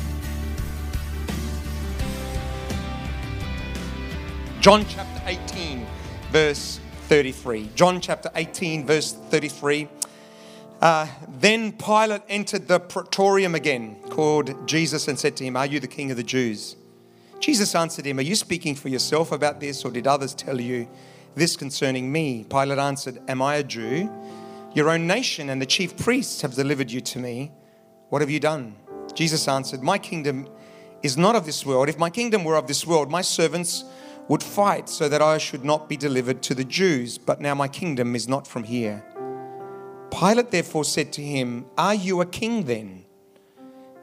John 4.59 4.85
chapter 4.89 5.21
18, 5.27 5.85
verse 6.31 6.79
33. 7.03 7.69
John 7.75 8.01
chapter 8.01 8.31
18, 8.33 8.87
verse 8.87 9.13
33. 9.13 9.87
Uh, 10.81 11.07
then 11.27 11.71
Pilate 11.71 12.21
entered 12.29 12.67
the 12.67 12.79
praetorium 12.79 13.55
again, 13.55 13.95
called 14.09 14.67
Jesus, 14.67 15.07
and 15.07 15.17
said 15.17 15.35
to 15.37 15.43
him, 15.43 15.55
Are 15.55 15.65
you 15.65 15.79
the 15.79 15.87
king 15.87 16.11
of 16.11 16.17
the 16.17 16.23
Jews? 16.23 16.75
Jesus 17.39 17.73
answered 17.73 18.05
him, 18.05 18.19
Are 18.19 18.23
you 18.23 18.35
speaking 18.35 18.75
for 18.75 18.89
yourself 18.89 19.31
about 19.31 19.59
this, 19.59 19.83
or 19.83 19.91
did 19.91 20.05
others 20.05 20.35
tell 20.35 20.61
you 20.61 20.87
this 21.35 21.55
concerning 21.55 22.11
me? 22.11 22.45
Pilate 22.49 22.77
answered, 22.77 23.19
Am 23.27 23.41
I 23.41 23.55
a 23.55 23.63
Jew? 23.63 24.11
Your 24.73 24.89
own 24.89 25.07
nation 25.07 25.49
and 25.49 25.59
the 25.59 25.65
chief 25.65 25.97
priests 25.97 26.41
have 26.41 26.53
delivered 26.53 26.91
you 26.91 27.01
to 27.01 27.19
me. 27.19 27.51
What 28.09 28.21
have 28.21 28.29
you 28.29 28.39
done? 28.39 28.75
Jesus 29.15 29.47
answered, 29.47 29.81
My 29.81 29.97
kingdom 29.97 30.47
is 31.01 31.17
not 31.17 31.35
of 31.35 31.45
this 31.45 31.65
world. 31.65 31.89
If 31.89 31.97
my 31.97 32.11
kingdom 32.11 32.43
were 32.43 32.55
of 32.55 32.67
this 32.67 32.85
world, 32.85 33.09
my 33.09 33.21
servants 33.21 33.83
would 34.27 34.43
fight 34.43 34.89
so 34.89 35.09
that 35.09 35.21
I 35.21 35.39
should 35.39 35.63
not 35.63 35.89
be 35.89 35.97
delivered 35.97 36.43
to 36.43 36.53
the 36.53 36.63
Jews. 36.63 37.17
But 37.17 37.41
now 37.41 37.55
my 37.55 37.67
kingdom 37.67 38.15
is 38.15 38.27
not 38.27 38.45
from 38.45 38.63
here. 38.63 39.03
Pilate 40.11 40.51
therefore 40.51 40.85
said 40.85 41.13
to 41.13 41.21
him, 41.21 41.65
Are 41.77 41.95
you 41.95 42.21
a 42.21 42.25
king 42.25 42.63
then? 42.63 43.05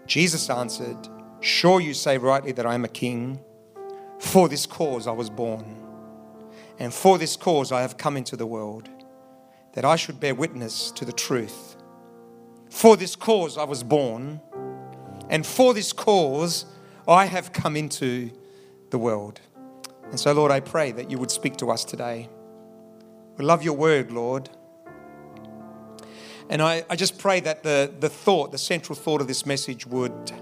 Jesus 0.07 0.51
answered, 0.51 1.09
Sure, 1.41 1.81
you 1.81 1.95
say 1.95 2.19
rightly 2.19 2.53
that 2.53 2.67
I 2.67 2.75
am 2.75 2.85
a 2.85 2.89
king. 2.89 3.41
For 4.19 4.49
this 4.49 4.65
cause 4.67 5.07
I 5.07 5.13
was 5.13 5.29
born, 5.29 5.77
and 6.79 6.93
for 6.93 7.19
this 7.19 7.37
cause 7.37 7.73
I 7.73 7.83
have 7.83 7.99
come 7.99 8.17
into 8.17 8.37
the 8.37 8.47
world, 8.47 8.89
that 9.75 9.85
I 9.85 9.97
should 9.97 10.19
bear 10.19 10.35
witness 10.35 10.91
to 10.93 11.05
the 11.05 11.13
truth. 11.13 11.77
For 12.71 12.97
this 12.97 13.17
cause 13.17 13.59
I 13.59 13.65
was 13.65 13.83
born, 13.83 14.41
and 15.29 15.45
for 15.45 15.75
this 15.75 15.93
cause 15.93 16.65
I 17.07 17.27
have 17.27 17.53
come 17.53 17.77
into 17.77 18.31
the 18.91 18.99
world. 18.99 19.41
And 20.11 20.19
so, 20.19 20.33
Lord, 20.33 20.51
I 20.51 20.61
pray 20.61 20.93
that 20.93 21.11
you 21.11 21.19
would 21.19 21.31
speak 21.31 21.57
to 21.59 21.71
us 21.71 21.85
today. 21.85 22.29
We 23.37 23.45
love 23.45 23.63
your 23.63 23.75
word, 23.75 24.11
Lord. 24.11 24.49
And 26.51 26.61
I, 26.61 26.85
I 26.91 26.97
just 26.97 27.19
pray 27.19 27.41
that 27.41 27.63
the, 27.63 27.93
the 27.99 28.09
thought, 28.09 28.53
the 28.53 28.59
central 28.59 28.97
thought 28.97 29.21
of 29.21 29.29
this 29.29 29.47
message 29.47 29.87
would 29.87 30.33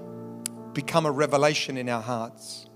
become 0.75 1.07
a 1.07 1.11
revelation 1.11 1.77
in 1.77 1.89
our 1.89 2.03
hearts. 2.03 2.67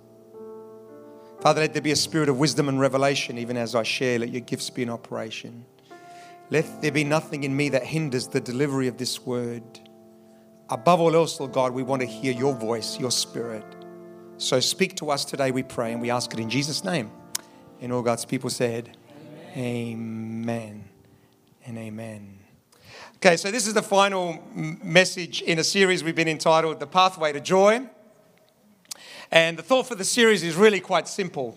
Father, 1.41 1.61
let 1.61 1.73
there 1.73 1.83
be 1.83 1.91
a 1.91 1.97
spirit 1.97 2.29
of 2.29 2.39
wisdom 2.39 2.69
and 2.69 2.81
revelation 2.81 3.39
even 3.39 3.57
as 3.57 3.75
I 3.75 3.83
share. 3.83 4.19
Let 4.19 4.31
your 4.31 4.41
gifts 4.41 4.71
be 4.71 4.83
in 4.83 4.91
operation. 4.91 5.65
Let 6.51 6.81
there 6.81 6.93
be 6.93 7.05
nothing 7.05 7.45
in 7.45 7.57
me 7.57 7.69
that 7.71 7.85
hinders 7.85 8.29
the 8.29 8.41
delivery 8.41 8.89
of 8.89 8.99
this 8.99 9.25
word. 9.27 9.63
Above 10.69 11.01
all 11.01 11.15
else, 11.15 11.39
Lord 11.39 11.53
God, 11.53 11.73
we 11.73 11.83
want 11.83 12.03
to 12.03 12.07
hear 12.07 12.33
your 12.33 12.55
voice, 12.55 12.99
your 12.99 13.11
spirit. 13.11 13.65
So 14.39 14.61
speak 14.61 14.97
to 14.97 15.11
us 15.11 15.25
today, 15.25 15.51
we 15.51 15.63
pray, 15.63 15.93
and 15.93 16.01
we 16.01 16.11
ask 16.11 16.33
it 16.33 16.41
in 16.41 16.51
Jesus' 16.51 16.85
name. 16.85 17.11
And 17.81 17.93
all 17.93 18.03
God's 18.03 18.25
people 18.25 18.51
said, 18.51 18.97
Amen, 19.57 20.45
amen 20.45 20.85
and 21.65 21.79
amen. 21.79 22.46
Okay, 23.17 23.39
so 23.39 23.51
this 23.51 23.67
is 23.67 23.73
the 23.73 23.83
final 23.83 24.39
message 24.55 25.41
in 25.41 25.59
a 25.59 25.65
series 25.65 26.05
we've 26.05 26.15
been 26.15 26.29
entitled 26.29 26.81
The 26.81 26.87
Pathway 26.87 27.33
to 27.33 27.41
Joy. 27.41 27.89
And 29.31 29.57
the 29.57 29.63
thought 29.63 29.89
for 29.89 29.95
the 29.95 30.05
series 30.05 30.43
is 30.43 30.55
really 30.55 30.81
quite 30.81 31.09
simple. 31.09 31.57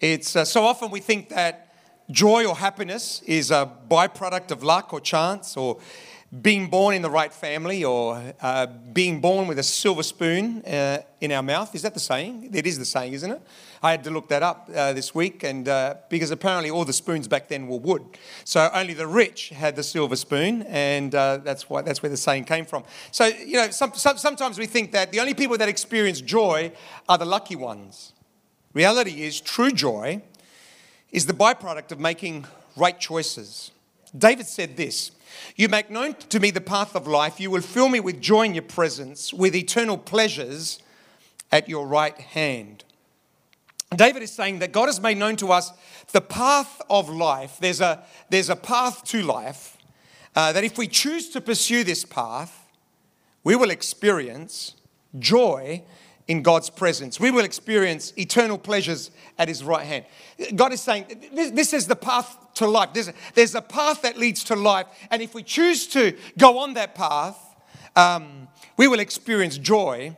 It's 0.00 0.34
uh, 0.34 0.46
so 0.46 0.64
often 0.64 0.90
we 0.90 1.00
think 1.00 1.28
that 1.28 1.74
joy 2.10 2.46
or 2.46 2.56
happiness 2.56 3.20
is 3.26 3.50
a 3.50 3.70
byproduct 3.90 4.50
of 4.50 4.62
luck 4.62 4.94
or 4.94 5.00
chance 5.02 5.58
or 5.58 5.78
being 6.42 6.68
born 6.68 6.94
in 6.94 7.00
the 7.00 7.08
right 7.10 7.32
family 7.32 7.84
or 7.84 8.22
uh, 8.42 8.66
being 8.92 9.20
born 9.20 9.48
with 9.48 9.58
a 9.58 9.62
silver 9.62 10.02
spoon 10.02 10.62
uh, 10.66 10.98
in 11.22 11.32
our 11.32 11.42
mouth. 11.42 11.74
Is 11.74 11.82
that 11.82 11.94
the 11.94 12.00
saying? 12.00 12.50
It 12.52 12.66
is 12.66 12.78
the 12.78 12.84
saying, 12.84 13.14
isn't 13.14 13.30
it? 13.30 13.40
I 13.82 13.92
had 13.92 14.04
to 14.04 14.10
look 14.10 14.28
that 14.28 14.42
up 14.42 14.68
uh, 14.74 14.92
this 14.92 15.14
week, 15.14 15.42
and 15.42 15.66
uh, 15.68 15.94
because 16.10 16.30
apparently 16.30 16.68
all 16.68 16.84
the 16.84 16.92
spoons 16.92 17.28
back 17.28 17.48
then 17.48 17.66
were 17.66 17.78
wood, 17.78 18.02
so 18.44 18.68
only 18.74 18.92
the 18.92 19.06
rich 19.06 19.50
had 19.50 19.76
the 19.76 19.82
silver 19.82 20.16
spoon, 20.16 20.62
and 20.62 21.14
uh, 21.14 21.38
that's 21.38 21.70
why 21.70 21.80
that's 21.82 22.02
where 22.02 22.10
the 22.10 22.16
saying 22.16 22.44
came 22.44 22.66
from. 22.66 22.84
So 23.12 23.26
you 23.26 23.54
know, 23.54 23.70
some, 23.70 23.94
some, 23.94 24.18
sometimes 24.18 24.58
we 24.58 24.66
think 24.66 24.92
that 24.92 25.12
the 25.12 25.20
only 25.20 25.34
people 25.34 25.56
that 25.58 25.68
experience 25.68 26.20
joy 26.20 26.72
are 27.08 27.16
the 27.16 27.24
lucky 27.24 27.56
ones. 27.56 28.12
Reality 28.74 29.22
is, 29.22 29.40
true 29.40 29.70
joy 29.70 30.22
is 31.10 31.26
the 31.26 31.32
byproduct 31.32 31.92
of 31.92 32.00
making 32.00 32.46
right 32.76 32.98
choices. 32.98 33.70
David 34.16 34.46
said 34.46 34.76
this. 34.76 35.12
You 35.56 35.68
make 35.68 35.90
known 35.90 36.14
to 36.14 36.40
me 36.40 36.50
the 36.50 36.60
path 36.60 36.94
of 36.94 37.06
life. 37.06 37.40
You 37.40 37.50
will 37.50 37.62
fill 37.62 37.88
me 37.88 38.00
with 38.00 38.20
joy 38.20 38.44
in 38.44 38.54
your 38.54 38.62
presence, 38.62 39.32
with 39.32 39.54
eternal 39.54 39.98
pleasures 39.98 40.80
at 41.50 41.68
your 41.68 41.86
right 41.86 42.18
hand. 42.18 42.84
David 43.94 44.22
is 44.22 44.32
saying 44.32 44.58
that 44.58 44.72
God 44.72 44.86
has 44.86 45.00
made 45.00 45.16
known 45.16 45.36
to 45.36 45.50
us 45.50 45.72
the 46.12 46.20
path 46.20 46.80
of 46.90 47.08
life. 47.08 47.56
There's 47.60 47.80
a, 47.80 48.04
there's 48.28 48.50
a 48.50 48.56
path 48.56 49.04
to 49.04 49.22
life 49.22 49.78
uh, 50.36 50.52
that 50.52 50.64
if 50.64 50.76
we 50.76 50.86
choose 50.86 51.30
to 51.30 51.40
pursue 51.40 51.84
this 51.84 52.04
path, 52.04 52.66
we 53.44 53.56
will 53.56 53.70
experience 53.70 54.74
joy 55.18 55.82
in 56.26 56.42
God's 56.42 56.68
presence. 56.68 57.18
We 57.18 57.30
will 57.30 57.44
experience 57.44 58.12
eternal 58.18 58.58
pleasures 58.58 59.10
at 59.38 59.48
His 59.48 59.64
right 59.64 59.86
hand. 59.86 60.04
God 60.54 60.72
is 60.72 60.82
saying, 60.82 61.06
This 61.32 61.72
is 61.72 61.86
the 61.86 61.96
path 61.96 62.36
to 62.58 62.66
life. 62.66 62.90
There's 62.92 63.08
a, 63.08 63.14
there's 63.34 63.54
a 63.54 63.62
path 63.62 64.02
that 64.02 64.16
leads 64.16 64.44
to 64.44 64.56
life. 64.56 64.86
And 65.10 65.22
if 65.22 65.34
we 65.34 65.42
choose 65.42 65.86
to 65.88 66.16
go 66.36 66.58
on 66.58 66.74
that 66.74 66.94
path, 66.94 67.36
um, 67.96 68.48
we 68.76 68.86
will 68.86 69.00
experience 69.00 69.58
joy 69.58 70.16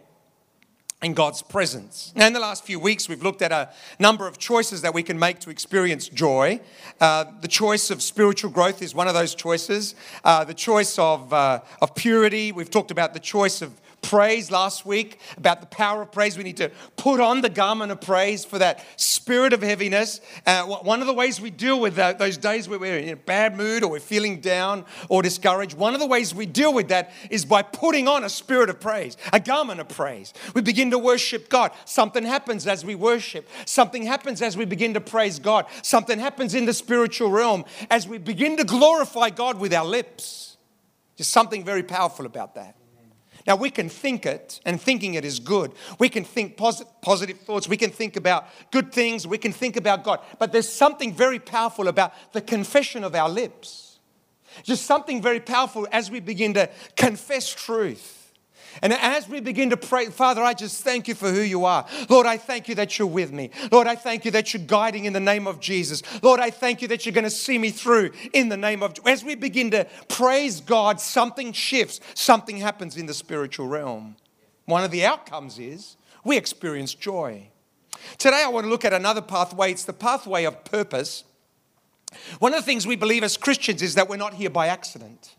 in 1.02 1.14
God's 1.14 1.40
presence. 1.40 2.12
Now, 2.14 2.26
in 2.26 2.34
the 2.34 2.40
last 2.40 2.64
few 2.64 2.78
weeks, 2.78 3.08
we've 3.08 3.22
looked 3.22 3.40
at 3.40 3.52
a 3.52 3.70
number 3.98 4.26
of 4.26 4.36
choices 4.36 4.82
that 4.82 4.92
we 4.92 5.02
can 5.02 5.18
make 5.18 5.38
to 5.40 5.50
experience 5.50 6.08
joy. 6.08 6.60
Uh, 7.00 7.24
the 7.40 7.48
choice 7.48 7.90
of 7.90 8.02
spiritual 8.02 8.50
growth 8.50 8.82
is 8.82 8.94
one 8.94 9.08
of 9.08 9.14
those 9.14 9.34
choices. 9.34 9.94
Uh, 10.24 10.44
the 10.44 10.52
choice 10.54 10.98
of, 10.98 11.32
uh, 11.32 11.60
of 11.80 11.94
purity, 11.94 12.52
we've 12.52 12.70
talked 12.70 12.90
about 12.90 13.14
the 13.14 13.20
choice 13.20 13.62
of 13.62 13.80
praise 14.02 14.50
last 14.50 14.86
week 14.86 15.18
about 15.36 15.60
the 15.60 15.66
power 15.66 16.02
of 16.02 16.12
praise. 16.12 16.36
We 16.36 16.44
need 16.44 16.56
to 16.58 16.70
put 16.96 17.20
on 17.20 17.40
the 17.40 17.48
garment 17.48 17.92
of 17.92 18.00
praise 18.00 18.44
for 18.44 18.58
that 18.58 18.84
spirit 19.00 19.52
of 19.52 19.62
heaviness. 19.62 20.20
Uh, 20.46 20.64
one 20.64 21.00
of 21.00 21.06
the 21.06 21.12
ways 21.12 21.40
we 21.40 21.50
deal 21.50 21.80
with 21.80 21.96
that, 21.96 22.18
those 22.18 22.36
days 22.36 22.68
where 22.68 22.78
we're 22.78 22.98
in 22.98 23.08
a 23.10 23.16
bad 23.16 23.56
mood 23.56 23.82
or 23.82 23.90
we're 23.90 24.00
feeling 24.00 24.40
down 24.40 24.84
or 25.08 25.22
discouraged, 25.22 25.76
one 25.76 25.94
of 25.94 26.00
the 26.00 26.06
ways 26.06 26.34
we 26.34 26.46
deal 26.46 26.72
with 26.72 26.88
that 26.88 27.12
is 27.30 27.44
by 27.44 27.62
putting 27.62 28.08
on 28.08 28.24
a 28.24 28.28
spirit 28.28 28.70
of 28.70 28.80
praise, 28.80 29.16
a 29.32 29.40
garment 29.40 29.80
of 29.80 29.88
praise. 29.88 30.32
We 30.54 30.62
begin 30.62 30.90
to 30.90 30.98
worship 30.98 31.48
God. 31.48 31.72
Something 31.84 32.24
happens 32.24 32.66
as 32.66 32.84
we 32.84 32.94
worship, 32.94 33.48
something 33.66 34.04
happens 34.04 34.42
as 34.42 34.56
we 34.56 34.64
begin 34.64 34.94
to 34.94 35.00
praise 35.00 35.38
God, 35.38 35.66
something 35.82 36.18
happens 36.18 36.54
in 36.54 36.64
the 36.64 36.74
spiritual 36.74 37.30
realm 37.30 37.64
as 37.90 38.08
we 38.08 38.18
begin 38.18 38.56
to 38.56 38.64
glorify 38.64 39.30
God 39.30 39.58
with 39.58 39.72
our 39.72 39.84
lips. 39.84 40.56
Just 41.16 41.32
something 41.32 41.64
very 41.64 41.82
powerful 41.82 42.24
about 42.24 42.54
that. 42.54 42.79
Now, 43.50 43.56
we 43.56 43.70
can 43.70 43.88
think 43.88 44.26
it, 44.26 44.60
and 44.64 44.80
thinking 44.80 45.14
it 45.14 45.24
is 45.24 45.40
good. 45.40 45.72
We 45.98 46.08
can 46.08 46.22
think 46.22 46.56
posit- 46.56 46.86
positive 47.02 47.40
thoughts. 47.40 47.66
We 47.66 47.76
can 47.76 47.90
think 47.90 48.14
about 48.14 48.46
good 48.70 48.92
things. 48.92 49.26
We 49.26 49.38
can 49.38 49.50
think 49.50 49.76
about 49.76 50.04
God. 50.04 50.20
But 50.38 50.52
there's 50.52 50.72
something 50.72 51.12
very 51.12 51.40
powerful 51.40 51.88
about 51.88 52.12
the 52.32 52.42
confession 52.42 53.02
of 53.02 53.16
our 53.16 53.28
lips. 53.28 53.98
Just 54.62 54.86
something 54.86 55.20
very 55.20 55.40
powerful 55.40 55.88
as 55.90 56.12
we 56.12 56.20
begin 56.20 56.54
to 56.54 56.70
confess 56.94 57.52
truth. 57.52 58.19
And 58.82 58.92
as 58.92 59.28
we 59.28 59.40
begin 59.40 59.70
to 59.70 59.76
pray, 59.76 60.06
Father, 60.06 60.42
I 60.42 60.54
just 60.54 60.82
thank 60.82 61.08
you 61.08 61.14
for 61.14 61.30
who 61.30 61.40
you 61.40 61.64
are. 61.64 61.86
Lord, 62.08 62.26
I 62.26 62.36
thank 62.36 62.68
you 62.68 62.74
that 62.76 62.98
you're 62.98 63.08
with 63.08 63.32
me. 63.32 63.50
Lord, 63.70 63.86
I 63.86 63.96
thank 63.96 64.24
you 64.24 64.30
that 64.32 64.54
you're 64.54 64.62
guiding 64.64 65.04
in 65.04 65.12
the 65.12 65.20
name 65.20 65.46
of 65.46 65.60
Jesus. 65.60 66.02
Lord, 66.22 66.40
I 66.40 66.50
thank 66.50 66.82
you 66.82 66.88
that 66.88 67.04
you're 67.04 67.12
going 67.12 67.24
to 67.24 67.30
see 67.30 67.58
me 67.58 67.70
through 67.70 68.10
in 68.32 68.48
the 68.48 68.56
name 68.56 68.82
of 68.82 68.94
As 69.04 69.24
we 69.24 69.34
begin 69.34 69.70
to 69.72 69.86
praise 70.08 70.60
God, 70.60 71.00
something 71.00 71.52
shifts, 71.52 72.00
something 72.14 72.58
happens 72.58 72.96
in 72.96 73.06
the 73.06 73.14
spiritual 73.14 73.66
realm. 73.66 74.16
One 74.66 74.84
of 74.84 74.90
the 74.90 75.04
outcomes 75.04 75.58
is 75.58 75.96
we 76.24 76.36
experience 76.36 76.94
joy. 76.94 77.48
Today, 78.18 78.42
I 78.44 78.48
want 78.48 78.64
to 78.64 78.70
look 78.70 78.84
at 78.84 78.92
another 78.92 79.22
pathway. 79.22 79.72
It's 79.72 79.84
the 79.84 79.92
pathway 79.92 80.44
of 80.44 80.64
purpose. 80.64 81.24
One 82.38 82.54
of 82.54 82.60
the 82.60 82.66
things 82.66 82.86
we 82.86 82.96
believe 82.96 83.22
as 83.22 83.36
Christians 83.36 83.82
is 83.82 83.94
that 83.94 84.08
we're 84.08 84.16
not 84.16 84.34
here 84.34 84.50
by 84.50 84.68
accident. 84.68 85.34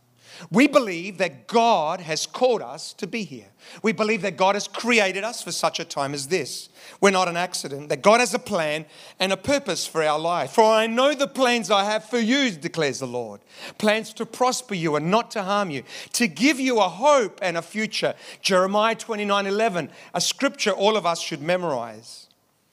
We 0.49 0.67
believe 0.67 1.17
that 1.19 1.47
God 1.47 1.99
has 2.01 2.25
called 2.25 2.61
us 2.61 2.93
to 2.93 3.07
be 3.07 3.23
here. 3.23 3.47
We 3.83 3.91
believe 3.91 4.21
that 4.23 4.37
God 4.37 4.55
has 4.55 4.67
created 4.67 5.23
us 5.23 5.43
for 5.43 5.51
such 5.51 5.79
a 5.79 5.85
time 5.85 6.13
as 6.13 6.27
this. 6.27 6.69
We're 6.99 7.11
not 7.11 7.27
an 7.27 7.37
accident, 7.37 7.89
that 7.89 8.01
God 8.01 8.19
has 8.19 8.33
a 8.33 8.39
plan 8.39 8.85
and 9.19 9.31
a 9.31 9.37
purpose 9.37 9.85
for 9.85 10.03
our 10.03 10.19
life. 10.19 10.51
For 10.51 10.63
I 10.63 10.87
know 10.87 11.13
the 11.13 11.27
plans 11.27 11.69
I 11.69 11.83
have 11.83 12.05
for 12.05 12.19
you, 12.19 12.51
declares 12.51 12.99
the 12.99 13.07
Lord 13.07 13.41
plans 13.77 14.13
to 14.13 14.25
prosper 14.25 14.75
you 14.75 14.95
and 14.95 15.11
not 15.11 15.31
to 15.31 15.43
harm 15.43 15.69
you, 15.69 15.83
to 16.13 16.27
give 16.27 16.59
you 16.59 16.79
a 16.79 16.89
hope 16.89 17.39
and 17.41 17.57
a 17.57 17.61
future. 17.61 18.13
Jeremiah 18.41 18.95
29 18.95 19.45
11, 19.45 19.89
a 20.13 20.21
scripture 20.21 20.71
all 20.71 20.97
of 20.97 21.05
us 21.05 21.19
should 21.21 21.41
memorize. 21.41 22.27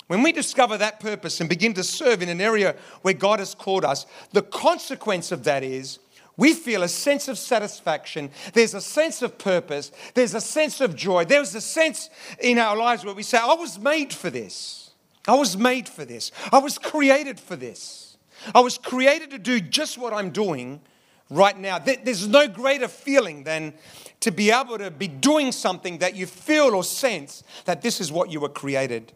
When 0.08 0.22
we 0.22 0.32
discover 0.32 0.78
that 0.78 1.00
purpose 1.00 1.38
and 1.40 1.50
begin 1.50 1.74
to 1.74 1.84
serve 1.84 2.22
in 2.22 2.30
an 2.30 2.40
area 2.40 2.76
where 3.02 3.14
God 3.14 3.40
has 3.40 3.54
called 3.54 3.84
us, 3.84 4.06
the 4.32 4.42
consequence 4.42 5.30
of 5.32 5.44
that 5.44 5.62
is 5.62 5.98
we 6.38 6.54
feel 6.54 6.84
a 6.84 6.88
sense 6.88 7.28
of 7.28 7.36
satisfaction. 7.36 8.30
There's 8.54 8.72
a 8.72 8.80
sense 8.80 9.20
of 9.20 9.36
purpose. 9.36 9.92
There's 10.14 10.34
a 10.34 10.40
sense 10.40 10.80
of 10.80 10.96
joy. 10.96 11.26
There's 11.26 11.54
a 11.54 11.60
sense 11.60 12.08
in 12.40 12.58
our 12.58 12.76
lives 12.76 13.04
where 13.04 13.14
we 13.14 13.24
say, 13.24 13.36
I 13.36 13.54
was 13.54 13.78
made 13.78 14.14
for 14.14 14.30
this. 14.30 14.92
I 15.26 15.34
was 15.34 15.58
made 15.58 15.88
for 15.88 16.04
this. 16.04 16.30
I 16.52 16.58
was 16.58 16.78
created 16.78 17.38
for 17.38 17.56
this. 17.56 18.16
I 18.54 18.60
was 18.60 18.78
created 18.78 19.32
to 19.32 19.38
do 19.38 19.60
just 19.60 19.98
what 19.98 20.14
I'm 20.14 20.30
doing 20.30 20.80
right 21.28 21.58
now. 21.58 21.80
There's 21.80 22.28
no 22.28 22.46
greater 22.46 22.88
feeling 22.88 23.42
than 23.42 23.74
to 24.20 24.30
be 24.30 24.52
able 24.52 24.78
to 24.78 24.92
be 24.92 25.08
doing 25.08 25.50
something 25.50 25.98
that 25.98 26.14
you 26.14 26.26
feel 26.26 26.74
or 26.74 26.84
sense 26.84 27.42
that 27.64 27.82
this 27.82 28.00
is 28.00 28.12
what 28.12 28.30
you 28.30 28.38
were 28.40 28.48
created 28.48 29.12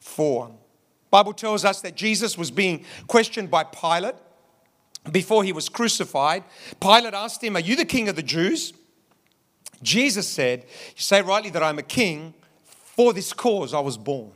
for. 0.00 0.50
Bible 1.10 1.32
tells 1.32 1.64
us 1.64 1.80
that 1.82 1.94
Jesus 1.94 2.36
was 2.36 2.50
being 2.50 2.84
questioned 3.06 3.48
by 3.48 3.62
Pilate 3.62 4.16
before 5.10 5.44
he 5.44 5.52
was 5.52 5.68
crucified, 5.68 6.44
Pilate 6.80 7.14
asked 7.14 7.42
him, 7.42 7.56
Are 7.56 7.60
you 7.60 7.76
the 7.76 7.84
king 7.84 8.08
of 8.08 8.16
the 8.16 8.22
Jews? 8.22 8.72
Jesus 9.82 10.26
said, 10.26 10.64
You 10.96 11.02
say 11.02 11.22
rightly 11.22 11.50
that 11.50 11.62
I'm 11.62 11.78
a 11.78 11.82
king. 11.82 12.34
For 12.96 13.12
this 13.12 13.32
cause 13.32 13.74
I 13.74 13.80
was 13.80 13.98
born. 13.98 14.30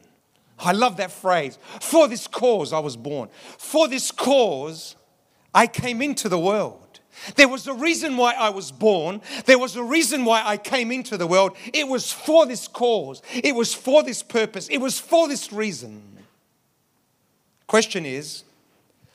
I 0.58 0.72
love 0.72 0.96
that 0.96 1.12
phrase. 1.12 1.58
For 1.80 2.08
this 2.08 2.26
cause 2.26 2.72
I 2.72 2.80
was 2.80 2.96
born. 2.96 3.28
For 3.56 3.86
this 3.86 4.10
cause 4.10 4.96
I 5.54 5.68
came 5.68 6.02
into 6.02 6.28
the 6.28 6.38
world. 6.38 7.00
There 7.36 7.48
was 7.48 7.66
a 7.66 7.74
reason 7.74 8.16
why 8.16 8.34
I 8.34 8.50
was 8.50 8.70
born. 8.70 9.20
There 9.46 9.58
was 9.58 9.76
a 9.76 9.82
reason 9.82 10.24
why 10.24 10.42
I 10.44 10.56
came 10.56 10.90
into 10.90 11.16
the 11.16 11.26
world. 11.26 11.56
It 11.72 11.86
was 11.86 12.12
for 12.12 12.46
this 12.46 12.68
cause. 12.68 13.22
It 13.32 13.54
was 13.54 13.74
for 13.74 14.02
this 14.02 14.22
purpose. 14.22 14.68
It 14.68 14.78
was 14.78 14.98
for 14.98 15.28
this 15.28 15.52
reason. 15.52 16.02
Question 17.66 18.06
is, 18.06 18.44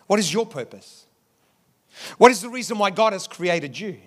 what 0.08 0.20
is 0.20 0.34
your 0.34 0.46
purpose? 0.46 1.03
What 2.18 2.32
is 2.32 2.42
the 2.42 2.50
reason 2.50 2.78
why 2.78 2.90
God 2.90 3.14
has 3.14 3.28
created 3.28 3.80
you? 3.80 3.98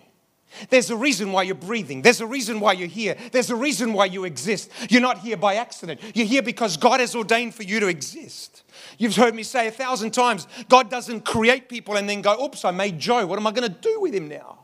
There's 0.71 0.91
a 0.91 0.97
reason 0.97 1.33
why 1.33 1.43
you're 1.43 1.55
breathing. 1.55 2.03
There's 2.03 2.21
a 2.21 2.27
reason 2.27 2.61
why 2.61 2.73
you're 2.73 2.88
here. 2.88 3.17
There's 3.33 3.50
a 3.50 3.56
reason 3.56 3.93
why 3.93 4.06
you 4.06 4.25
exist. 4.25 4.71
You're 4.88 5.03
not 5.03 5.19
here 5.19 5.37
by 5.37 5.56
accident. 5.56 6.00
You're 6.15 6.27
here 6.27 6.43
because 6.43 6.77
God 6.77 7.00
has 7.00 7.15
ordained 7.15 7.55
for 7.55 7.62
you 7.62 7.81
to 7.81 7.88
exist. 7.88 8.62
You've 8.97 9.17
heard 9.17 9.35
me 9.35 9.43
say 9.43 9.67
a 9.67 9.71
thousand 9.71 10.12
times 10.12 10.47
God 10.69 10.91
doesn't 10.91 11.25
create 11.25 11.69
people 11.69 11.97
and 11.97 12.09
then 12.09 12.23
go, 12.23 12.43
oops, 12.43 12.65
I 12.65 12.71
made 12.71 12.99
Joe. 12.99 13.27
What 13.27 13.38
am 13.38 13.47
I 13.47 13.53
going 13.53 13.71
to 13.71 13.79
do 13.81 14.00
with 14.00 14.15
him 14.15 14.29
now? 14.29 14.56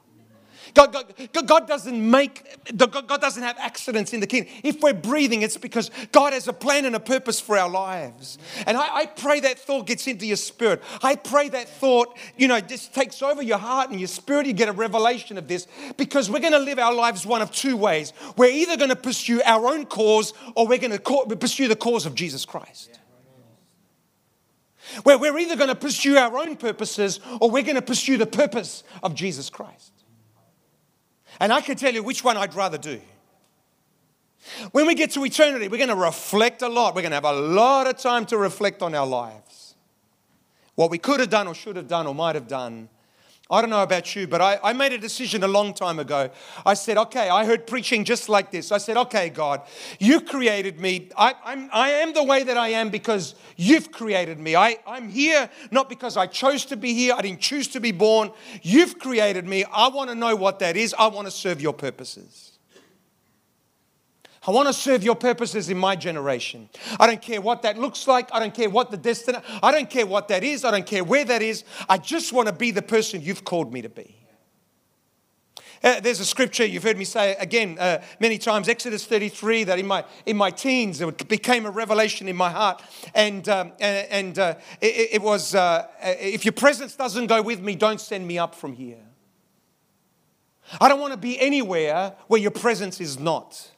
God, 0.75 0.93
God, 1.33 1.47
God 1.47 1.69
doesn't 1.69 2.11
make, 2.11 2.47
God 2.77 3.21
doesn't 3.21 3.43
have 3.43 3.59
accidents 3.59 4.13
in 4.13 4.21
the 4.21 4.27
kingdom. 4.27 4.53
If 4.63 4.81
we're 4.81 4.95
breathing, 4.95 5.43
it's 5.43 5.57
because 5.57 5.91
God 6.13 6.33
has 6.33 6.49
a 6.49 6.53
plan 6.53 6.85
and 6.85 6.97
a 6.97 7.01
purpose 7.01 7.41
for 7.41 7.59
our 7.59 7.69
lives. 7.69 8.39
And 8.67 8.77
I, 8.77 8.97
I 8.97 9.07
pray 9.07 9.41
that 9.41 9.59
thought 9.59 9.87
gets 9.87 10.07
into 10.07 10.27
your 10.27 10.37
spirit. 10.37 10.83
I 11.03 11.17
pray 11.17 11.49
that 11.51 11.69
thought, 11.69 12.17
you 12.37 12.49
know, 12.49 12.61
just 12.61 12.95
takes 12.95 13.23
over 13.23 13.43
your 13.43 13.59
heart 13.59 13.91
and 13.91 14.01
your 14.01 14.09
spirit. 14.09 14.47
You 14.47 14.55
get 14.55 14.69
a 14.69 14.73
revelation 14.73 15.37
of 15.37 15.49
this 15.49 15.67
because 15.97 16.31
we're 16.31 16.41
going 16.41 16.53
to 16.53 16.59
live 16.59 16.79
our 16.79 16.95
lives 16.95 17.27
one 17.27 17.43
of 17.43 17.51
two 17.51 17.77
ways. 17.77 18.13
We're 18.37 18.53
either 18.53 18.77
going 18.77 18.91
to 18.91 18.97
pursue 18.97 19.43
our 19.45 19.67
own 19.67 19.87
cause 19.87 20.33
or 20.55 20.67
we're 20.67 20.79
going 20.79 20.99
to 20.99 21.37
pursue 21.37 21.69
the 21.69 21.77
cause 21.77 22.07
of 22.07 22.15
Jesus 22.15 22.45
Christ. 22.45 22.99
Where 25.05 25.19
we're 25.19 25.39
either 25.39 25.57
going 25.57 25.69
to 25.69 25.75
pursue 25.75 26.17
our 26.17 26.37
own 26.39 26.57
purposes 26.57 27.21
or 27.41 27.51
we're 27.51 27.63
going 27.63 27.77
to 27.77 27.83
pursue 27.83 28.17
the 28.17 28.27
purpose 28.27 28.85
of 29.03 29.15
Jesus 29.15 29.49
Christ. 29.49 29.93
And 31.40 31.52
I 31.52 31.61
can 31.61 31.76
tell 31.76 31.93
you 31.93 32.02
which 32.02 32.25
one 32.25 32.37
I'd 32.37 32.55
rather 32.55 32.79
do. 32.79 33.00
When 34.73 34.87
we 34.87 34.94
get 34.94 35.12
to 35.12 35.25
eternity, 35.25 35.69
we're 35.69 35.76
going 35.76 35.88
to 35.88 35.94
reflect 35.94 36.62
a 36.62 36.69
lot. 36.69 36.94
We're 36.94 37.02
going 37.02 37.12
to 37.12 37.17
have 37.17 37.25
a 37.25 37.32
lot 37.32 37.87
of 37.87 37.96
time 37.96 38.26
to 38.26 38.37
reflect 38.37 38.82
on 38.82 38.94
our 38.94 39.06
lives. 39.06 39.75
What 40.75 40.90
we 40.90 40.99
could 40.99 41.20
have 41.20 41.31
done, 41.31 41.46
or 41.46 41.55
should 41.55 41.76
have 41.76 41.87
done, 41.87 42.06
or 42.06 42.14
might 42.14 42.34
have 42.34 42.49
done. 42.49 42.88
I 43.53 43.61
don't 43.61 43.69
know 43.69 43.83
about 43.83 44.17
you, 44.17 44.27
but 44.27 44.41
I, 44.41 44.59
I, 44.65 44.73
made 44.73 44.95
a 44.95 44.99
decision 44.99 45.45
a 45.45 45.49
long 45.49 45.75
time 45.75 45.99
ago. 45.99 46.31
I 46.65 46.73
said, 46.73 46.97
okay, 46.97 47.29
I 47.29 47.45
heard 47.45 47.67
preaching 47.67 48.03
just 48.03 48.31
like 48.31 48.51
this. 48.51 48.73
I 48.73 48.79
said, 48.79 48.97
okay, 48.97 49.29
God, 49.29 49.61
you 50.01 50.23
created 50.23 50.81
me. 50.81 51.11
I, 51.19 51.35
I'm, 51.45 51.69
I 51.71 51.91
am 51.91 52.15
the 52.15 52.25
way 52.25 52.45
that 52.45 52.57
I 52.57 52.69
am 52.69 52.89
because 52.89 53.35
you've 53.57 53.93
created 53.93 54.41
me. 54.41 54.57
I, 54.57 54.79
I'm 54.87 55.11
here 55.11 55.51
not 55.71 55.91
because 55.91 56.17
I 56.17 56.29
chose 56.29 56.65
to 56.67 56.79
be 56.79 56.95
here, 56.95 57.15
I 57.15 57.21
didn't 57.21 57.41
choose 57.41 57.69
to 57.69 57.81
be 57.81 57.93
born. 57.93 58.31
You've 58.63 58.99
created 58.99 59.47
me. 59.47 59.65
I 59.71 59.89
want 59.89 60.09
to 60.09 60.15
know 60.15 60.35
what 60.35 60.61
that 60.61 60.79
is. 60.79 60.95
I 60.99 61.09
want 61.09 61.27
to 61.27 61.31
serve 61.31 61.61
your 61.61 61.75
purposes. 61.75 62.52
I 64.44 64.50
want 64.50 64.67
to 64.67 64.73
serve 64.73 65.05
your 65.05 65.15
purposes 65.15 65.69
in 65.69 65.79
my 65.79 65.94
generation. 65.94 66.69
I 66.99 67.06
don't 67.06 67.23
care 67.23 67.41
what 67.41 67.62
that 67.62 67.79
looks 67.79 68.09
like. 68.09 68.29
I 68.33 68.41
don't 68.41 68.53
care 68.53 68.69
what 68.69 68.91
the 68.91 68.97
destiny. 68.97 69.39
I 69.62 69.71
don't 69.71 69.89
care 69.89 70.05
what 70.05 70.29
that 70.29 70.43
is. 70.43 70.65
I 70.65 70.73
don't 70.73 70.87
care 70.87 71.05
where 71.05 71.25
that 71.25 71.43
is. 71.43 71.65
I 71.89 71.99
just 71.99 72.33
want 72.33 72.49
to 72.49 72.53
be 72.53 72.73
the 72.73 72.83
person 72.83 73.23
you've 73.23 73.44
called 73.44 73.73
me 73.73 73.83
to 73.83 73.89
be. 73.89 74.17
Uh, 75.85 75.99
there's 75.99 76.21
a 76.21 76.25
scripture 76.25 76.65
you've 76.65 76.85
heard 76.85 76.97
me 76.97 77.05
say 77.05 77.35
again 77.41 77.77
uh, 77.79 78.00
many 78.21 78.39
times, 78.39 78.69
Exodus 78.69 79.05
33, 79.05 79.65
that 79.65 79.81
in 79.81 79.87
my 79.87 80.05
in 80.27 80.37
my 80.37 80.50
teens 80.50 81.00
it 81.00 81.29
became 81.29 81.67
a 81.67 81.71
revelation 81.71 82.29
in 82.29 82.37
my 82.37 82.50
heart, 82.50 82.81
and 83.17 83.49
um, 83.49 83.73
and, 83.81 84.39
uh, 84.39 84.55
it, 84.81 85.15
it, 85.15 85.23
was 85.23 85.56
uh, 85.56 85.89
if 86.00 86.44
your 86.44 86.53
presence 86.53 86.94
doesn't 86.94 87.27
go 87.27 87.43
with 87.43 87.61
me, 87.61 87.75
don't 87.75 88.00
send 88.00 88.27
me 88.27 88.39
up 88.39 88.55
from 88.55 88.75
here. 88.75 89.00
I 90.81 90.89
don't 90.89 91.00
want 91.00 91.15
to 91.15 91.19
be 91.19 91.41
anywhere 91.41 92.15
where 92.29 92.41
your 92.41 92.53
presence 92.53 93.00
is 93.00 93.19
not. 93.19 93.72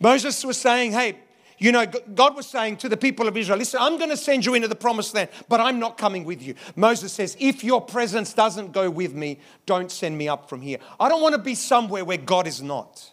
Moses 0.00 0.44
was 0.44 0.56
saying, 0.56 0.92
hey, 0.92 1.16
you 1.58 1.72
know, 1.72 1.84
God 1.86 2.34
was 2.34 2.46
saying 2.46 2.78
to 2.78 2.88
the 2.88 2.96
people 2.96 3.28
of 3.28 3.36
Israel, 3.36 3.58
listen, 3.58 3.80
I'm 3.82 3.98
going 3.98 4.08
to 4.08 4.16
send 4.16 4.46
you 4.46 4.54
into 4.54 4.66
the 4.66 4.74
promised 4.74 5.14
land, 5.14 5.28
but 5.46 5.60
I'm 5.60 5.78
not 5.78 5.98
coming 5.98 6.24
with 6.24 6.42
you. 6.42 6.54
Moses 6.74 7.12
says, 7.12 7.36
if 7.38 7.62
your 7.62 7.82
presence 7.82 8.32
doesn't 8.32 8.72
go 8.72 8.88
with 8.88 9.12
me, 9.12 9.38
don't 9.66 9.92
send 9.92 10.16
me 10.16 10.26
up 10.26 10.48
from 10.48 10.62
here. 10.62 10.78
I 10.98 11.10
don't 11.10 11.20
want 11.20 11.34
to 11.34 11.40
be 11.40 11.54
somewhere 11.54 12.02
where 12.02 12.16
God 12.16 12.46
is 12.46 12.62
not. 12.62 13.10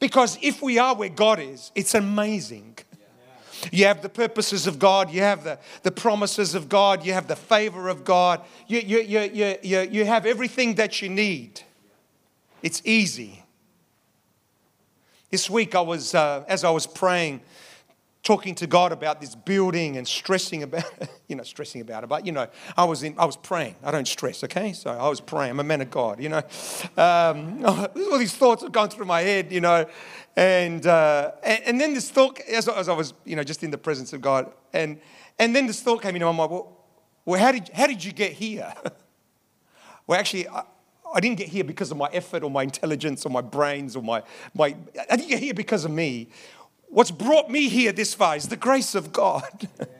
Because 0.00 0.36
if 0.42 0.60
we 0.60 0.78
are 0.78 0.96
where 0.96 1.08
God 1.08 1.38
is, 1.38 1.70
it's 1.76 1.94
amazing. 1.94 2.76
You 3.70 3.86
have 3.86 4.02
the 4.02 4.08
purposes 4.08 4.66
of 4.66 4.80
God, 4.80 5.12
you 5.12 5.20
have 5.20 5.44
the, 5.44 5.60
the 5.84 5.92
promises 5.92 6.56
of 6.56 6.68
God, 6.68 7.04
you 7.04 7.12
have 7.12 7.28
the 7.28 7.36
favor 7.36 7.88
of 7.88 8.04
God, 8.04 8.42
you, 8.66 8.80
you, 8.80 9.00
you, 9.00 9.58
you, 9.62 9.80
you 9.80 10.04
have 10.04 10.26
everything 10.26 10.74
that 10.74 11.00
you 11.02 11.08
need. 11.08 11.62
It's 12.62 12.82
easy. 12.84 13.37
This 15.30 15.50
week, 15.50 15.74
I 15.74 15.82
was, 15.82 16.14
uh, 16.14 16.42
as 16.48 16.64
I 16.64 16.70
was 16.70 16.86
praying, 16.86 17.42
talking 18.22 18.54
to 18.54 18.66
God 18.66 18.92
about 18.92 19.20
this 19.20 19.34
building 19.34 19.98
and 19.98 20.08
stressing 20.08 20.62
about 20.62 20.84
you 21.28 21.36
know, 21.36 21.42
stressing 21.42 21.82
about 21.82 22.02
it. 22.02 22.06
But, 22.06 22.24
you 22.24 22.32
know, 22.32 22.48
I 22.78 22.84
was, 22.84 23.02
in, 23.02 23.14
I 23.18 23.26
was 23.26 23.36
praying. 23.36 23.76
I 23.84 23.90
don't 23.90 24.08
stress, 24.08 24.42
okay? 24.44 24.72
So 24.72 24.90
I 24.90 25.06
was 25.06 25.20
praying. 25.20 25.50
I'm 25.50 25.60
a 25.60 25.64
man 25.64 25.82
of 25.82 25.90
God, 25.90 26.22
you 26.22 26.30
know. 26.30 26.42
Um, 26.96 27.62
all 27.66 28.18
these 28.18 28.34
thoughts 28.34 28.62
have 28.62 28.72
gone 28.72 28.88
through 28.88 29.04
my 29.04 29.20
head, 29.20 29.52
you 29.52 29.60
know. 29.60 29.84
And, 30.34 30.86
uh, 30.86 31.32
and, 31.42 31.62
and, 31.66 31.80
then 31.80 31.92
this 31.92 32.10
thought, 32.10 32.40
as, 32.48 32.66
as, 32.66 32.88
I 32.88 32.94
was, 32.94 33.12
you 33.26 33.36
know, 33.36 33.44
just 33.44 33.62
in 33.62 33.70
the 33.70 33.76
presence 33.76 34.14
of 34.14 34.22
God, 34.22 34.50
and, 34.72 34.98
and 35.38 35.54
then 35.54 35.66
this 35.66 35.82
thought 35.82 36.00
came 36.00 36.16
into 36.16 36.24
my 36.24 36.32
mind, 36.32 36.50
well, 36.50 36.86
well 37.26 37.38
how, 37.38 37.52
did, 37.52 37.68
how 37.74 37.86
did 37.86 38.02
you 38.02 38.12
get 38.12 38.32
here? 38.32 38.72
well, 40.06 40.18
actually, 40.18 40.48
I, 40.48 40.62
I 41.14 41.20
didn't 41.20 41.38
get 41.38 41.48
here 41.48 41.64
because 41.64 41.90
of 41.90 41.96
my 41.96 42.08
effort 42.12 42.42
or 42.42 42.50
my 42.50 42.62
intelligence 42.62 43.24
or 43.24 43.30
my 43.30 43.40
brains 43.40 43.96
or 43.96 44.02
my, 44.02 44.22
my 44.54 44.74
I 45.10 45.16
didn't 45.16 45.28
get 45.28 45.40
here 45.40 45.54
because 45.54 45.84
of 45.84 45.90
me. 45.90 46.28
What's 46.88 47.10
brought 47.10 47.50
me 47.50 47.68
here 47.68 47.92
this 47.92 48.14
far 48.14 48.36
is 48.36 48.48
the 48.48 48.56
grace 48.56 48.94
of 48.94 49.12
God. 49.12 49.68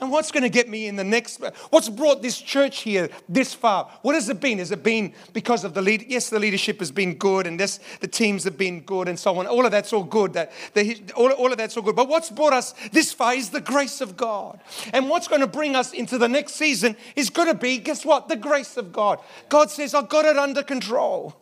And 0.00 0.12
what's 0.12 0.30
going 0.30 0.44
to 0.44 0.48
get 0.48 0.68
me 0.68 0.86
in 0.86 0.94
the 0.94 1.02
next? 1.02 1.42
What's 1.70 1.88
brought 1.88 2.22
this 2.22 2.40
church 2.40 2.82
here 2.82 3.08
this 3.28 3.52
far? 3.52 3.90
What 4.02 4.14
has 4.14 4.28
it 4.28 4.40
been? 4.40 4.58
Has 4.58 4.70
it 4.70 4.84
been 4.84 5.12
because 5.32 5.64
of 5.64 5.74
the 5.74 5.82
lead? 5.82 6.06
Yes, 6.08 6.30
the 6.30 6.38
leadership 6.38 6.78
has 6.78 6.92
been 6.92 7.14
good, 7.14 7.48
and 7.48 7.58
this, 7.58 7.80
the 8.00 8.06
teams 8.06 8.44
have 8.44 8.56
been 8.56 8.80
good, 8.80 9.08
and 9.08 9.18
so 9.18 9.36
on. 9.38 9.46
All 9.48 9.64
of 9.64 9.72
that's 9.72 9.92
all 9.92 10.04
good. 10.04 10.34
That 10.34 10.52
the, 10.74 11.00
all, 11.16 11.32
all 11.32 11.50
of 11.50 11.58
that's 11.58 11.76
all 11.76 11.82
good. 11.82 11.96
But 11.96 12.08
what's 12.08 12.30
brought 12.30 12.52
us 12.52 12.74
this 12.92 13.12
far 13.12 13.34
is 13.34 13.50
the 13.50 13.60
grace 13.60 14.00
of 14.00 14.16
God. 14.16 14.60
And 14.92 15.08
what's 15.08 15.26
going 15.26 15.40
to 15.40 15.48
bring 15.48 15.74
us 15.74 15.92
into 15.92 16.16
the 16.16 16.28
next 16.28 16.54
season 16.54 16.96
is 17.16 17.28
going 17.28 17.48
to 17.48 17.54
be, 17.54 17.78
guess 17.78 18.04
what? 18.04 18.28
The 18.28 18.36
grace 18.36 18.76
of 18.76 18.92
God. 18.92 19.18
God 19.48 19.70
says, 19.70 19.94
"I've 19.94 20.08
got 20.08 20.24
it 20.24 20.36
under 20.36 20.62
control." 20.62 21.34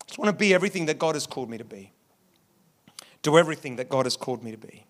I 0.00 0.06
just 0.06 0.18
want 0.18 0.28
to 0.28 0.32
be 0.38 0.54
everything 0.54 0.86
that 0.86 1.00
God 1.00 1.16
has 1.16 1.26
called 1.26 1.50
me 1.50 1.58
to 1.58 1.64
be. 1.64 1.92
Do 3.22 3.36
everything 3.36 3.74
that 3.76 3.88
God 3.88 4.06
has 4.06 4.16
called 4.16 4.44
me 4.44 4.52
to 4.52 4.56
be. 4.56 4.86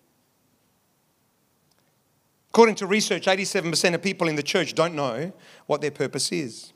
According 2.57 2.73
to 2.77 2.87
research, 2.87 3.27
87% 3.27 3.93
of 3.93 4.01
people 4.01 4.27
in 4.27 4.35
the 4.35 4.41
church 4.41 4.73
don't 4.73 4.95
know 4.95 5.31
what 5.67 5.79
their 5.79 5.91
purpose 5.91 6.31
is. 6.31 6.73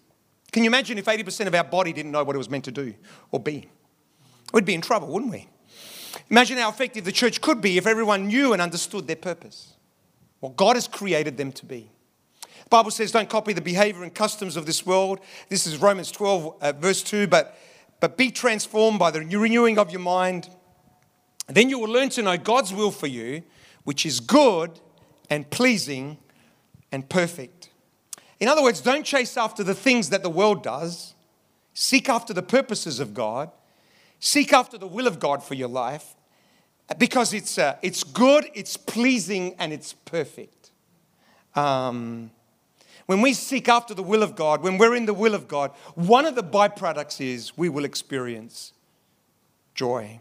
Can 0.51 0.63
you 0.63 0.69
imagine 0.69 0.99
if 0.99 1.05
80% 1.05 1.47
of 1.47 1.55
our 1.55 1.63
body 1.63 1.91
didn't 1.91 2.11
know 2.11 2.23
what 2.23 2.35
it 2.35 2.37
was 2.37 2.51
meant 2.51 2.65
to 2.65 2.71
do 2.71 2.93
or 3.31 3.39
be? 3.39 3.67
We'd 4.53 4.63
be 4.63 4.75
in 4.75 4.81
trouble, 4.81 5.07
wouldn't 5.07 5.31
we? 5.31 5.49
Imagine 6.29 6.59
how 6.59 6.69
effective 6.69 7.03
the 7.03 7.11
church 7.11 7.41
could 7.41 7.61
be 7.61 7.79
if 7.79 7.87
everyone 7.87 8.27
knew 8.27 8.53
and 8.53 8.61
understood 8.61 9.07
their 9.07 9.15
purpose, 9.15 9.73
what 10.39 10.55
God 10.55 10.75
has 10.75 10.87
created 10.87 11.37
them 11.37 11.51
to 11.53 11.65
be. 11.65 11.89
The 12.43 12.69
Bible 12.69 12.91
says, 12.91 13.11
don't 13.11 13.27
copy 13.27 13.51
the 13.51 13.59
behavior 13.59 14.03
and 14.03 14.13
customs 14.13 14.57
of 14.57 14.67
this 14.67 14.85
world. 14.85 15.19
This 15.49 15.65
is 15.65 15.79
Romans 15.79 16.11
12, 16.11 16.57
uh, 16.61 16.73
verse 16.73 17.01
2. 17.01 17.25
But, 17.25 17.57
but 17.99 18.17
be 18.17 18.29
transformed 18.29 18.99
by 18.99 19.09
the 19.09 19.21
renewing 19.21 19.79
of 19.79 19.89
your 19.89 20.01
mind. 20.01 20.47
Then 21.47 21.71
you 21.71 21.79
will 21.79 21.89
learn 21.89 22.09
to 22.09 22.21
know 22.21 22.37
God's 22.37 22.71
will 22.71 22.91
for 22.91 23.07
you, 23.07 23.41
which 23.83 24.05
is 24.05 24.19
good 24.19 24.79
and 25.31 25.49
pleasing 25.49 26.17
and 26.91 27.09
perfect. 27.09 27.69
In 28.39 28.47
other 28.47 28.61
words, 28.61 28.81
don't 28.81 29.05
chase 29.05 29.37
after 29.37 29.63
the 29.63 29.73
things 29.73 30.09
that 30.09 30.21
the 30.21 30.29
world 30.29 30.61
does. 30.61 31.15
Seek 31.73 32.09
after 32.09 32.33
the 32.33 32.43
purposes 32.43 32.99
of 32.99 33.13
God. 33.13 33.49
Seek 34.19 34.51
after 34.51 34.77
the 34.77 34.85
will 34.85 35.07
of 35.07 35.19
God 35.19 35.41
for 35.41 35.55
your 35.55 35.69
life 35.69 36.15
because 36.97 37.33
it's, 37.33 37.57
uh, 37.57 37.77
it's 37.81 38.03
good, 38.03 38.45
it's 38.53 38.75
pleasing, 38.75 39.55
and 39.57 39.71
it's 39.71 39.93
perfect. 39.93 40.71
Um, 41.55 42.31
when 43.05 43.21
we 43.21 43.33
seek 43.33 43.69
after 43.69 43.93
the 43.93 44.03
will 44.03 44.23
of 44.23 44.35
God, 44.35 44.61
when 44.61 44.77
we're 44.77 44.95
in 44.95 45.05
the 45.05 45.13
will 45.13 45.33
of 45.33 45.47
God, 45.47 45.71
one 45.95 46.25
of 46.25 46.35
the 46.35 46.43
byproducts 46.43 47.21
is 47.21 47.57
we 47.57 47.69
will 47.69 47.85
experience 47.85 48.73
joy. 49.75 50.19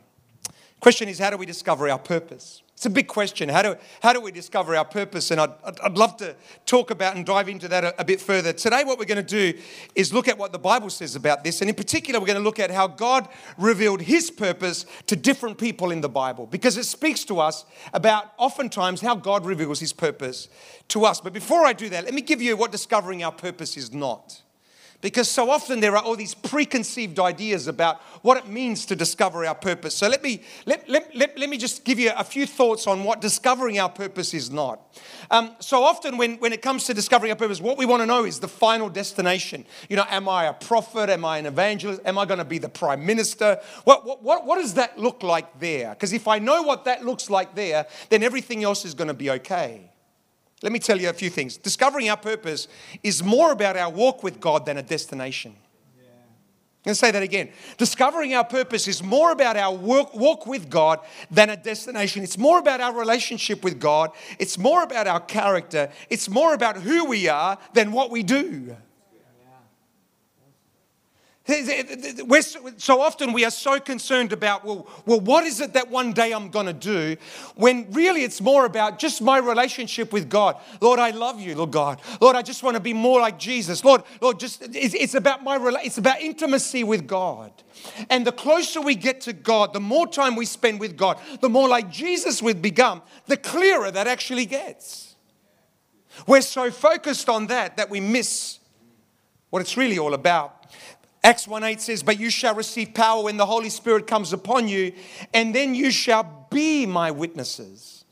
Question 0.78 1.08
is, 1.08 1.18
how 1.18 1.30
do 1.30 1.36
we 1.36 1.46
discover 1.46 1.88
our 1.88 1.98
purpose? 1.98 2.62
It's 2.80 2.86
a 2.86 2.88
big 2.88 3.08
question. 3.08 3.50
How 3.50 3.60
do, 3.60 3.76
how 4.02 4.14
do 4.14 4.22
we 4.22 4.32
discover 4.32 4.74
our 4.74 4.86
purpose? 4.86 5.30
And 5.30 5.38
I'd, 5.38 5.50
I'd 5.82 5.98
love 5.98 6.16
to 6.16 6.34
talk 6.64 6.90
about 6.90 7.14
and 7.14 7.26
dive 7.26 7.46
into 7.46 7.68
that 7.68 7.84
a, 7.84 8.00
a 8.00 8.04
bit 8.06 8.22
further. 8.22 8.54
Today, 8.54 8.84
what 8.84 8.98
we're 8.98 9.04
going 9.04 9.22
to 9.22 9.52
do 9.52 9.60
is 9.94 10.14
look 10.14 10.28
at 10.28 10.38
what 10.38 10.52
the 10.52 10.58
Bible 10.58 10.88
says 10.88 11.14
about 11.14 11.44
this. 11.44 11.60
And 11.60 11.68
in 11.68 11.76
particular, 11.76 12.18
we're 12.18 12.24
going 12.24 12.38
to 12.38 12.42
look 12.42 12.58
at 12.58 12.70
how 12.70 12.86
God 12.86 13.28
revealed 13.58 14.00
his 14.00 14.30
purpose 14.30 14.86
to 15.08 15.14
different 15.14 15.58
people 15.58 15.90
in 15.90 16.00
the 16.00 16.08
Bible 16.08 16.46
because 16.46 16.78
it 16.78 16.84
speaks 16.84 17.22
to 17.26 17.38
us 17.38 17.66
about 17.92 18.32
oftentimes 18.38 19.02
how 19.02 19.14
God 19.14 19.44
reveals 19.44 19.78
his 19.78 19.92
purpose 19.92 20.48
to 20.88 21.04
us. 21.04 21.20
But 21.20 21.34
before 21.34 21.66
I 21.66 21.74
do 21.74 21.90
that, 21.90 22.06
let 22.06 22.14
me 22.14 22.22
give 22.22 22.40
you 22.40 22.56
what 22.56 22.72
discovering 22.72 23.22
our 23.22 23.32
purpose 23.32 23.76
is 23.76 23.92
not. 23.92 24.40
Because 25.00 25.30
so 25.30 25.50
often 25.50 25.80
there 25.80 25.96
are 25.96 26.02
all 26.02 26.14
these 26.14 26.34
preconceived 26.34 27.18
ideas 27.18 27.66
about 27.66 28.02
what 28.22 28.36
it 28.36 28.46
means 28.46 28.84
to 28.86 28.96
discover 28.96 29.46
our 29.46 29.54
purpose. 29.54 29.94
So 29.94 30.08
let 30.08 30.22
me, 30.22 30.42
let, 30.66 30.86
let, 30.88 31.14
let, 31.16 31.38
let 31.38 31.48
me 31.48 31.56
just 31.56 31.84
give 31.84 31.98
you 31.98 32.12
a 32.14 32.24
few 32.24 32.46
thoughts 32.46 32.86
on 32.86 33.04
what 33.04 33.22
discovering 33.22 33.78
our 33.78 33.88
purpose 33.88 34.34
is 34.34 34.50
not. 34.50 34.80
Um, 35.30 35.56
so 35.58 35.82
often 35.82 36.18
when, 36.18 36.36
when 36.36 36.52
it 36.52 36.60
comes 36.60 36.84
to 36.84 36.94
discovering 36.94 37.30
our 37.30 37.36
purpose, 37.36 37.62
what 37.62 37.78
we 37.78 37.86
want 37.86 38.02
to 38.02 38.06
know 38.06 38.24
is 38.24 38.40
the 38.40 38.48
final 38.48 38.90
destination. 38.90 39.64
You 39.88 39.96
know, 39.96 40.04
am 40.10 40.28
I 40.28 40.46
a 40.46 40.52
prophet? 40.52 41.08
Am 41.08 41.24
I 41.24 41.38
an 41.38 41.46
evangelist? 41.46 42.02
Am 42.04 42.18
I 42.18 42.26
going 42.26 42.38
to 42.38 42.44
be 42.44 42.58
the 42.58 42.68
prime 42.68 43.06
minister? 43.06 43.58
What, 43.84 44.04
what, 44.04 44.22
what, 44.22 44.46
what 44.46 44.56
does 44.56 44.74
that 44.74 44.98
look 44.98 45.22
like 45.22 45.58
there? 45.60 45.90
Because 45.90 46.12
if 46.12 46.28
I 46.28 46.38
know 46.38 46.62
what 46.62 46.84
that 46.84 47.06
looks 47.06 47.30
like 47.30 47.54
there, 47.54 47.86
then 48.10 48.22
everything 48.22 48.64
else 48.64 48.84
is 48.84 48.92
going 48.92 49.08
to 49.08 49.14
be 49.14 49.30
okay. 49.30 49.89
Let 50.62 50.72
me 50.72 50.78
tell 50.78 51.00
you 51.00 51.08
a 51.08 51.14
few 51.14 51.30
things. 51.30 51.56
Discovering 51.56 52.10
our 52.10 52.16
purpose 52.16 52.68
is 53.02 53.22
more 53.22 53.52
about 53.52 53.76
our 53.76 53.90
walk 53.90 54.22
with 54.22 54.40
God 54.40 54.66
than 54.66 54.76
a 54.76 54.82
destination. 54.82 55.56
Yeah. 55.96 56.04
I'm 56.04 56.84
going 56.84 56.92
to 56.92 56.94
say 56.94 57.10
that 57.10 57.22
again. 57.22 57.50
Discovering 57.78 58.34
our 58.34 58.44
purpose 58.44 58.86
is 58.86 59.02
more 59.02 59.32
about 59.32 59.56
our 59.56 59.74
work, 59.74 60.14
walk 60.14 60.46
with 60.46 60.68
God 60.68 61.00
than 61.30 61.48
a 61.48 61.56
destination. 61.56 62.22
It's 62.22 62.36
more 62.36 62.58
about 62.58 62.80
our 62.82 62.94
relationship 62.94 63.64
with 63.64 63.80
God. 63.80 64.10
It's 64.38 64.58
more 64.58 64.82
about 64.82 65.06
our 65.06 65.20
character. 65.20 65.90
It's 66.10 66.28
more 66.28 66.52
about 66.52 66.76
who 66.76 67.06
we 67.06 67.26
are 67.28 67.56
than 67.72 67.92
what 67.92 68.10
we 68.10 68.22
do. 68.22 68.76
We're 71.50 72.42
so, 72.42 73.00
often 73.00 73.32
we 73.32 73.44
are 73.44 73.50
so 73.50 73.80
concerned 73.80 74.32
about, 74.32 74.64
well, 74.64 74.86
well, 75.04 75.20
what 75.20 75.44
is 75.44 75.60
it 75.60 75.72
that 75.72 75.90
one 75.90 76.12
day 76.12 76.32
I'm 76.32 76.48
going 76.50 76.66
to 76.66 76.72
do? 76.72 77.16
When 77.56 77.90
really 77.90 78.22
it's 78.22 78.40
more 78.40 78.64
about 78.66 78.98
just 78.98 79.20
my 79.20 79.38
relationship 79.38 80.12
with 80.12 80.28
God. 80.28 80.56
Lord, 80.80 81.00
I 81.00 81.10
love 81.10 81.40
you, 81.40 81.56
Lord 81.56 81.72
God. 81.72 82.00
Lord, 82.20 82.36
I 82.36 82.42
just 82.42 82.62
want 82.62 82.76
to 82.76 82.80
be 82.80 82.92
more 82.92 83.20
like 83.20 83.38
Jesus. 83.38 83.84
Lord, 83.84 84.02
Lord, 84.20 84.38
just 84.38 84.62
it's, 84.62 84.94
it's 84.94 85.14
about 85.14 85.42
my 85.42 85.58
it's 85.82 85.98
about 85.98 86.20
intimacy 86.20 86.84
with 86.84 87.06
God. 87.06 87.52
And 88.08 88.26
the 88.26 88.32
closer 88.32 88.80
we 88.80 88.94
get 88.94 89.20
to 89.22 89.32
God, 89.32 89.72
the 89.72 89.80
more 89.80 90.06
time 90.06 90.36
we 90.36 90.46
spend 90.46 90.78
with 90.78 90.96
God, 90.96 91.18
the 91.40 91.48
more 91.48 91.68
like 91.68 91.90
Jesus 91.90 92.42
we 92.42 92.52
become, 92.52 93.02
the 93.26 93.36
clearer 93.36 93.90
that 93.90 94.06
actually 94.06 94.46
gets. 94.46 95.16
We're 96.26 96.42
so 96.42 96.70
focused 96.70 97.28
on 97.28 97.46
that 97.48 97.76
that 97.76 97.90
we 97.90 98.00
miss 98.00 98.58
what 99.50 99.62
it's 99.62 99.76
really 99.76 99.98
all 99.98 100.14
about. 100.14 100.59
Acts 101.22 101.46
1 101.46 101.62
8 101.62 101.80
says, 101.80 102.02
But 102.02 102.18
you 102.18 102.30
shall 102.30 102.54
receive 102.54 102.94
power 102.94 103.24
when 103.24 103.36
the 103.36 103.46
Holy 103.46 103.68
Spirit 103.68 104.06
comes 104.06 104.32
upon 104.32 104.68
you, 104.68 104.92
and 105.34 105.54
then 105.54 105.74
you 105.74 105.90
shall 105.90 106.46
be 106.50 106.86
my 106.86 107.10
witnesses. 107.10 108.04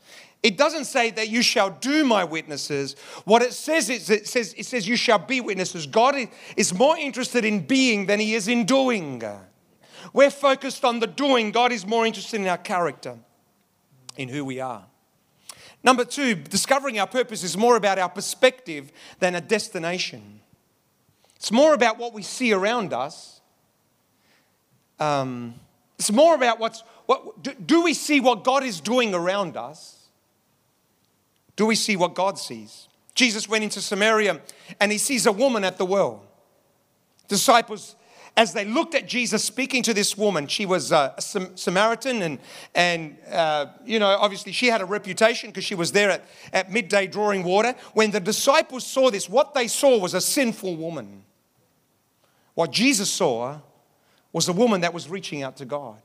It 0.43 0.57
doesn't 0.57 0.85
say 0.85 1.11
that 1.11 1.29
you 1.29 1.43
shall 1.43 1.71
do 1.71 2.05
my 2.05 2.23
witnesses. 2.23 2.95
What 3.25 3.43
it 3.43 3.53
says 3.53 3.91
is 3.91 4.09
it 4.09 4.29
says, 4.29 4.55
it 4.57 4.67
says 4.67 4.87
you 4.87 4.97
shall 4.97 5.19
be 5.19 5.41
witnesses. 5.41 5.87
God 5.87 6.15
is 6.57 6.73
more 6.73 6.97
interested 6.97 7.45
in 7.45 7.67
being 7.67 8.07
than 8.07 8.21
he 8.21 8.35
is 8.35 8.47
in 8.47 8.65
doing. 8.65 9.23
We're 10.12 10.31
focused 10.31 10.85
on 10.85 11.00
the 11.00 11.07
doing. 11.07 11.50
God 11.50 11.73
is 11.73 11.87
more 11.87 12.07
interested 12.07 12.41
in 12.41 12.47
our 12.47 12.59
character, 12.59 13.19
in 14.17 14.29
who 14.29 14.45
we 14.45 14.61
are. 14.61 14.85
Number 15.83 16.05
two, 16.05 16.35
discovering 16.35 16.99
our 16.99 17.07
purpose 17.07 17.43
is 17.43 17.57
more 17.57 17.77
about 17.77 17.99
our 17.99 18.09
perspective 18.09 18.93
than 19.19 19.35
a 19.35 19.41
destination. 19.41 20.38
It's 21.38 21.52
more 21.52 21.73
about 21.73 21.99
what 21.99 22.12
we 22.12 22.23
see 22.23 22.52
around 22.52 22.92
us. 22.92 23.40
Um, 24.99 25.54
it's 25.99 26.11
more 26.11 26.35
about 26.35 26.59
what's, 26.59 26.83
what, 27.07 27.42
do, 27.42 27.54
do 27.54 27.83
we 27.83 27.95
see 27.95 28.21
what 28.21 28.45
God 28.45 28.64
is 28.64 28.80
doing 28.80 29.14
around 29.14 29.57
us? 29.57 30.09
Do 31.57 31.66
we 31.66 31.75
see 31.75 31.97
what 31.97 32.14
God 32.14 32.38
sees? 32.38 32.88
Jesus 33.14 33.49
went 33.49 33.64
into 33.64 33.80
Samaria 33.80 34.40
and 34.80 34.92
he 34.92 34.99
sees 34.99 35.26
a 35.26 35.33
woman 35.33 35.64
at 35.64 35.78
the 35.78 35.85
well. 35.85 36.25
Disciples, 37.28 37.97
as 38.37 38.52
they 38.52 38.64
looked 38.64 38.95
at 38.95 39.07
Jesus 39.07 39.45
speaking 39.45 39.83
to 39.83 39.92
this 39.92 40.16
woman, 40.16 40.47
she 40.47 40.66
was 40.66 40.92
a 40.92 41.14
Samaritan, 41.18 42.23
and, 42.23 42.38
and 42.75 43.16
uh, 43.30 43.66
you 43.85 43.99
know, 43.99 44.07
obviously 44.07 44.52
she 44.52 44.68
had 44.68 44.80
a 44.80 44.85
reputation 44.85 45.50
because 45.50 45.64
she 45.64 45.75
was 45.75 45.92
there 45.92 46.11
at, 46.11 46.25
at 46.52 46.71
midday 46.71 47.07
drawing 47.09 47.42
water. 47.42 47.75
When 47.95 48.12
the 48.12 48.21
disciples 48.21 48.87
saw 48.87 49.11
this, 49.11 49.28
what 49.28 49.54
they 49.54 49.66
saw 49.66 49.99
was 49.99 50.14
a 50.14 50.21
sinful 50.21 50.76
woman. 50.76 51.25
What 52.59 52.73
Jesus 52.73 53.09
saw 53.09 53.61
was 54.33 54.49
a 54.49 54.53
woman 54.53 54.81
that 54.81 54.93
was 54.93 55.09
reaching 55.09 55.45
out 55.45 55.59
to 55.59 55.65
God. 55.65 56.03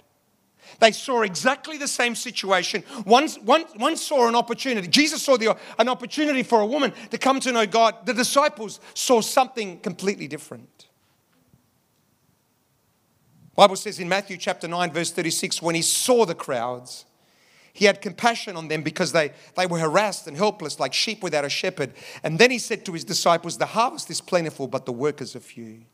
They 0.79 0.91
saw 0.91 1.23
exactly 1.23 1.79
the 1.79 1.87
same 1.87 2.13
situation. 2.13 2.83
One, 3.05 3.27
one, 3.43 3.63
one 3.77 3.97
saw 3.97 4.27
an 4.27 4.35
opportunity. 4.35 4.87
Jesus 4.87 5.23
saw 5.23 5.35
the, 5.35 5.57
an 5.79 5.89
opportunity 5.89 6.43
for 6.43 6.61
a 6.61 6.65
woman 6.67 6.93
to 7.09 7.17
come 7.17 7.39
to 7.39 7.51
know 7.51 7.65
God. 7.65 8.05
The 8.05 8.13
disciples 8.13 8.79
saw 8.93 9.19
something 9.21 9.79
completely 9.79 10.27
different. 10.27 10.89
Bible 13.55 13.75
says 13.75 13.99
in 13.99 14.07
Matthew 14.07 14.37
chapter 14.37 14.67
9, 14.67 14.91
verse 14.91 15.09
36, 15.09 15.59
when 15.59 15.73
he 15.73 15.81
saw 15.81 16.23
the 16.23 16.35
crowds, 16.35 17.05
he 17.73 17.85
had 17.85 17.99
compassion 17.99 18.57
on 18.57 18.67
them 18.67 18.83
because 18.83 19.11
they, 19.11 19.31
they 19.57 19.65
were 19.65 19.79
harassed 19.79 20.27
and 20.27 20.37
helpless 20.37 20.79
like 20.79 20.93
sheep 20.93 21.23
without 21.23 21.45
a 21.45 21.49
shepherd. 21.49 21.93
And 22.21 22.37
then 22.37 22.51
he 22.51 22.59
said 22.59 22.85
to 22.85 22.93
his 22.93 23.03
disciples, 23.03 23.57
The 23.57 23.65
harvest 23.65 24.11
is 24.11 24.21
plentiful, 24.21 24.67
but 24.67 24.85
the 24.85 24.91
workers 24.91 25.35
are 25.35 25.39
few. 25.39 25.85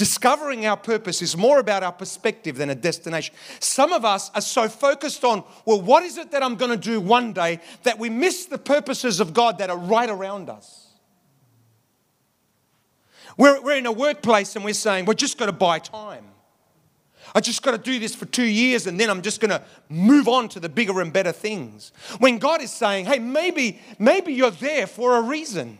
Discovering 0.00 0.64
our 0.64 0.78
purpose 0.78 1.20
is 1.20 1.36
more 1.36 1.58
about 1.58 1.82
our 1.82 1.92
perspective 1.92 2.56
than 2.56 2.70
a 2.70 2.74
destination. 2.74 3.34
Some 3.58 3.92
of 3.92 4.02
us 4.02 4.30
are 4.34 4.40
so 4.40 4.66
focused 4.66 5.24
on, 5.24 5.44
well, 5.66 5.78
what 5.78 6.04
is 6.04 6.16
it 6.16 6.30
that 6.30 6.42
I'm 6.42 6.56
going 6.56 6.70
to 6.70 6.78
do 6.78 7.02
one 7.02 7.34
day 7.34 7.60
that 7.82 7.98
we 7.98 8.08
miss 8.08 8.46
the 8.46 8.56
purposes 8.56 9.20
of 9.20 9.34
God 9.34 9.58
that 9.58 9.68
are 9.68 9.76
right 9.76 10.08
around 10.08 10.48
us. 10.48 10.86
We're, 13.36 13.60
we're 13.60 13.76
in 13.76 13.84
a 13.84 13.92
workplace 13.92 14.56
and 14.56 14.64
we're 14.64 14.72
saying, 14.72 15.04
we're 15.04 15.12
just 15.12 15.36
going 15.36 15.50
to 15.50 15.56
buy 15.56 15.80
time. 15.80 16.24
I 17.34 17.40
just 17.40 17.62
got 17.62 17.72
to 17.72 17.78
do 17.78 17.98
this 17.98 18.14
for 18.14 18.24
two 18.24 18.46
years 18.46 18.86
and 18.86 18.98
then 18.98 19.10
I'm 19.10 19.20
just 19.20 19.38
going 19.38 19.50
to 19.50 19.62
move 19.90 20.28
on 20.28 20.48
to 20.48 20.60
the 20.60 20.70
bigger 20.70 21.02
and 21.02 21.12
better 21.12 21.32
things. 21.32 21.92
When 22.20 22.38
God 22.38 22.62
is 22.62 22.72
saying, 22.72 23.04
hey, 23.04 23.18
maybe, 23.18 23.78
maybe 23.98 24.32
you're 24.32 24.50
there 24.50 24.86
for 24.86 25.18
a 25.18 25.20
reason. 25.20 25.78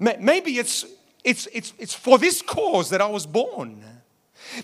Maybe 0.00 0.58
it's 0.58 0.84
it's, 1.24 1.46
it's, 1.52 1.72
it's 1.78 1.94
for 1.94 2.18
this 2.18 2.42
cause 2.42 2.90
that 2.90 3.00
I 3.00 3.06
was 3.06 3.26
born. 3.26 3.84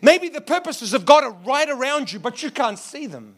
Maybe 0.02 0.28
the 0.28 0.40
purposes 0.40 0.92
of 0.92 1.04
God 1.04 1.24
are 1.24 1.32
right 1.44 1.68
around 1.68 2.12
you, 2.12 2.18
but 2.18 2.42
you 2.42 2.50
can't 2.50 2.78
see 2.78 3.06
them. 3.06 3.34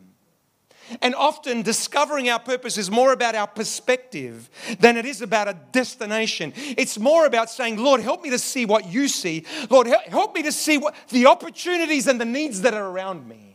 And 1.02 1.14
often 1.14 1.62
discovering 1.62 2.28
our 2.28 2.40
purpose 2.40 2.76
is 2.76 2.90
more 2.90 3.12
about 3.12 3.36
our 3.36 3.46
perspective 3.46 4.50
than 4.80 4.96
it 4.96 5.06
is 5.06 5.22
about 5.22 5.46
a 5.46 5.56
destination. 5.70 6.52
It's 6.56 6.98
more 6.98 7.26
about 7.26 7.48
saying, 7.48 7.76
Lord, 7.76 8.00
help 8.00 8.22
me 8.22 8.30
to 8.30 8.38
see 8.38 8.66
what 8.66 8.86
you 8.86 9.06
see. 9.06 9.44
Lord, 9.68 9.86
help 9.86 10.34
me 10.34 10.42
to 10.42 10.52
see 10.52 10.78
what 10.78 10.96
the 11.10 11.26
opportunities 11.26 12.08
and 12.08 12.20
the 12.20 12.24
needs 12.24 12.62
that 12.62 12.74
are 12.74 12.86
around 12.86 13.28
me. 13.28 13.50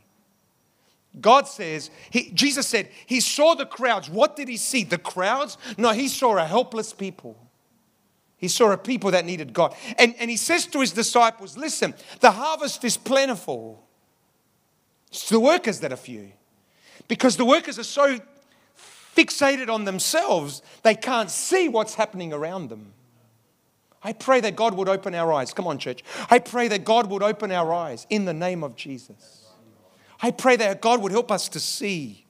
God 1.19 1.47
says, 1.47 1.91
he, 2.09 2.31
Jesus 2.31 2.67
said, 2.67 2.89
He 3.05 3.19
saw 3.19 3.55
the 3.55 3.65
crowds. 3.65 4.09
What 4.09 4.35
did 4.35 4.47
He 4.47 4.57
see? 4.57 4.83
The 4.83 4.97
crowds? 4.97 5.57
No, 5.77 5.91
He 5.91 6.07
saw 6.07 6.37
a 6.37 6.45
helpless 6.45 6.93
people. 6.93 7.37
He 8.37 8.47
saw 8.47 8.71
a 8.71 8.77
people 8.77 9.11
that 9.11 9.25
needed 9.25 9.53
God. 9.53 9.75
And, 9.97 10.15
and 10.19 10.29
He 10.29 10.37
says 10.37 10.65
to 10.67 10.81
His 10.81 10.91
disciples, 10.91 11.57
Listen, 11.57 11.93
the 12.19 12.31
harvest 12.31 12.83
is 12.83 12.97
plentiful. 12.97 13.85
It's 15.09 15.29
the 15.29 15.39
workers 15.39 15.79
that 15.79 15.93
are 15.93 15.97
few. 15.97 16.31
Because 17.07 17.37
the 17.37 17.45
workers 17.45 17.79
are 17.79 17.83
so 17.83 18.19
fixated 19.15 19.69
on 19.69 19.85
themselves, 19.85 20.61
they 20.83 20.95
can't 20.95 21.31
see 21.31 21.69
what's 21.69 21.95
happening 21.95 22.33
around 22.33 22.69
them. 22.69 22.93
I 24.03 24.13
pray 24.13 24.39
that 24.41 24.55
God 24.55 24.75
would 24.75 24.89
open 24.89 25.15
our 25.15 25.33
eyes. 25.33 25.53
Come 25.53 25.65
on, 25.65 25.79
church. 25.79 26.03
I 26.29 26.39
pray 26.39 26.67
that 26.67 26.83
God 26.85 27.09
would 27.09 27.23
open 27.23 27.51
our 27.51 27.73
eyes 27.73 28.05
in 28.09 28.25
the 28.25 28.33
name 28.33 28.63
of 28.63 28.75
Jesus. 28.75 29.45
I 30.21 30.31
pray 30.31 30.55
that 30.57 30.81
God 30.81 31.01
would 31.01 31.11
help 31.11 31.31
us 31.31 31.49
to 31.49 31.59
see 31.59 32.25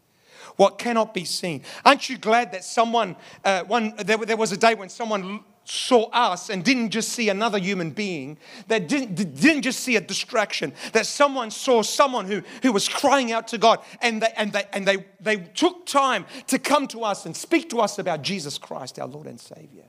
what 0.55 0.77
cannot 0.77 1.13
be 1.13 1.25
seen. 1.25 1.63
Aren't 1.83 2.09
you 2.09 2.17
glad 2.17 2.53
that 2.53 2.63
someone, 2.63 3.15
uh, 3.43 3.63
one, 3.63 3.93
there, 3.97 4.17
there 4.17 4.37
was 4.37 4.51
a 4.51 4.57
day 4.57 4.73
when 4.75 4.89
someone 4.89 5.43
saw 5.65 6.09
us 6.11 6.49
and 6.49 6.63
didn't 6.63 6.91
just 6.91 7.09
see 7.09 7.29
another 7.29 7.57
human 7.57 7.91
being, 7.91 8.37
that 8.67 8.87
didn't, 8.87 9.15
didn't 9.15 9.63
just 9.63 9.81
see 9.81 9.95
a 9.95 10.01
distraction, 10.01 10.73
that 10.93 11.05
someone 11.05 11.51
saw 11.51 11.81
someone 11.81 12.25
who, 12.25 12.41
who 12.61 12.71
was 12.71 12.87
crying 12.87 13.31
out 13.31 13.47
to 13.49 13.57
God 13.57 13.79
and, 14.01 14.21
they, 14.21 14.31
and, 14.37 14.53
they, 14.53 14.63
and 14.71 14.87
they, 14.87 15.05
they 15.19 15.37
took 15.37 15.85
time 15.85 16.25
to 16.47 16.59
come 16.59 16.87
to 16.87 17.03
us 17.03 17.25
and 17.25 17.35
speak 17.35 17.69
to 17.71 17.79
us 17.79 17.99
about 17.99 18.21
Jesus 18.21 18.57
Christ, 18.57 18.99
our 18.99 19.07
Lord 19.07 19.27
and 19.27 19.39
Savior. 19.39 19.85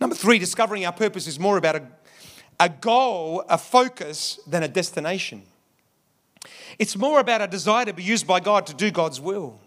Number 0.00 0.16
three, 0.16 0.38
discovering 0.38 0.86
our 0.86 0.92
purpose 0.92 1.26
is 1.26 1.38
more 1.38 1.58
about 1.58 1.76
a, 1.76 1.86
a 2.60 2.68
goal, 2.68 3.44
a 3.48 3.58
focus, 3.58 4.40
than 4.46 4.62
a 4.62 4.68
destination. 4.68 5.42
It's 6.78 6.96
more 6.96 7.18
about 7.20 7.42
a 7.42 7.48
desire 7.48 7.84
to 7.84 7.92
be 7.92 8.02
used 8.02 8.26
by 8.26 8.40
God 8.40 8.66
to 8.68 8.74
do 8.74 8.90
God's 8.90 9.20
will. 9.20 9.60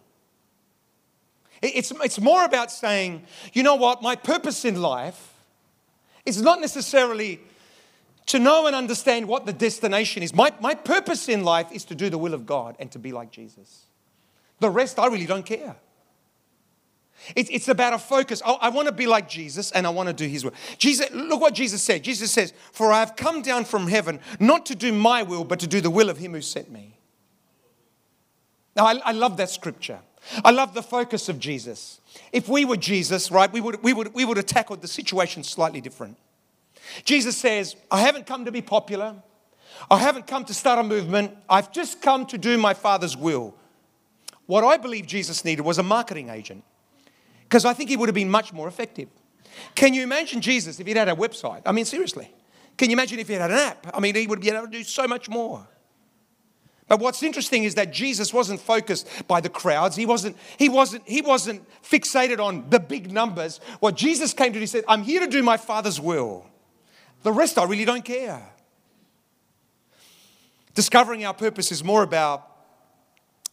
It's, 1.62 1.92
it's 1.92 2.20
more 2.20 2.44
about 2.44 2.72
saying, 2.72 3.24
you 3.54 3.62
know 3.64 3.76
what, 3.76 4.02
my 4.02 4.16
purpose 4.16 4.66
in 4.66 4.82
life 4.82 5.34
is 6.26 6.42
not 6.42 6.60
necessarily 6.60 7.40
to 8.28 8.40
know 8.40 8.68
and 8.68 8.76
understand 8.76 9.28
what 9.28 9.46
the 9.46 9.54
destination 9.54 10.24
is. 10.24 10.34
My, 10.34 10.52
my 10.60 10.74
purpose 10.74 11.30
in 11.30 11.44
life 11.44 11.72
is 11.72 11.84
to 11.86 11.96
do 11.96 12.10
the 12.10 12.18
will 12.18 12.34
of 12.34 12.46
God 12.46 12.76
and 12.80 12.92
to 12.92 13.00
be 13.00 13.12
like 13.12 13.32
Jesus. 13.32 13.86
The 14.60 14.70
rest, 14.70 14.98
I 15.00 15.08
really 15.08 15.26
don't 15.26 15.46
care. 15.46 15.76
It's, 17.36 17.50
it's 17.52 17.68
about 17.68 17.94
a 17.94 18.00
focus. 18.00 18.42
I, 18.46 18.54
I 18.54 18.70
want 18.70 18.88
to 18.88 18.92
be 18.92 19.06
like 19.06 19.30
Jesus 19.30 19.72
and 19.72 19.86
I 19.86 19.92
want 19.92 20.08
to 20.08 20.14
do 20.14 20.28
his 20.28 20.44
will. 20.44 20.54
Jesus, 20.78 21.12
look 21.12 21.42
what 21.42 21.54
Jesus 21.54 21.84
said. 21.84 22.04
Jesus 22.04 22.32
says, 22.32 22.54
For 22.72 22.92
I 22.92 23.00
have 23.00 23.16
come 23.16 23.42
down 23.42 23.66
from 23.66 23.88
heaven 23.88 24.20
not 24.40 24.66
to 24.68 24.76
do 24.76 24.92
my 24.92 25.24
will, 25.24 25.44
but 25.44 25.60
to 25.60 25.68
do 25.68 25.82
the 25.82 25.92
will 25.92 26.10
of 26.10 26.18
him 26.18 26.34
who 26.34 26.42
sent 26.42 26.72
me. 26.72 26.98
Now, 28.76 28.88
I, 28.88 28.96
I 29.04 29.12
love 29.12 29.38
that 29.38 29.50
scripture. 29.50 30.00
I 30.44 30.52
love 30.52 30.74
the 30.74 30.84
focus 30.84 31.30
of 31.30 31.40
Jesus. 31.40 32.00
If 32.32 32.48
we 32.48 32.66
were 32.66 32.78
Jesus, 32.78 33.32
right, 33.32 33.52
we 33.52 33.62
would, 33.62 33.82
we, 33.84 33.94
would, 33.94 34.14
we 34.14 34.26
would 34.26 34.38
have 34.38 34.46
tackled 34.46 34.82
the 34.82 34.88
situation 34.88 35.44
slightly 35.44 35.82
different. 35.82 36.18
Jesus 37.04 37.38
says, 37.38 37.76
I 37.90 38.02
haven't 38.02 38.26
come 38.26 38.46
to 38.46 38.52
be 38.52 38.62
popular. 38.62 39.16
I 39.90 39.98
haven't 39.98 40.28
come 40.28 40.46
to 40.46 40.54
start 40.54 40.80
a 40.80 40.84
movement. 40.84 41.36
I've 41.50 41.72
just 41.72 42.02
come 42.02 42.26
to 42.28 42.38
do 42.38 42.58
my 42.58 42.74
Father's 42.74 43.18
will. 43.18 43.56
What 44.46 44.64
I 44.64 44.78
believe 44.78 45.08
Jesus 45.08 45.46
needed 45.46 45.64
was 45.64 45.78
a 45.78 45.84
marketing 45.84 46.30
agent 46.30 46.64
because 47.44 47.66
I 47.66 47.74
think 47.74 47.90
he 47.90 47.98
would 47.98 48.10
have 48.10 48.16
been 48.16 48.30
much 48.30 48.54
more 48.54 48.68
effective. 48.68 49.10
Can 49.76 49.94
you 49.94 50.04
imagine 50.04 50.42
Jesus 50.42 50.80
if 50.80 50.88
he'd 50.88 50.98
had 50.98 51.10
a 51.10 51.16
website? 51.16 51.62
I 51.66 51.72
mean, 51.72 51.86
seriously. 51.86 52.30
Can 52.78 52.90
you 52.90 52.96
imagine 52.96 53.20
if 53.20 53.28
he 53.28 53.34
had 53.34 53.52
an 53.52 53.58
app? 53.58 53.88
I 53.94 54.00
mean, 54.00 54.16
he 54.16 54.28
would 54.28 54.42
be 54.42 54.50
able 54.50 54.66
to 54.66 54.72
do 54.72 54.84
so 54.84 55.08
much 55.08 55.30
more. 55.30 55.68
But 56.92 57.00
what's 57.00 57.24
interesting 57.24 57.64
is 57.64 57.76
that 57.76 57.94
Jesus 57.94 58.34
wasn't 58.34 58.60
focused 58.60 59.08
by 59.26 59.40
the 59.40 59.48
crowds. 59.48 59.96
He 59.96 60.06
wasn't, 60.06 60.36
he 60.58 60.68
wasn't, 60.68 61.08
he 61.08 61.22
wasn't 61.22 61.66
fixated 61.82 62.38
on 62.44 62.70
the 62.70 62.82
big 62.82 63.14
numbers. 63.14 63.62
What 63.80 63.96
Jesus 63.96 64.34
came 64.34 64.48
to 64.48 64.56
do, 64.56 64.60
he 64.60 64.66
said, 64.66 64.84
I'm 64.90 65.04
here 65.04 65.22
to 65.22 65.28
do 65.28 65.42
my 65.42 65.56
Father's 65.56 66.02
will. 66.02 66.46
The 67.24 67.32
rest 67.32 67.58
I 67.58 67.64
really 67.64 67.86
don't 67.86 68.04
care. 68.04 68.46
Discovering 70.76 71.24
our 71.24 71.34
purpose 71.34 71.72
is 71.72 71.82
more 71.82 72.04
about 72.04 72.51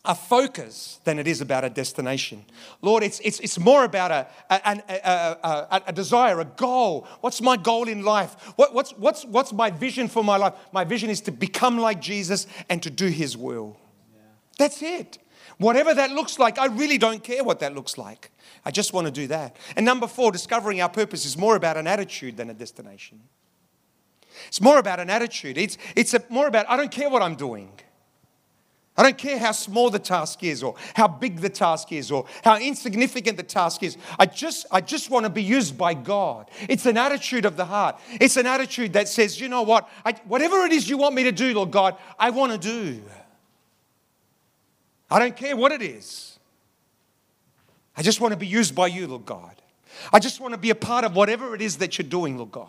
a 0.09 0.15
focus 0.15 1.01
than 1.05 1.19
it 1.19 1.29
is 1.29 1.43
about 1.43 1.65
a 1.65 1.71
destination. 1.71 2.43
Lord, 2.81 3.03
it's, 3.03 3.21
it's, 3.21 3.39
it's 3.41 3.59
more 3.59 3.85
about 3.85 4.11
a, 4.11 4.27
a, 4.49 4.83
a, 5.05 5.83
a, 5.89 5.93
desire, 5.93 6.41
a 6.41 6.47
goal. 6.47 7.07
What's 7.21 7.43
my 7.43 7.59
goal 7.59 7.87
in 7.87 8.03
life? 8.03 8.33
What, 8.57 8.73
what's, 8.73 8.93
what's, 8.93 9.27
what's 9.27 9.53
my 9.53 9.71
vision 9.71 10.09
for 10.09 10.25
my 10.25 10.39
life? 10.39 10.55
My 10.73 10.85
vision 10.85 11.11
is 11.11 11.21
to 11.23 11.31
become 11.31 11.79
like 11.79 12.01
Jesus 12.01 12.47
and 12.71 12.83
to 12.83 12.91
do 12.91 13.09
his 13.09 13.37
will. 13.37 13.77
Yeah. 14.15 14.21
That's 14.57 14.83
it. 14.83 15.19
Whatever 15.59 15.93
that 15.93 16.11
looks 16.11 16.39
like, 16.39 16.59
I 16.59 16.67
really 16.67 16.97
don't 16.97 17.23
care 17.23 17.45
what 17.45 17.61
that 17.61 17.75
looks 17.75 17.99
like. 17.99 18.31
I 18.65 18.71
just 18.71 18.95
want 18.95 19.09
to 19.09 19.11
do 19.11 19.27
that. 19.27 19.57
And 19.77 19.85
number 19.85 20.07
four, 20.07 20.33
discovering 20.33 20.81
our 20.81 20.89
purpose 20.89 21.27
is 21.27 21.37
more 21.37 21.55
about 21.55 21.77
an 21.77 21.87
attitude 21.87 22.39
than 22.39 22.49
a 22.49 22.55
destination. 22.55 23.21
It's 24.47 24.61
more 24.61 24.79
about 24.79 25.01
an 25.01 25.11
attitude. 25.11 25.59
It's, 25.59 25.77
it's 25.95 26.15
more 26.31 26.47
about, 26.47 26.65
I 26.67 26.79
don't 26.79 26.91
care 26.91 27.11
what 27.11 27.21
I'm 27.21 27.35
doing. 27.35 27.73
I 28.99 29.05
don't 29.05 29.17
care 29.17 29.39
how 29.39 29.53
small 29.53 29.91
the 29.91 30.01
task 30.01 30.43
is 30.43 30.61
or 30.61 30.75
how 30.95 31.07
big 31.07 31.41
the 31.41 31.49
task 31.49 31.93
is 31.93 32.11
or 32.11 32.27
how 32.43 32.59
insignificant 32.59 33.37
the 33.37 33.45
task 33.45 33.85
is. 33.85 33.97
I 34.19 34.27
just, 34.27 34.67
I 34.73 34.81
just 34.81 35.09
want 35.09 35.25
to 35.25 35.31
be 35.31 35.43
used 35.43 35.79
by 35.79 35.95
God. 35.95 36.51
It's 36.69 36.85
an 36.85 36.97
attitude 36.97 37.45
of 37.45 37.57
the 37.57 37.65
heart. 37.65 38.01
It's 38.21 38.37
an 38.37 38.47
attitude 38.47 38.95
that 38.95 39.07
says, 39.07 39.41
you 39.41 39.49
know 39.49 39.63
what? 39.63 39.89
I, 40.05 40.15
whatever 40.27 40.67
it 40.67 40.73
is 40.73 40.91
you 40.91 40.99
want 40.99 41.15
me 41.15 41.23
to 41.23 41.33
do, 41.33 41.55
Lord 41.55 41.71
God, 41.71 41.97
I 42.19 42.31
want 42.31 42.51
to 42.51 42.59
do. 42.59 43.01
I 45.09 45.21
don't 45.21 45.37
care 45.37 45.57
what 45.57 45.71
it 45.71 45.81
is. 45.81 46.37
I 47.97 48.03
just 48.03 48.21
want 48.21 48.33
to 48.33 48.39
be 48.39 48.49
used 48.49 48.75
by 48.75 48.89
you, 48.89 49.07
Lord 49.07 49.27
God. 49.27 49.63
I 50.13 50.19
just 50.19 50.41
want 50.41 50.55
to 50.55 50.59
be 50.59 50.71
a 50.71 50.75
part 50.75 51.05
of 51.05 51.15
whatever 51.15 51.55
it 51.55 51.63
is 51.63 51.77
that 51.79 51.99
you're 51.99 52.09
doing, 52.09 52.37
Lord 52.37 52.51
God. 52.51 52.69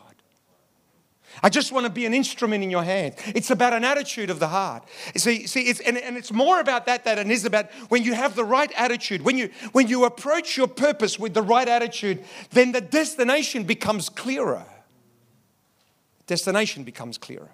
I 1.43 1.49
just 1.49 1.71
want 1.71 1.85
to 1.85 1.91
be 1.91 2.05
an 2.05 2.13
instrument 2.13 2.63
in 2.63 2.69
your 2.69 2.83
hand. 2.83 3.15
It's 3.27 3.49
about 3.49 3.73
an 3.73 3.83
attitude 3.83 4.29
of 4.29 4.39
the 4.39 4.47
heart. 4.47 4.83
See, 5.15 5.47
see 5.47 5.61
it's, 5.61 5.79
and, 5.81 5.97
and 5.97 6.17
it's 6.17 6.31
more 6.31 6.59
about 6.59 6.85
that 6.87 7.03
than 7.03 7.17
it 7.17 7.29
is 7.29 7.45
about 7.45 7.71
when 7.89 8.03
you 8.03 8.13
have 8.13 8.35
the 8.35 8.43
right 8.43 8.71
attitude, 8.75 9.21
when 9.21 9.37
you, 9.37 9.49
when 9.71 9.87
you 9.87 10.05
approach 10.05 10.57
your 10.57 10.67
purpose 10.67 11.19
with 11.19 11.33
the 11.33 11.41
right 11.41 11.67
attitude, 11.67 12.23
then 12.51 12.71
the 12.71 12.81
destination 12.81 13.63
becomes 13.63 14.09
clearer. 14.09 14.65
Destination 16.27 16.83
becomes 16.83 17.17
clearer. 17.17 17.49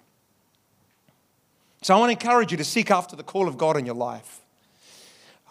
So 1.82 1.94
I 1.94 1.98
want 1.98 2.18
to 2.18 2.26
encourage 2.26 2.50
you 2.50 2.58
to 2.58 2.64
seek 2.64 2.90
after 2.90 3.16
the 3.16 3.22
call 3.22 3.48
of 3.48 3.56
God 3.56 3.76
in 3.76 3.86
your 3.86 3.94
life. 3.94 4.40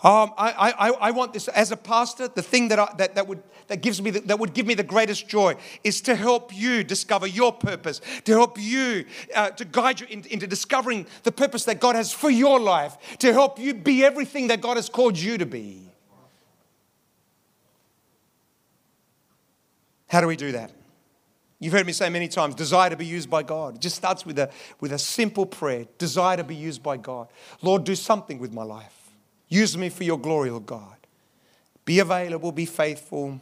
Um, 0.06 0.36
I, 0.38 0.72
I, 0.78 0.90
I 0.92 1.12
want 1.12 1.34
this 1.34 1.48
as 1.48 1.72
a 1.72 1.78
pastor. 1.78 2.28
The 2.28 2.44
thing 2.44 2.68
that, 2.68 2.78
I, 2.78 2.94
that, 3.00 3.16
that, 3.16 3.28
would, 3.28 3.42
that, 3.70 3.82
gives 3.82 4.00
me 4.00 4.12
the, 4.12 4.20
that 4.20 4.38
would 4.38 4.54
give 4.54 4.68
me 4.68 4.76
the 4.76 4.84
greatest 4.84 5.28
joy 5.28 5.56
is 5.84 6.00
to 6.02 6.14
help 6.14 6.56
you 6.56 6.84
discover 6.84 7.26
your 7.26 7.52
purpose, 7.52 8.02
to 8.26 8.32
help 8.34 8.60
you, 8.62 9.06
uh, 9.34 9.50
to 9.50 9.66
guide 9.66 10.00
you 10.00 10.06
in, 10.08 10.24
into 10.30 10.46
discovering 10.46 11.08
the 11.24 11.32
purpose 11.32 11.66
that 11.66 11.80
God 11.80 11.96
has 11.96 12.12
for 12.12 12.30
your 12.30 12.60
life, 12.60 13.18
to 13.18 13.34
help 13.34 13.58
you 13.58 13.74
be 13.74 14.06
everything 14.06 14.46
that 14.50 14.62
God 14.62 14.78
has 14.78 14.90
called 14.90 15.18
you 15.18 15.40
to 15.40 15.46
be. 15.48 15.82
How 20.08 20.22
do 20.22 20.28
we 20.28 20.36
do 20.36 20.52
that? 20.52 20.72
You've 21.58 21.74
heard 21.74 21.88
me 21.88 21.94
say 21.94 22.10
many 22.12 22.28
times 22.28 22.54
desire 22.54 22.92
to 22.92 22.96
be 22.96 23.08
used 23.08 23.32
by 23.32 23.42
God. 23.42 23.78
It 23.78 23.82
just 23.82 23.96
starts 23.96 24.24
with 24.24 24.38
a, 24.38 24.52
with 24.80 24.92
a 24.92 25.00
simple 25.00 25.48
prayer 25.48 25.88
desire 25.98 26.38
to 26.38 26.44
be 26.44 26.56
used 26.56 26.84
by 26.84 26.98
God. 26.98 27.28
Lord, 27.64 27.86
do 27.86 27.96
something 27.96 28.38
with 28.38 28.54
my 28.54 28.64
life. 28.64 29.05
Use 29.48 29.78
me 29.78 29.90
for 29.90 30.04
your 30.04 30.20
glory, 30.20 30.50
O 30.50 30.60
God. 30.60 30.96
Be 31.86 32.00
available, 32.00 32.52
be 32.52 32.66
faithful, 32.66 33.40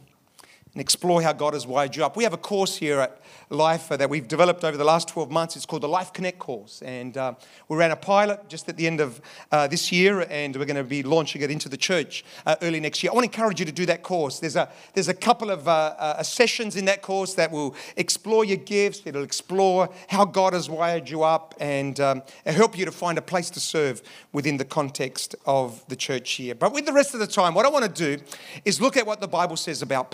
and 0.74 0.80
explore 0.80 1.22
how 1.22 1.32
God 1.32 1.54
has 1.54 1.66
wired 1.66 1.94
you 1.94 2.04
up. 2.04 2.16
We 2.16 2.24
have 2.24 2.32
a 2.32 2.38
course 2.38 2.76
here 2.76 3.00
at 3.00 3.20
Life 3.50 3.88
that 3.88 4.08
we've 4.08 4.26
developed 4.26 4.64
over 4.64 4.76
the 4.76 4.84
last 4.84 5.08
12 5.08 5.30
months. 5.30 5.54
It's 5.54 5.66
called 5.66 5.82
the 5.82 5.88
Life 5.88 6.12
Connect 6.12 6.38
course. 6.38 6.82
And 6.82 7.16
uh, 7.16 7.34
we 7.68 7.76
ran 7.76 7.90
a 7.90 7.96
pilot 7.96 8.48
just 8.48 8.68
at 8.68 8.76
the 8.76 8.86
end 8.86 9.00
of 9.00 9.20
uh, 9.52 9.68
this 9.68 9.92
year, 9.92 10.26
and 10.30 10.56
we're 10.56 10.64
going 10.64 10.76
to 10.76 10.82
be 10.82 11.02
launching 11.02 11.42
it 11.42 11.50
into 11.50 11.68
the 11.68 11.76
church 11.76 12.24
uh, 12.46 12.56
early 12.62 12.80
next 12.80 13.02
year. 13.02 13.12
I 13.12 13.14
want 13.14 13.30
to 13.30 13.38
encourage 13.38 13.60
you 13.60 13.66
to 13.66 13.72
do 13.72 13.86
that 13.86 14.02
course. 14.02 14.40
There's 14.40 14.56
a, 14.56 14.68
there's 14.94 15.08
a 15.08 15.14
couple 15.14 15.50
of 15.50 15.68
uh, 15.68 15.94
uh, 15.98 16.22
sessions 16.22 16.74
in 16.74 16.86
that 16.86 17.02
course 17.02 17.34
that 17.34 17.52
will 17.52 17.76
explore 17.96 18.44
your 18.44 18.56
gifts, 18.56 19.02
it'll 19.04 19.22
explore 19.22 19.90
how 20.08 20.24
God 20.24 20.54
has 20.54 20.68
wired 20.68 21.08
you 21.08 21.22
up, 21.22 21.54
and 21.60 22.00
um, 22.00 22.22
help 22.46 22.76
you 22.76 22.84
to 22.84 22.92
find 22.92 23.18
a 23.18 23.22
place 23.22 23.50
to 23.50 23.60
serve 23.60 24.02
within 24.32 24.56
the 24.56 24.64
context 24.64 25.36
of 25.46 25.86
the 25.88 25.96
church 25.96 26.32
here. 26.32 26.54
But 26.54 26.72
with 26.72 26.86
the 26.86 26.92
rest 26.92 27.14
of 27.14 27.20
the 27.20 27.26
time, 27.26 27.54
what 27.54 27.66
I 27.66 27.68
want 27.68 27.84
to 27.84 28.16
do 28.16 28.22
is 28.64 28.80
look 28.80 28.96
at 28.96 29.06
what 29.06 29.20
the 29.20 29.28
Bible 29.28 29.56
says 29.56 29.82
about 29.82 30.10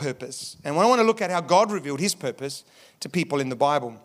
And 0.64 0.78
I 0.78 0.86
want 0.86 1.00
to 1.00 1.06
look 1.06 1.22
at 1.22 1.30
how 1.30 1.40
God 1.40 1.70
revealed 1.70 2.00
his 2.00 2.14
purpose 2.14 2.64
to 3.00 3.08
people 3.08 3.40
in 3.40 3.48
the 3.48 3.56
Bible. 3.56 4.00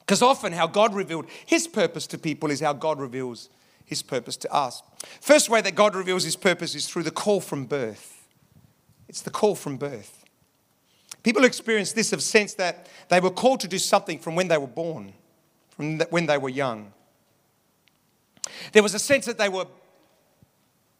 Because 0.00 0.22
often, 0.22 0.52
how 0.52 0.66
God 0.66 0.94
revealed 0.94 1.26
his 1.44 1.66
purpose 1.66 2.06
to 2.08 2.18
people 2.18 2.50
is 2.50 2.60
how 2.60 2.72
God 2.72 3.00
reveals 3.00 3.48
his 3.84 4.02
purpose 4.02 4.36
to 4.38 4.52
us. 4.52 4.82
First 5.20 5.48
way 5.48 5.60
that 5.60 5.74
God 5.74 5.94
reveals 5.94 6.24
his 6.24 6.36
purpose 6.36 6.74
is 6.74 6.88
through 6.88 7.04
the 7.04 7.10
call 7.10 7.40
from 7.40 7.64
birth. 7.66 8.26
It's 9.08 9.22
the 9.22 9.30
call 9.30 9.54
from 9.54 9.76
birth. 9.76 10.24
People 11.22 11.42
who 11.42 11.46
experience 11.48 11.92
this 11.92 12.12
of 12.12 12.22
sense 12.22 12.54
that 12.54 12.88
they 13.08 13.18
were 13.18 13.30
called 13.30 13.60
to 13.60 13.68
do 13.68 13.78
something 13.78 14.18
from 14.18 14.36
when 14.36 14.48
they 14.48 14.58
were 14.58 14.66
born, 14.66 15.12
from 15.70 15.98
when 16.10 16.26
they 16.26 16.38
were 16.38 16.48
young. 16.48 16.92
There 18.72 18.82
was 18.82 18.94
a 18.94 18.98
sense 18.98 19.26
that 19.26 19.38
they 19.38 19.48
were 19.48 19.66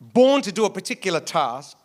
born 0.01 0.42
to 0.42 0.53
do 0.53 0.64
a 0.64 0.71
particular 0.71 1.21
task 1.21 1.77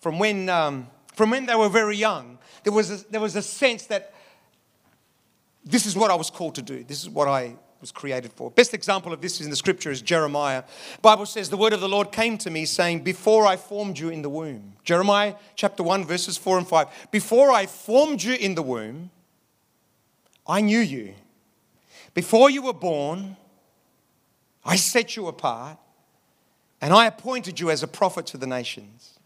from 0.00 0.18
when, 0.18 0.48
um, 0.48 0.88
from 1.14 1.30
when 1.30 1.46
they 1.46 1.54
were 1.54 1.68
very 1.68 1.96
young. 1.96 2.38
There 2.62 2.72
was, 2.72 2.90
a, 2.90 3.10
there 3.10 3.20
was 3.20 3.36
a 3.36 3.42
sense 3.42 3.86
that 3.86 4.12
this 5.64 5.86
is 5.86 5.96
what 5.96 6.10
I 6.10 6.14
was 6.14 6.30
called 6.30 6.56
to 6.56 6.62
do. 6.62 6.84
This 6.84 7.02
is 7.02 7.08
what 7.08 7.28
I 7.28 7.56
was 7.80 7.92
created 7.92 8.32
for. 8.32 8.50
Best 8.50 8.74
example 8.74 9.12
of 9.12 9.20
this 9.20 9.40
is 9.40 9.46
in 9.46 9.50
the 9.50 9.56
scripture 9.56 9.90
is 9.90 10.00
Jeremiah. 10.00 10.64
Bible 11.02 11.26
says 11.26 11.50
the 11.50 11.56
word 11.56 11.72
of 11.72 11.80
the 11.80 11.88
Lord 11.88 12.12
came 12.12 12.38
to 12.38 12.50
me 12.50 12.64
saying, 12.64 13.00
"Before 13.00 13.46
I 13.46 13.56
formed 13.56 13.98
you 13.98 14.08
in 14.08 14.22
the 14.22 14.30
womb." 14.30 14.74
Jeremiah 14.84 15.34
chapter 15.54 15.82
1 15.82 16.04
verses 16.06 16.38
4 16.38 16.58
and 16.58 16.68
5. 16.68 16.88
Before 17.10 17.50
I 17.50 17.66
formed 17.66 18.22
you 18.22 18.34
in 18.34 18.54
the 18.54 18.62
womb, 18.62 19.10
I 20.46 20.62
knew 20.62 20.78
you. 20.78 21.14
Before 22.14 22.48
you 22.48 22.62
were 22.62 22.72
born, 22.72 23.36
I 24.64 24.76
set 24.76 25.16
you 25.16 25.26
apart, 25.26 25.78
and 26.80 26.94
I 26.94 27.06
appointed 27.06 27.60
you 27.60 27.70
as 27.70 27.82
a 27.82 27.88
prophet 27.88 28.26
to 28.28 28.38
the 28.38 28.46
nations. 28.46 29.18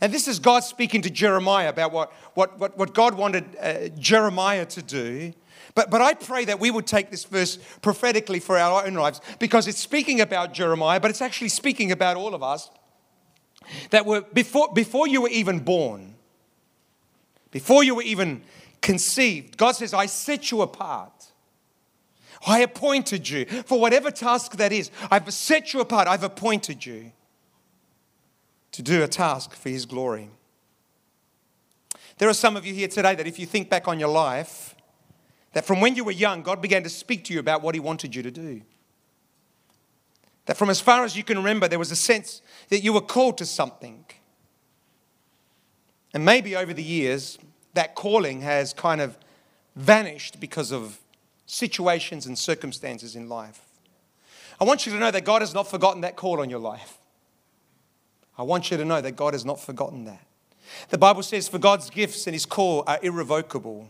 And 0.00 0.12
this 0.12 0.28
is 0.28 0.38
God 0.38 0.64
speaking 0.64 1.02
to 1.02 1.10
Jeremiah 1.10 1.68
about 1.68 1.92
what, 1.92 2.12
what, 2.34 2.58
what, 2.58 2.78
what 2.78 2.94
God 2.94 3.14
wanted 3.14 3.56
uh, 3.60 3.88
Jeremiah 3.98 4.66
to 4.66 4.82
do 4.82 5.34
but, 5.74 5.90
but 5.90 6.00
I 6.00 6.14
pray 6.14 6.44
that 6.46 6.58
we 6.60 6.70
would 6.70 6.86
take 6.86 7.10
this 7.10 7.24
verse 7.24 7.58
prophetically 7.82 8.40
for 8.40 8.58
our 8.58 8.86
own 8.86 8.94
lives 8.94 9.20
because 9.38 9.68
it's 9.68 9.78
speaking 9.78 10.20
about 10.20 10.52
Jeremiah, 10.52 11.00
but 11.00 11.10
it's 11.10 11.22
actually 11.22 11.48
speaking 11.48 11.92
about 11.92 12.16
all 12.16 12.34
of 12.34 12.42
us. 12.42 12.70
That 13.90 14.04
were 14.04 14.22
before, 14.22 14.72
before 14.72 15.06
you 15.06 15.22
were 15.22 15.28
even 15.28 15.60
born, 15.60 16.14
before 17.52 17.84
you 17.84 17.94
were 17.94 18.02
even 18.02 18.42
conceived, 18.80 19.56
God 19.56 19.72
says, 19.72 19.94
I 19.94 20.06
set 20.06 20.50
you 20.50 20.62
apart. 20.62 21.12
I 22.46 22.60
appointed 22.60 23.28
you 23.28 23.44
for 23.44 23.78
whatever 23.78 24.10
task 24.10 24.56
that 24.56 24.72
is. 24.72 24.90
I've 25.10 25.32
set 25.32 25.72
you 25.72 25.80
apart. 25.80 26.08
I've 26.08 26.24
appointed 26.24 26.84
you 26.84 27.12
to 28.72 28.82
do 28.82 29.02
a 29.02 29.08
task 29.08 29.54
for 29.54 29.68
His 29.68 29.86
glory. 29.86 30.30
There 32.18 32.28
are 32.28 32.34
some 32.34 32.56
of 32.56 32.66
you 32.66 32.74
here 32.74 32.88
today 32.88 33.14
that 33.14 33.26
if 33.26 33.38
you 33.38 33.46
think 33.46 33.70
back 33.70 33.88
on 33.88 33.98
your 33.98 34.10
life, 34.10 34.74
that 35.52 35.64
from 35.64 35.80
when 35.80 35.96
you 35.96 36.04
were 36.04 36.12
young, 36.12 36.42
God 36.42 36.60
began 36.60 36.82
to 36.82 36.88
speak 36.90 37.24
to 37.24 37.34
you 37.34 37.40
about 37.40 37.62
what 37.62 37.74
He 37.74 37.80
wanted 37.80 38.14
you 38.14 38.22
to 38.22 38.30
do. 38.30 38.62
That 40.46 40.56
from 40.56 40.70
as 40.70 40.80
far 40.80 41.04
as 41.04 41.16
you 41.16 41.24
can 41.24 41.38
remember, 41.38 41.68
there 41.68 41.78
was 41.78 41.90
a 41.90 41.96
sense 41.96 42.42
that 42.68 42.80
you 42.80 42.92
were 42.92 43.00
called 43.00 43.38
to 43.38 43.46
something. 43.46 44.04
And 46.12 46.24
maybe 46.24 46.56
over 46.56 46.72
the 46.72 46.82
years, 46.82 47.38
that 47.74 47.94
calling 47.94 48.40
has 48.42 48.72
kind 48.72 49.00
of 49.00 49.16
vanished 49.76 50.40
because 50.40 50.72
of 50.72 50.98
situations 51.46 52.26
and 52.26 52.38
circumstances 52.38 53.16
in 53.16 53.28
life. 53.28 53.60
I 54.60 54.64
want 54.64 54.86
you 54.86 54.92
to 54.92 54.98
know 54.98 55.10
that 55.10 55.24
God 55.24 55.42
has 55.42 55.54
not 55.54 55.68
forgotten 55.68 56.02
that 56.02 56.16
call 56.16 56.40
on 56.40 56.50
your 56.50 56.58
life. 56.58 56.98
I 58.40 58.42
want 58.42 58.70
you 58.70 58.78
to 58.78 58.86
know 58.86 59.02
that 59.02 59.16
God 59.16 59.34
has 59.34 59.44
not 59.44 59.60
forgotten 59.60 60.06
that. 60.06 60.24
The 60.88 60.96
Bible 60.96 61.22
says, 61.22 61.46
For 61.46 61.58
God's 61.58 61.90
gifts 61.90 62.26
and 62.26 62.32
His 62.32 62.46
call 62.46 62.84
are 62.86 62.98
irrevocable. 63.02 63.86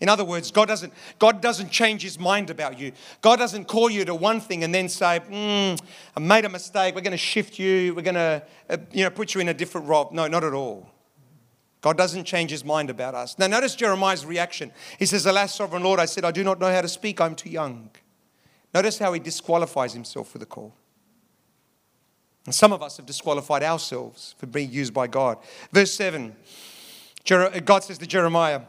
In 0.00 0.08
other 0.08 0.24
words, 0.24 0.50
God 0.50 0.66
doesn't, 0.66 0.92
God 1.20 1.40
doesn't 1.40 1.70
change 1.70 2.02
his 2.02 2.18
mind 2.18 2.50
about 2.50 2.76
you. 2.76 2.90
God 3.22 3.36
doesn't 3.36 3.66
call 3.66 3.88
you 3.88 4.04
to 4.04 4.14
one 4.16 4.40
thing 4.40 4.64
and 4.64 4.74
then 4.74 4.88
say, 4.88 5.20
mm, 5.20 5.80
I 6.16 6.20
made 6.20 6.44
a 6.44 6.48
mistake. 6.48 6.96
We're 6.96 7.02
going 7.02 7.12
to 7.12 7.16
shift 7.16 7.56
you. 7.56 7.94
We're 7.94 8.02
going 8.02 8.16
to 8.16 8.42
uh, 8.68 8.76
you 8.90 9.04
know, 9.04 9.10
put 9.10 9.32
you 9.32 9.40
in 9.40 9.48
a 9.48 9.54
different 9.54 9.86
role. 9.86 10.10
No, 10.12 10.26
not 10.26 10.42
at 10.42 10.52
all. 10.52 10.90
God 11.80 11.96
doesn't 11.96 12.24
change 12.24 12.50
his 12.50 12.64
mind 12.64 12.90
about 12.90 13.14
us. 13.14 13.38
Now, 13.38 13.46
notice 13.46 13.76
Jeremiah's 13.76 14.26
reaction. 14.26 14.72
He 14.98 15.06
says, 15.06 15.24
Alas, 15.26 15.54
sovereign 15.54 15.84
Lord, 15.84 16.00
I 16.00 16.06
said, 16.06 16.24
I 16.24 16.32
do 16.32 16.42
not 16.42 16.58
know 16.58 16.72
how 16.72 16.80
to 16.80 16.88
speak. 16.88 17.20
I'm 17.20 17.36
too 17.36 17.50
young. 17.50 17.90
Notice 18.74 18.98
how 18.98 19.12
he 19.12 19.20
disqualifies 19.20 19.92
himself 19.92 20.28
for 20.28 20.38
the 20.38 20.46
call. 20.46 20.74
And 22.46 22.54
some 22.54 22.72
of 22.72 22.82
us 22.82 22.96
have 22.98 23.06
disqualified 23.06 23.62
ourselves 23.62 24.34
for 24.38 24.46
being 24.46 24.70
used 24.70 24.92
by 24.92 25.06
God. 25.06 25.38
Verse 25.72 25.92
7 25.94 26.34
God 27.26 27.84
says 27.84 27.98
to 27.98 28.06
Jeremiah, 28.06 28.60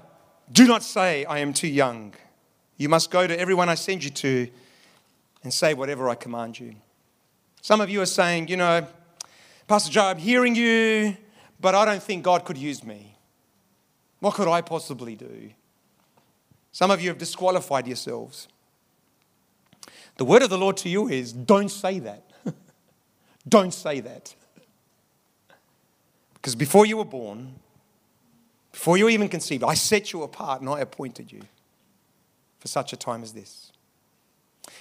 do 0.52 0.68
not 0.68 0.84
say, 0.84 1.26
I 1.26 1.40
am 1.40 1.54
too 1.54 1.68
young. 1.68 2.14
You 2.78 2.90
must 2.90 3.12
go 3.12 3.26
to 3.28 3.40
everyone 3.40 3.68
I 3.68 3.76
send 3.76 4.04
you 4.04 4.10
to 4.12 4.48
and 5.44 5.54
say 5.54 5.74
whatever 5.74 6.08
I 6.10 6.16
command 6.16 6.60
you. 6.60 6.76
Some 7.62 7.82
of 7.82 7.90
you 7.90 8.02
are 8.02 8.06
saying, 8.06 8.48
you 8.48 8.58
know, 8.58 8.88
Pastor 9.68 9.92
Joe, 9.92 10.06
I'm 10.06 10.18
hearing 10.18 10.56
you, 10.56 11.18
but 11.60 11.74
I 11.74 11.84
don't 11.86 12.04
think 12.04 12.24
God 12.24 12.46
could 12.46 12.58
use 12.58 12.84
me. 12.84 13.18
What 14.20 14.36
could 14.36 14.48
I 14.48 14.62
possibly 14.62 15.16
do? 15.16 15.52
Some 16.72 16.92
of 16.92 17.02
you 17.02 17.10
have 17.10 17.18
disqualified 17.18 17.88
yourselves. 17.88 18.48
The 20.18 20.26
word 20.26 20.44
of 20.44 20.50
the 20.50 20.58
Lord 20.58 20.78
to 20.78 20.90
you 20.90 21.08
is 21.08 21.34
don't 21.34 21.70
say 21.70 22.00
that. 22.00 22.25
Don't 23.48 23.74
say 23.74 24.00
that. 24.00 24.34
Because 26.34 26.56
before 26.56 26.86
you 26.86 26.98
were 26.98 27.06
born, 27.06 27.56
before 28.72 28.98
you 28.98 29.10
even 29.10 29.30
conceived, 29.30 29.64
I 29.64 29.74
set 29.74 30.14
you 30.14 30.24
apart 30.24 30.62
and 30.62 30.70
I 30.70 30.80
appointed 30.82 31.32
you 31.32 31.42
for 32.60 32.68
such 32.68 32.94
a 32.94 32.98
time 32.98 33.24
as 33.24 33.34
this. 33.34 33.72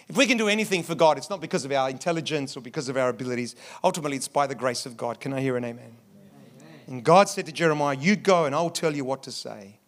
If 0.08 0.16
we 0.16 0.26
can 0.26 0.36
do 0.36 0.48
anything 0.48 0.82
for 0.82 0.94
God, 0.94 1.16
it's 1.18 1.30
not 1.30 1.40
because 1.40 1.64
of 1.64 1.72
our 1.72 1.88
intelligence 1.88 2.56
or 2.56 2.60
because 2.60 2.88
of 2.88 2.96
our 2.96 3.08
abilities. 3.08 3.56
Ultimately, 3.82 4.16
it's 4.16 4.28
by 4.28 4.46
the 4.46 4.54
grace 4.54 4.86
of 4.86 4.96
God. 4.96 5.20
Can 5.20 5.32
I 5.32 5.40
hear 5.40 5.56
an 5.56 5.64
amen? 5.64 5.84
amen? 5.84 6.72
And 6.86 7.04
God 7.04 7.28
said 7.28 7.46
to 7.46 7.52
Jeremiah, 7.52 7.96
You 7.96 8.16
go 8.16 8.44
and 8.44 8.54
I'll 8.54 8.70
tell 8.70 8.94
you 8.94 9.04
what 9.04 9.22
to 9.24 9.32
say. 9.32 9.78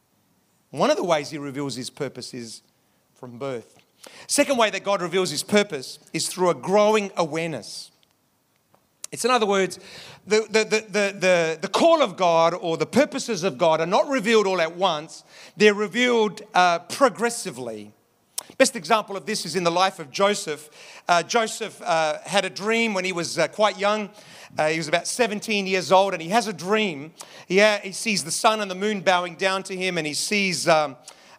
One 0.71 0.91
of 0.91 0.97
the 0.97 1.05
ways 1.05 1.31
he 1.31 1.39
reveals 1.39 1.77
his 1.77 1.91
purpose 1.91 2.35
is 2.35 2.63
from 3.15 3.39
birth. 3.39 3.79
Second 4.27 4.57
way 4.57 4.71
that 4.71 4.85
God 4.85 5.03
reveals 5.03 5.31
his 5.31 5.43
purpose 5.43 5.99
is 6.13 6.29
through 6.29 6.51
a 6.51 6.55
growing 6.55 7.11
awareness. 7.17 7.91
It's 9.17 9.25
in 9.25 9.31
other 9.31 9.47
words, 9.47 9.79
the, 10.27 10.43
the, 10.51 10.65
the, 10.65 11.19
the, 11.19 11.59
the, 11.63 11.69
call 11.69 12.03
of 12.03 12.19
God 12.19 12.53
or 12.53 12.77
the 12.77 12.85
purposes 12.85 13.45
of 13.45 13.57
God 13.57 13.81
are 13.81 13.87
not 13.87 14.07
revealed 14.09 14.47
all 14.47 14.61
at 14.61 14.77
once, 14.77 15.25
they're 15.57 15.73
revealed 15.73 16.43
uh, 16.53 16.81
progressively. 16.81 17.95
Best 18.59 18.77
example 18.77 19.17
of 19.17 19.25
this 19.25 19.47
is 19.47 19.57
in 19.57 19.65
the 19.65 19.71
life 19.71 20.01
of 20.01 20.11
Joseph. 20.11 20.69
Uh, 21.09 21.23
Joseph 21.23 21.81
uh, 21.81 22.19
had 22.27 22.45
a 22.45 22.51
dream 22.51 22.93
when 22.93 23.07
he 23.07 23.13
was 23.13 23.39
uh, 23.39 23.49
quite 23.49 23.79
young. 23.79 24.11
Uh, 24.59 24.69
he 24.69 24.77
was 24.77 24.87
about 24.87 25.07
17 25.07 25.67
years 25.67 25.91
old, 25.91 26.13
and 26.13 26.21
he 26.21 26.29
has 26.29 26.47
a 26.47 26.53
dream. 26.53 27.15
He, 27.49 27.59
ha- 27.59 27.81
he 27.83 27.93
sees 27.93 28.23
the 28.23 28.31
sun 28.31 28.61
and 28.61 28.71
the 28.71 28.75
moon 28.75 29.01
bowing 29.01 29.37
down 29.37 29.63
to 29.63 29.75
him, 29.75 29.97
and 29.97 30.07
he 30.07 30.13
sees 30.13 30.69
um, 30.69 30.95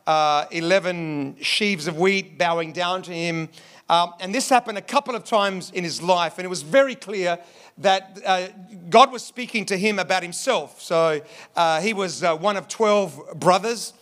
uh, 0.08 0.46
11 0.50 1.38
sheaves 1.42 1.86
of 1.86 2.00
wheat 2.00 2.40
bowing 2.40 2.72
down 2.72 3.04
to 3.04 3.14
him. 3.14 3.50
Um, 3.90 4.14
and 4.20 4.36
this 4.36 4.50
happened 4.50 4.78
a 4.78 4.82
couple 4.82 5.16
of 5.16 5.24
times 5.24 5.72
in 5.72 5.84
his 5.84 6.02
life, 6.02 6.38
and 6.38 6.46
it 6.46 6.50
was 6.50 6.62
very 6.62 6.96
clear 6.96 7.40
that 7.78 8.20
uh, 8.26 8.48
God 8.90 9.12
was 9.12 9.24
speaking 9.24 9.66
to 9.66 9.78
him 9.78 9.98
about 10.00 10.24
himself. 10.24 10.82
So 10.82 11.22
uh, 11.56 11.82
he 11.82 11.94
was 11.94 12.24
uh, 12.24 12.36
one 12.36 12.58
of 12.58 12.68
12 12.68 13.40
brothers. 13.40 13.94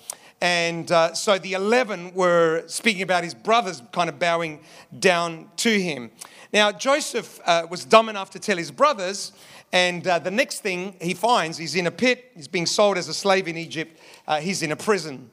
And 0.42 0.92
uh, 0.92 1.14
so 1.14 1.38
the 1.38 1.54
11 1.54 2.14
were 2.14 2.64
speaking 2.68 3.04
about 3.04 3.24
his 3.24 3.34
brothers 3.34 3.82
kind 3.92 4.10
of 4.10 4.20
bowing 4.20 4.62
down 5.00 5.50
to 5.58 5.80
him. 5.80 6.12
Now, 6.52 6.72
Joseph 6.72 7.40
uh, 7.46 7.68
was 7.70 7.86
dumb 7.86 8.10
enough 8.10 8.32
to 8.32 8.40
tell 8.40 8.58
his 8.58 8.72
brothers, 8.72 9.32
and 9.72 10.06
uh, 10.08 10.20
the 10.20 10.32
next 10.32 10.60
thing 10.60 10.96
he 11.02 11.14
finds, 11.14 11.58
he's 11.58 11.76
in 11.76 11.88
a 11.88 11.92
pit, 11.92 12.32
he's 12.36 12.48
being 12.48 12.66
sold 12.66 12.98
as 12.98 13.08
a 13.08 13.14
slave 13.14 13.48
in 13.48 13.58
Egypt, 13.58 14.00
he's 14.40 14.62
in 14.62 14.72
a 14.72 14.76
prison. 14.76 15.30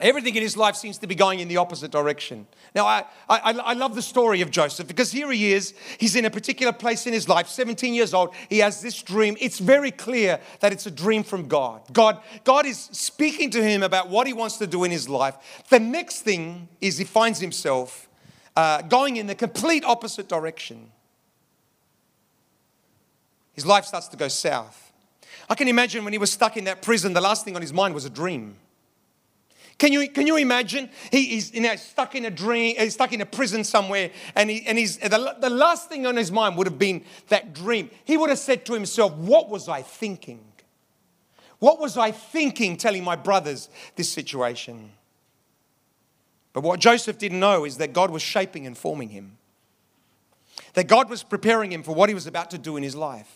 Everything 0.00 0.34
in 0.34 0.42
his 0.42 0.56
life 0.56 0.76
seems 0.76 0.96
to 0.98 1.06
be 1.06 1.14
going 1.14 1.40
in 1.40 1.48
the 1.48 1.58
opposite 1.58 1.90
direction. 1.90 2.46
Now, 2.74 2.86
I, 2.86 3.04
I, 3.28 3.52
I, 3.52 3.72
love 3.74 3.94
the 3.94 4.00
story 4.00 4.40
of 4.40 4.50
Joseph 4.50 4.88
because 4.88 5.12
here 5.12 5.30
he 5.30 5.52
is. 5.52 5.74
He's 5.98 6.16
in 6.16 6.24
a 6.24 6.30
particular 6.30 6.72
place 6.72 7.06
in 7.06 7.12
his 7.12 7.28
life, 7.28 7.48
17 7.48 7.92
years 7.92 8.14
old. 8.14 8.34
He 8.48 8.58
has 8.60 8.80
this 8.80 9.02
dream. 9.02 9.36
It's 9.38 9.58
very 9.58 9.90
clear 9.90 10.40
that 10.60 10.72
it's 10.72 10.86
a 10.86 10.90
dream 10.90 11.22
from 11.22 11.48
God. 11.48 11.82
God, 11.92 12.18
God 12.44 12.64
is 12.64 12.78
speaking 12.78 13.50
to 13.50 13.62
him 13.62 13.82
about 13.82 14.08
what 14.08 14.26
he 14.26 14.32
wants 14.32 14.56
to 14.58 14.66
do 14.66 14.84
in 14.84 14.90
his 14.90 15.06
life. 15.06 15.36
The 15.68 15.80
next 15.80 16.22
thing 16.22 16.68
is 16.80 16.96
he 16.96 17.04
finds 17.04 17.38
himself 17.40 18.08
uh, 18.56 18.80
going 18.82 19.16
in 19.16 19.26
the 19.26 19.34
complete 19.34 19.84
opposite 19.84 20.28
direction. 20.28 20.90
His 23.52 23.66
life 23.66 23.84
starts 23.84 24.08
to 24.08 24.16
go 24.16 24.28
south. 24.28 24.92
I 25.50 25.54
can 25.54 25.68
imagine 25.68 26.04
when 26.04 26.14
he 26.14 26.18
was 26.18 26.32
stuck 26.32 26.56
in 26.56 26.64
that 26.64 26.80
prison, 26.80 27.12
the 27.12 27.20
last 27.20 27.44
thing 27.44 27.54
on 27.54 27.60
his 27.60 27.72
mind 27.72 27.92
was 27.92 28.06
a 28.06 28.10
dream. 28.10 28.56
Can 29.80 29.94
you, 29.94 30.10
can 30.10 30.26
you 30.26 30.36
imagine? 30.36 30.90
He, 31.10 31.24
he's 31.24 31.54
you 31.54 31.62
know, 31.62 31.74
stuck 31.74 32.14
in 32.14 32.26
a 32.26 32.30
dream, 32.30 32.76
he's 32.78 32.92
stuck 32.92 33.14
in 33.14 33.22
a 33.22 33.26
prison 33.26 33.64
somewhere, 33.64 34.10
and, 34.34 34.50
he, 34.50 34.62
and 34.66 34.76
he's, 34.76 34.98
the, 34.98 35.36
the 35.40 35.48
last 35.48 35.88
thing 35.88 36.04
on 36.04 36.18
his 36.18 36.30
mind 36.30 36.58
would 36.58 36.66
have 36.66 36.78
been 36.78 37.02
that 37.28 37.54
dream. 37.54 37.88
He 38.04 38.18
would 38.18 38.28
have 38.28 38.38
said 38.38 38.66
to 38.66 38.74
himself, 38.74 39.14
What 39.14 39.48
was 39.48 39.70
I 39.70 39.80
thinking? 39.80 40.44
What 41.60 41.80
was 41.80 41.96
I 41.96 42.10
thinking 42.10 42.76
telling 42.76 43.02
my 43.02 43.16
brothers 43.16 43.70
this 43.96 44.12
situation? 44.12 44.90
But 46.52 46.62
what 46.62 46.78
Joseph 46.78 47.16
didn't 47.16 47.40
know 47.40 47.64
is 47.64 47.78
that 47.78 47.94
God 47.94 48.10
was 48.10 48.20
shaping 48.20 48.66
and 48.66 48.76
forming 48.76 49.08
him, 49.08 49.38
that 50.74 50.88
God 50.88 51.08
was 51.08 51.22
preparing 51.22 51.72
him 51.72 51.82
for 51.82 51.94
what 51.94 52.10
he 52.10 52.14
was 52.14 52.26
about 52.26 52.50
to 52.50 52.58
do 52.58 52.76
in 52.76 52.82
his 52.82 52.94
life. 52.94 53.34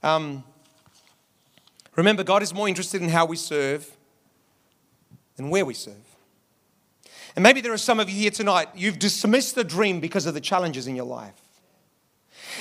Um, 0.00 0.44
remember, 1.96 2.22
God 2.22 2.44
is 2.44 2.54
more 2.54 2.68
interested 2.68 3.02
in 3.02 3.08
how 3.08 3.26
we 3.26 3.36
serve 3.36 3.96
than 5.42 5.50
where 5.50 5.64
we 5.64 5.74
serve. 5.74 5.94
And 7.34 7.42
maybe 7.42 7.60
there 7.60 7.72
are 7.72 7.78
some 7.78 7.98
of 7.98 8.08
you 8.08 8.16
here 8.16 8.30
tonight, 8.30 8.68
you've 8.74 8.98
dismissed 8.98 9.54
the 9.54 9.64
dream 9.64 10.00
because 10.00 10.26
of 10.26 10.34
the 10.34 10.40
challenges 10.40 10.86
in 10.86 10.94
your 10.94 11.06
life. 11.06 11.34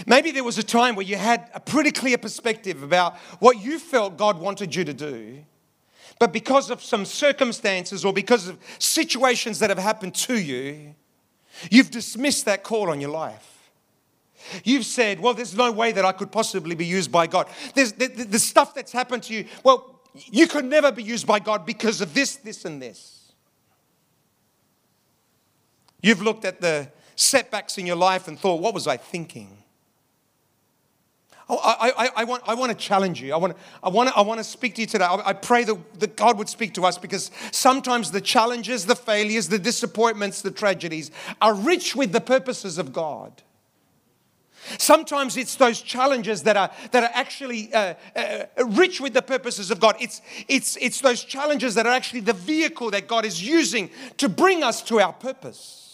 Maybe 0.06 0.32
there 0.32 0.44
was 0.44 0.58
a 0.58 0.64
time 0.64 0.96
where 0.96 1.06
you 1.06 1.18
had 1.18 1.50
a 1.54 1.60
pretty 1.60 1.92
clear 1.92 2.18
perspective 2.18 2.82
about 2.82 3.18
what 3.40 3.62
you 3.62 3.78
felt 3.78 4.18
God 4.18 4.40
wanted 4.40 4.74
you 4.74 4.86
to 4.86 4.94
do, 4.94 5.44
but 6.20 6.32
because 6.32 6.70
of 6.70 6.82
some 6.82 7.04
circumstances 7.04 8.06
or 8.06 8.14
because 8.14 8.48
of 8.48 8.58
situations 8.80 9.60
that 9.60 9.70
have 9.70 9.80
happened 9.80 10.16
to 10.16 10.40
you, 10.40 10.96
you've 11.70 11.92
dismissed 11.92 12.46
that 12.46 12.64
call 12.64 12.90
on 12.90 13.02
your 13.02 13.10
life. 13.10 13.70
You've 14.64 14.86
said, 14.86 15.20
well, 15.20 15.34
there's 15.34 15.56
no 15.56 15.72
way 15.72 15.92
that 15.92 16.06
I 16.06 16.14
could 16.14 16.32
possibly 16.32 16.74
be 16.74 16.86
used 16.86 17.12
by 17.12 17.28
God. 17.28 17.48
There's 17.76 17.92
the, 17.94 18.08
the, 18.08 18.24
the 18.24 18.40
stuff 18.40 18.74
that's 18.74 18.92
happened 18.92 19.24
to 19.24 19.34
you, 19.34 19.46
well, 19.64 20.01
you 20.14 20.48
could 20.48 20.66
never 20.66 20.92
be 20.92 21.04
used 21.04 21.26
by 21.26 21.40
God 21.40 21.66
because 21.66 22.02
of 22.02 22.14
this, 22.14 22.36
this, 22.38 22.66
and 22.66 22.82
this. 22.82 23.32
You've 26.02 26.22
looked 26.22 26.46
at 26.46 26.62
the 26.62 26.90
setbacks 27.16 27.78
in 27.78 27.86
your 27.86 27.96
life 27.96 28.28
and 28.28 28.38
thought, 28.40 28.62
what 28.62 28.74
was 28.74 28.88
I 28.88 28.98
thinking? 28.98 29.58
Oh, 31.48 31.60
I, 31.62 31.92
I, 31.98 32.10
I, 32.16 32.24
want, 32.24 32.44
I 32.48 32.54
want 32.56 32.72
to 32.72 32.78
challenge 32.78 33.22
you. 33.22 33.34
I 33.34 33.38
want, 33.38 33.58
I, 33.84 33.90
want 33.90 34.10
to, 34.10 34.16
I 34.16 34.22
want 34.22 34.40
to 34.40 34.44
speak 34.44 34.76
to 34.76 34.82
you 34.82 34.88
today. 34.88 35.04
I, 35.04 35.30
I 35.30 35.34
pray 35.34 35.66
that, 35.66 36.00
that 36.00 36.16
God 36.16 36.38
would 36.38 36.48
speak 36.48 36.74
to 36.76 36.86
us 36.86 36.98
because 36.98 37.30
sometimes 37.52 38.12
the 38.12 38.22
challenges, 38.22 38.86
the 38.86 38.96
failures, 38.96 39.50
the 39.50 39.60
disappointments, 39.60 40.42
the 40.42 40.52
tragedies 40.52 41.12
are 41.42 41.54
rich 41.54 41.94
with 41.96 42.14
the 42.14 42.22
purposes 42.22 42.78
of 42.78 42.94
God. 42.94 43.44
Sometimes 44.78 45.38
it's 45.38 45.56
those 45.56 45.82
challenges 45.82 46.44
that 46.44 46.58
are, 46.58 46.72
that 46.92 47.04
are 47.04 47.12
actually 47.14 47.74
uh, 47.74 47.96
uh, 48.16 48.46
rich 48.68 49.02
with 49.02 49.14
the 49.14 49.22
purposes 49.22 49.72
of 49.72 49.80
God. 49.80 49.96
It's, 50.00 50.22
it's, 50.48 50.78
it's 50.78 51.02
those 51.02 51.24
challenges 51.24 51.76
that 51.76 51.86
are 51.86 51.94
actually 51.94 52.22
the 52.22 52.34
vehicle 52.34 52.92
that 52.92 53.08
God 53.08 53.26
is 53.26 53.46
using 53.46 53.90
to 54.18 54.30
bring 54.30 54.64
us 54.64 54.82
to 54.84 55.00
our 55.00 55.14
purpose. 55.14 55.91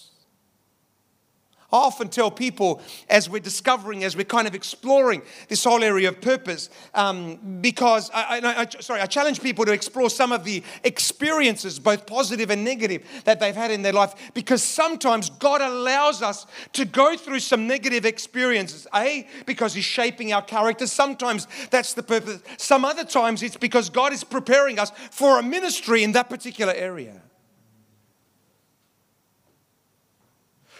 I 1.69 1.75
often 1.75 2.08
tell 2.08 2.32
people 2.32 2.82
as 3.10 3.30
we're 3.30 3.41
discovering, 3.41 4.06
as 4.06 4.15
we're 4.15 4.23
kind 4.23 4.47
of 4.47 4.56
exploring 4.56 5.21
this 5.49 5.65
whole 5.65 5.84
area 5.84 6.08
of 6.08 6.21
purpose, 6.21 6.69
um, 6.93 7.60
because 7.60 8.10
I, 8.13 8.39
I, 8.39 8.62
I, 8.62 8.65
sorry, 8.80 9.01
I 9.01 9.06
challenge 9.06 9.41
people 9.41 9.65
to 9.65 9.73
explore 9.73 10.10
some 10.10 10.32
of 10.32 10.45
the 10.45 10.63
experiences, 10.86 11.77
both 11.77 12.06
positive 12.06 12.51
and 12.51 12.63
negative, 12.63 13.03
that 13.25 13.41
they've 13.41 13.53
had 13.56 13.71
in 13.71 13.82
their 13.82 13.91
life, 13.91 14.32
because 14.34 14.63
sometimes 14.63 15.30
God 15.30 15.60
allows 15.60 16.21
us 16.21 16.45
to 16.71 16.86
go 16.86 17.17
through 17.17 17.39
some 17.39 17.67
negative 17.67 18.06
experiences. 18.06 18.88
A, 18.95 19.27
because 19.45 19.73
He's 19.73 19.84
shaping 19.84 20.32
our 20.32 20.41
character. 20.41 20.88
Sometimes 20.88 21.49
that's 21.69 21.93
the 21.93 22.03
purpose. 22.03 22.41
Some 22.56 22.86
other 22.86 23.03
times 23.03 23.43
it's 23.43 23.58
because 23.58 23.89
God 23.89 24.13
is 24.13 24.23
preparing 24.23 24.80
us 24.80 24.91
for 25.12 25.38
a 25.38 25.43
ministry 25.43 26.03
in 26.03 26.13
that 26.13 26.30
particular 26.30 26.73
area. 26.73 27.21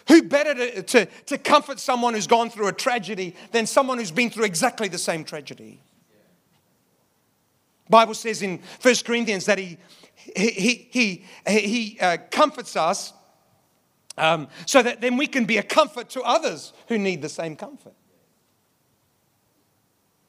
Who 0.08 0.24
better 0.24 0.54
to, 0.54 0.84
to, 0.84 1.06
to 1.06 1.38
comfort 1.38 1.80
someone 1.80 2.14
who's 2.14 2.28
gone 2.28 2.50
through 2.50 2.68
a 2.68 2.74
tragedy 2.74 3.36
than 3.52 3.66
someone 3.66 3.98
who's 3.98 4.12
been 4.12 4.30
through 4.30 4.46
exactly 4.46 4.88
the 4.88 4.98
same 4.98 5.24
tragedy? 5.24 5.82
Bible 7.90 8.14
says 8.14 8.42
in 8.42 8.62
1 8.82 8.96
Corinthians 9.06 9.46
that 9.46 9.58
he, 9.58 9.78
he, 10.36 10.88
he, 10.92 11.26
he 11.48 11.98
uh, 12.00 12.18
comforts 12.32 12.76
us 12.76 13.14
um, 14.18 14.48
so 14.66 14.82
that 14.82 15.02
then 15.02 15.18
we 15.18 15.28
can 15.28 15.46
be 15.46 15.58
a 15.58 15.64
comfort 15.64 16.10
to 16.10 16.22
others 16.22 16.74
who 16.88 16.98
need 16.98 17.22
the 17.22 17.30
same 17.30 17.56
comfort. 17.56 17.94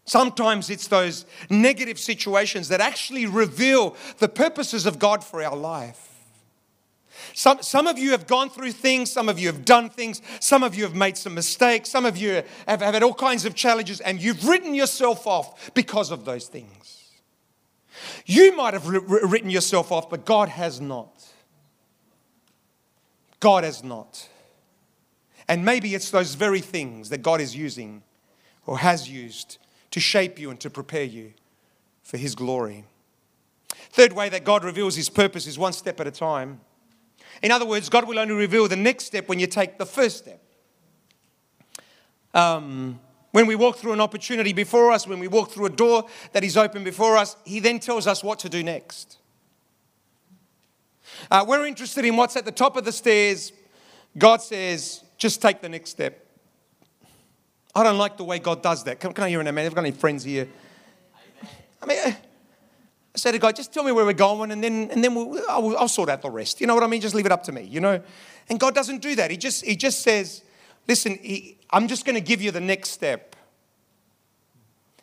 Sometimes 0.05 0.71
it's 0.71 0.89
those 0.89 1.27
negative 1.51 1.99
situations 1.99 2.69
that 2.69 2.81
actually 2.81 3.27
reveal 3.27 3.95
the 4.19 4.29
purposes 4.29 4.87
of 4.87 4.99
God 4.99 5.23
for 5.23 5.43
our 5.43 5.57
life. 5.57 6.08
Some, 7.35 7.63
some 7.63 7.87
of 7.87 7.99
you 7.99 8.11
have 8.13 8.27
gone 8.27 8.51
through 8.51 8.73
things, 8.73 9.11
some 9.11 9.29
of 9.29 9.39
you 9.39 9.47
have 9.49 9.65
done 9.65 9.91
things, 9.91 10.23
some 10.41 10.63
of 10.63 10.75
you 10.75 10.85
have 10.85 10.95
made 10.95 11.17
some 11.17 11.35
mistakes, 11.35 11.91
some 11.91 12.07
of 12.07 12.17
you 12.17 12.31
have, 12.67 12.81
have 12.81 12.95
had 12.95 13.03
all 13.03 13.15
kinds 13.15 13.45
of 13.45 13.55
challenges, 13.55 14.01
and 14.01 14.21
you've 14.21 14.47
written 14.47 14.75
yourself 14.75 15.27
off 15.27 15.73
because 15.75 16.11
of 16.11 16.25
those 16.25 16.49
things. 16.49 16.99
You 18.27 18.57
might 18.57 18.75
have 18.75 18.87
written 18.87 19.51
yourself 19.51 19.91
off, 19.91 20.09
but 20.09 20.25
God 20.25 20.49
has 20.49 20.81
not. 20.81 21.25
God 23.41 23.65
has 23.65 23.85
not. 23.85 24.29
And 25.49 25.65
maybe 25.65 25.95
it's 25.95 26.11
those 26.11 26.35
very 26.35 26.61
things 26.61 27.09
that 27.09 27.23
God 27.23 27.41
is 27.41 27.57
using 27.57 28.03
or 28.67 28.79
has 28.79 29.09
used 29.09 29.59
to 29.91 30.01
shape 30.01 30.39
you 30.39 30.51
and 30.51 30.61
to 30.61 30.69
prepare 30.69 31.05
you 31.05 31.33
for 32.03 32.19
His 32.19 32.35
glory. 32.35 32.85
Third 33.91 34.13
way 34.13 34.29
that 34.29 34.45
God 34.45 34.65
reveals 34.65 34.97
His 34.97 35.09
purpose 35.09 35.47
is 35.47 35.59
one 35.59 35.73
step 35.73 36.01
at 36.01 36.07
a 36.07 36.11
time. 36.11 36.61
In 37.43 37.51
other 37.51 37.67
words, 37.67 37.89
God 37.89 38.07
will 38.09 38.19
only 38.19 38.35
reveal 38.35 38.69
the 38.69 38.77
next 38.77 39.05
step 39.05 39.29
when 39.29 39.39
you 39.39 39.47
take 39.47 39.79
the 39.79 39.87
first 39.87 40.19
step. 40.19 40.43
Um, 42.35 43.01
when 43.33 43.47
we 43.47 43.55
walk 43.55 43.77
through 43.77 43.93
an 43.93 44.01
opportunity 44.01 44.53
before 44.53 44.91
us, 44.91 45.07
when 45.07 45.19
we 45.19 45.29
walk 45.29 45.51
through 45.51 45.67
a 45.67 45.71
door 45.71 46.07
that 46.33 46.45
is 46.45 46.57
open 46.57 46.85
before 46.85 47.17
us, 47.17 47.37
He 47.45 47.61
then 47.61 47.79
tells 47.79 48.07
us 48.07 48.25
what 48.25 48.39
to 48.41 48.49
do 48.49 48.63
next. 48.63 49.19
Uh, 51.31 51.45
we're 51.47 51.67
interested 51.67 52.05
in 52.05 52.17
what's 52.17 52.37
at 52.37 52.45
the 52.45 52.53
top 52.53 52.77
of 52.77 52.85
the 52.85 52.93
stairs. 52.93 53.53
God 54.17 54.41
says, 54.41 55.03
just 55.17 55.43
take 55.43 55.61
the 55.61 55.69
next 55.69 55.91
step. 55.91 56.25
I 57.75 57.83
don't 57.83 57.99
like 57.99 58.17
the 58.17 58.25
way 58.25 58.39
God 58.39 58.63
does 58.63 58.85
that. 58.85 58.99
Can, 58.99 59.13
can 59.13 59.25
I 59.25 59.29
hear 59.29 59.41
an 59.41 59.49
amen? 59.49 59.67
I've 59.67 59.75
got 59.75 59.85
any 59.85 59.93
friends 59.93 60.25
here? 60.25 60.49
I 61.83 61.87
mean, 61.87 62.17
Said 63.19 63.33
to 63.33 63.39
God, 63.39 63.57
just 63.57 63.75
tell 63.75 63.83
me 63.83 63.93
where 63.93 64.05
we're 64.05 64.13
going 64.13 64.53
and 64.53 64.63
then, 64.63 64.91
and 64.91 65.03
then 65.03 65.15
we'll, 65.15 65.43
I'll, 65.49 65.77
I'll 65.77 65.89
sort 65.89 66.09
out 66.09 66.23
the 66.23 66.31
rest. 66.31 66.61
You 66.61 66.67
know 66.67 66.75
what 66.75 66.85
I 66.85 66.87
mean? 66.87 67.01
Just 67.01 67.15
leave 67.15 67.27
it 67.27 67.33
up 67.33 67.43
to 67.45 67.53
me, 67.53 67.63
you 67.63 67.81
know? 67.81 68.01
And 68.49 68.61
God 68.61 68.75
doesn't 68.75 69.03
do 69.03 69.17
that. 69.17 69.31
He 69.31 69.37
just, 69.37 69.65
he 69.65 69.77
just 69.77 70.03
says, 70.03 70.43
listen, 70.87 71.19
he, 71.21 71.59
I'm 71.71 71.89
just 71.89 72.05
going 72.05 72.15
to 72.15 72.21
give 72.21 72.41
you 72.41 72.51
the 72.51 72.61
next 72.61 72.91
step. 72.91 73.37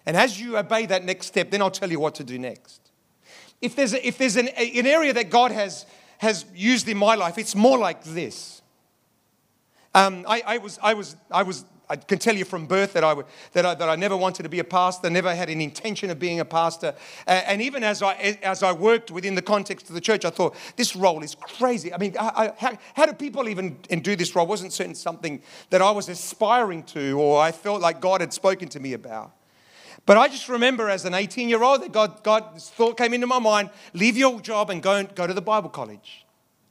And 0.06 0.16
as 0.16 0.40
you 0.40 0.58
obey 0.58 0.86
that 0.86 1.04
next 1.04 1.28
step, 1.28 1.52
then 1.52 1.62
I'll 1.62 1.72
tell 1.72 1.92
you 1.92 2.00
what 2.00 2.16
to 2.16 2.24
do 2.24 2.40
next. 2.40 2.80
If 3.62 3.76
there's, 3.76 3.94
a, 3.94 4.08
if 4.08 4.18
there's 4.18 4.38
an, 4.38 4.48
an 4.48 4.86
area 4.86 5.14
that 5.14 5.30
God 5.30 5.52
has, 5.52 5.86
has 6.20 6.46
used 6.56 6.88
in 6.88 6.98
my 6.98 7.16
life, 7.16 7.38
it's 7.38 7.56
more 7.56 7.78
like 7.78 8.04
this. 8.04 8.62
Um, 9.94 10.26
I, 10.28 10.44
I, 10.46 10.58
was, 10.60 10.80
I, 10.82 10.94
was, 10.94 11.16
I 11.32 11.44
was 11.44 11.66
I 11.90 11.96
can 11.96 12.18
tell 12.18 12.36
you 12.36 12.46
from 12.46 12.66
birth 12.66 12.94
that 12.94 13.04
I, 13.04 13.16
that, 13.54 13.66
I, 13.66 13.76
that 13.76 13.90
I 13.90 13.96
never 13.96 14.18
wanted 14.18 14.44
to 14.44 14.50
be 14.50 14.60
a 14.60 14.64
pastor, 14.64 15.10
never 15.10 15.34
had 15.36 15.50
an 15.50 15.62
intention 15.62 16.10
of 16.10 16.20
being 16.20 16.40
a 16.40 16.46
pastor. 16.46 16.96
Uh, 17.28 17.42
and 17.46 17.62
even 17.62 17.84
as 17.84 18.02
I, 18.02 18.14
as 18.42 18.64
I 18.64 18.72
worked 18.72 19.12
within 19.12 19.36
the 19.36 19.42
context 19.42 19.90
of 19.90 19.96
the 19.96 20.02
church, 20.02 20.26
I 20.26 20.30
thought, 20.30 20.56
this 20.76 20.96
role 20.96 21.22
is 21.24 21.36
crazy. 21.36 21.94
I 21.94 21.98
mean, 21.98 22.16
I, 22.20 22.28
I, 22.28 22.54
how, 22.58 22.78
how 22.96 23.06
do 23.06 23.14
people 23.14 23.48
even 23.50 23.78
do 24.02 24.16
this 24.16 24.36
role? 24.36 24.46
It 24.46 24.50
wasn't 24.50 24.74
certain 24.74 24.96
something 24.96 25.42
that 25.70 25.82
I 25.82 25.92
was 25.92 26.10
aspiring 26.10 26.84
to 26.84 27.20
or 27.20 27.42
I 27.42 27.52
felt 27.52 27.82
like 27.82 28.02
God 28.02 28.22
had 28.22 28.34
spoken 28.34 28.68
to 28.70 28.80
me 28.80 28.94
about. 28.94 29.32
But 30.06 30.18
I 30.18 30.28
just 30.28 30.50
remember 30.50 30.90
as 30.90 31.06
an 31.06 31.14
18 31.14 31.50
year 31.50 31.64
old 31.64 31.82
that 31.82 31.92
God, 31.92 32.24
God, 32.24 32.62
thought 32.62 32.98
came 32.98 33.14
into 33.14 33.28
my 33.28 33.40
mind 33.40 33.70
leave 33.94 34.18
your 34.18 34.40
job 34.40 34.70
and 34.70 34.82
go, 34.82 35.04
go 35.04 35.26
to 35.26 35.34
the 35.34 35.42
Bible 35.42 35.70
college. 35.70 36.25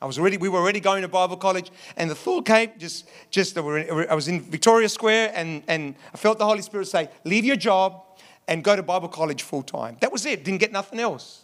I 0.05 0.07
was 0.07 0.19
already, 0.19 0.37
we 0.37 0.51
were 0.51 0.59
already 0.59 0.81
going 0.81 1.01
to 1.01 1.09
Bible 1.09 1.39
college, 1.39 1.71
and 1.97 2.11
the 2.11 2.15
thought 2.15 2.45
came 2.45 2.73
just, 2.77 3.09
just 3.31 3.57
I 3.57 4.15
was 4.15 4.29
in 4.29 4.43
Victoria 4.43 4.87
Square, 4.91 5.33
and, 5.35 5.63
and 5.67 5.95
I 6.13 6.19
felt 6.19 6.37
the 6.37 6.45
Holy 6.45 6.61
Spirit 6.61 6.89
say, 6.89 7.09
Leave 7.25 7.47
your 7.47 7.57
job 7.57 8.03
and 8.47 8.63
go 8.63 8.77
to 8.77 8.83
Bible 8.83 9.09
college 9.09 9.43
full 9.43 9.63
time. 9.63 9.97
That 10.01 10.13
was 10.13 10.27
it, 10.27 10.45
didn't 10.45 10.61
get 10.61 10.73
nothing 10.73 11.01
else 11.01 11.44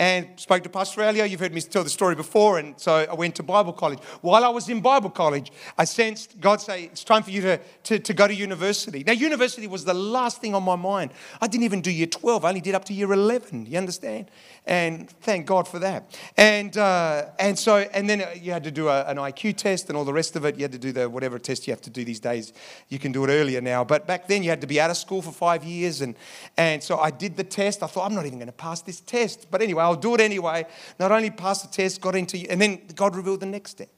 and 0.00 0.28
spoke 0.40 0.62
to 0.62 0.70
Pastor 0.70 1.02
Elio. 1.02 1.24
You've 1.24 1.40
heard 1.40 1.52
me 1.52 1.60
tell 1.60 1.84
the 1.84 1.90
story 1.90 2.14
before. 2.14 2.58
And 2.58 2.80
so 2.80 3.06
I 3.08 3.12
went 3.12 3.34
to 3.34 3.42
Bible 3.42 3.74
college. 3.74 3.98
While 4.22 4.46
I 4.46 4.48
was 4.48 4.66
in 4.70 4.80
Bible 4.80 5.10
college, 5.10 5.52
I 5.76 5.84
sensed 5.84 6.40
God 6.40 6.62
say, 6.62 6.84
It's 6.84 7.04
time 7.04 7.22
for 7.22 7.30
you 7.30 7.42
to, 7.42 7.60
to, 7.84 7.98
to 7.98 8.14
go 8.14 8.26
to 8.26 8.34
university. 8.34 9.04
Now, 9.04 9.12
university 9.12 9.66
was 9.66 9.84
the 9.84 9.92
last 9.92 10.40
thing 10.40 10.54
on 10.54 10.62
my 10.62 10.74
mind. 10.74 11.12
I 11.42 11.46
didn't 11.46 11.64
even 11.64 11.82
do 11.82 11.90
year 11.90 12.06
12, 12.06 12.46
I 12.46 12.48
only 12.48 12.62
did 12.62 12.74
up 12.74 12.86
to 12.86 12.94
year 12.94 13.12
11. 13.12 13.66
You 13.66 13.76
understand? 13.76 14.30
And 14.66 15.10
thank 15.10 15.46
God 15.46 15.68
for 15.68 15.78
that. 15.80 16.16
And, 16.36 16.76
uh, 16.78 17.26
and 17.38 17.58
so, 17.58 17.78
and 17.78 18.08
then 18.08 18.24
you 18.40 18.52
had 18.52 18.64
to 18.64 18.70
do 18.70 18.88
a, 18.88 19.04
an 19.04 19.16
IQ 19.16 19.56
test 19.56 19.88
and 19.88 19.98
all 19.98 20.04
the 20.04 20.12
rest 20.12 20.36
of 20.36 20.44
it. 20.44 20.56
You 20.56 20.62
had 20.62 20.72
to 20.72 20.78
do 20.78 20.92
the 20.92 21.10
whatever 21.10 21.38
test 21.38 21.66
you 21.66 21.72
have 21.72 21.80
to 21.82 21.90
do 21.90 22.04
these 22.04 22.20
days. 22.20 22.52
You 22.88 22.98
can 22.98 23.12
do 23.12 23.24
it 23.24 23.28
earlier 23.28 23.60
now. 23.60 23.84
But 23.84 24.06
back 24.06 24.28
then, 24.28 24.42
you 24.42 24.48
had 24.48 24.60
to 24.62 24.66
be 24.66 24.80
out 24.80 24.90
of 24.90 24.96
school 24.96 25.20
for 25.20 25.32
five 25.32 25.64
years. 25.64 26.00
And, 26.00 26.14
and 26.56 26.82
so 26.82 26.98
I 26.98 27.10
did 27.10 27.36
the 27.36 27.44
test. 27.44 27.82
I 27.82 27.86
thought, 27.86 28.06
I'm 28.06 28.14
not 28.14 28.26
even 28.26 28.38
going 28.38 28.46
to 28.46 28.52
pass 28.52 28.80
this 28.80 29.00
test. 29.00 29.50
But 29.50 29.60
anyway, 29.60 29.82
I'll 29.90 29.96
do 29.96 30.14
it 30.14 30.20
anyway. 30.20 30.66
Not 30.98 31.10
only 31.10 31.30
passed 31.30 31.62
the 31.62 31.74
test, 31.74 32.00
got 32.00 32.14
into, 32.14 32.38
and 32.48 32.60
then 32.60 32.82
God 32.94 33.16
revealed 33.16 33.40
the 33.40 33.46
next 33.46 33.72
step. 33.72 33.90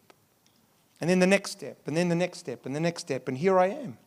And 1.01 1.11
then 1.11 1.19
the 1.19 1.27
next 1.27 1.51
step, 1.51 1.79
and 1.87 1.97
then 1.97 2.09
the 2.09 2.15
next 2.15 2.39
step, 2.39 2.65
and 2.65 2.75
the 2.75 2.81
next 2.81 3.03
step. 3.03 3.29
And 3.29 3.37
here 3.37 3.59
I 3.59 3.67
am 3.67 3.99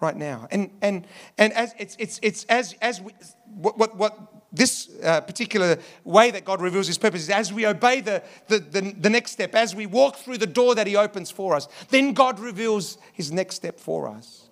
right 0.00 0.16
now. 0.16 0.48
And, 0.50 0.70
and, 0.80 1.06
and 1.36 1.52
as 1.52 1.74
it's, 1.76 1.96
it's, 1.98 2.20
it's 2.22 2.44
as, 2.44 2.74
as 2.80 3.00
we, 3.00 3.12
what, 3.46 3.76
what, 3.76 3.96
what 3.96 4.18
this 4.52 4.90
uh, 5.02 5.20
particular 5.20 5.78
way 6.04 6.30
that 6.30 6.44
God 6.44 6.60
reveals 6.60 6.86
his 6.86 6.98
purpose 6.98 7.22
is 7.22 7.30
as 7.30 7.52
we 7.52 7.66
obey 7.66 8.00
the, 8.00 8.22
the, 8.48 8.60
the, 8.60 8.80
the 8.98 9.10
next 9.10 9.32
step, 9.32 9.54
as 9.54 9.74
we 9.74 9.86
walk 9.86 10.16
through 10.16 10.38
the 10.38 10.46
door 10.46 10.74
that 10.74 10.86
he 10.86 10.96
opens 10.96 11.30
for 11.30 11.54
us, 11.54 11.68
then 11.90 12.12
God 12.12 12.38
reveals 12.38 12.96
his 13.12 13.30
next 13.30 13.56
step 13.56 13.78
for 13.78 14.08
us. 14.08 14.48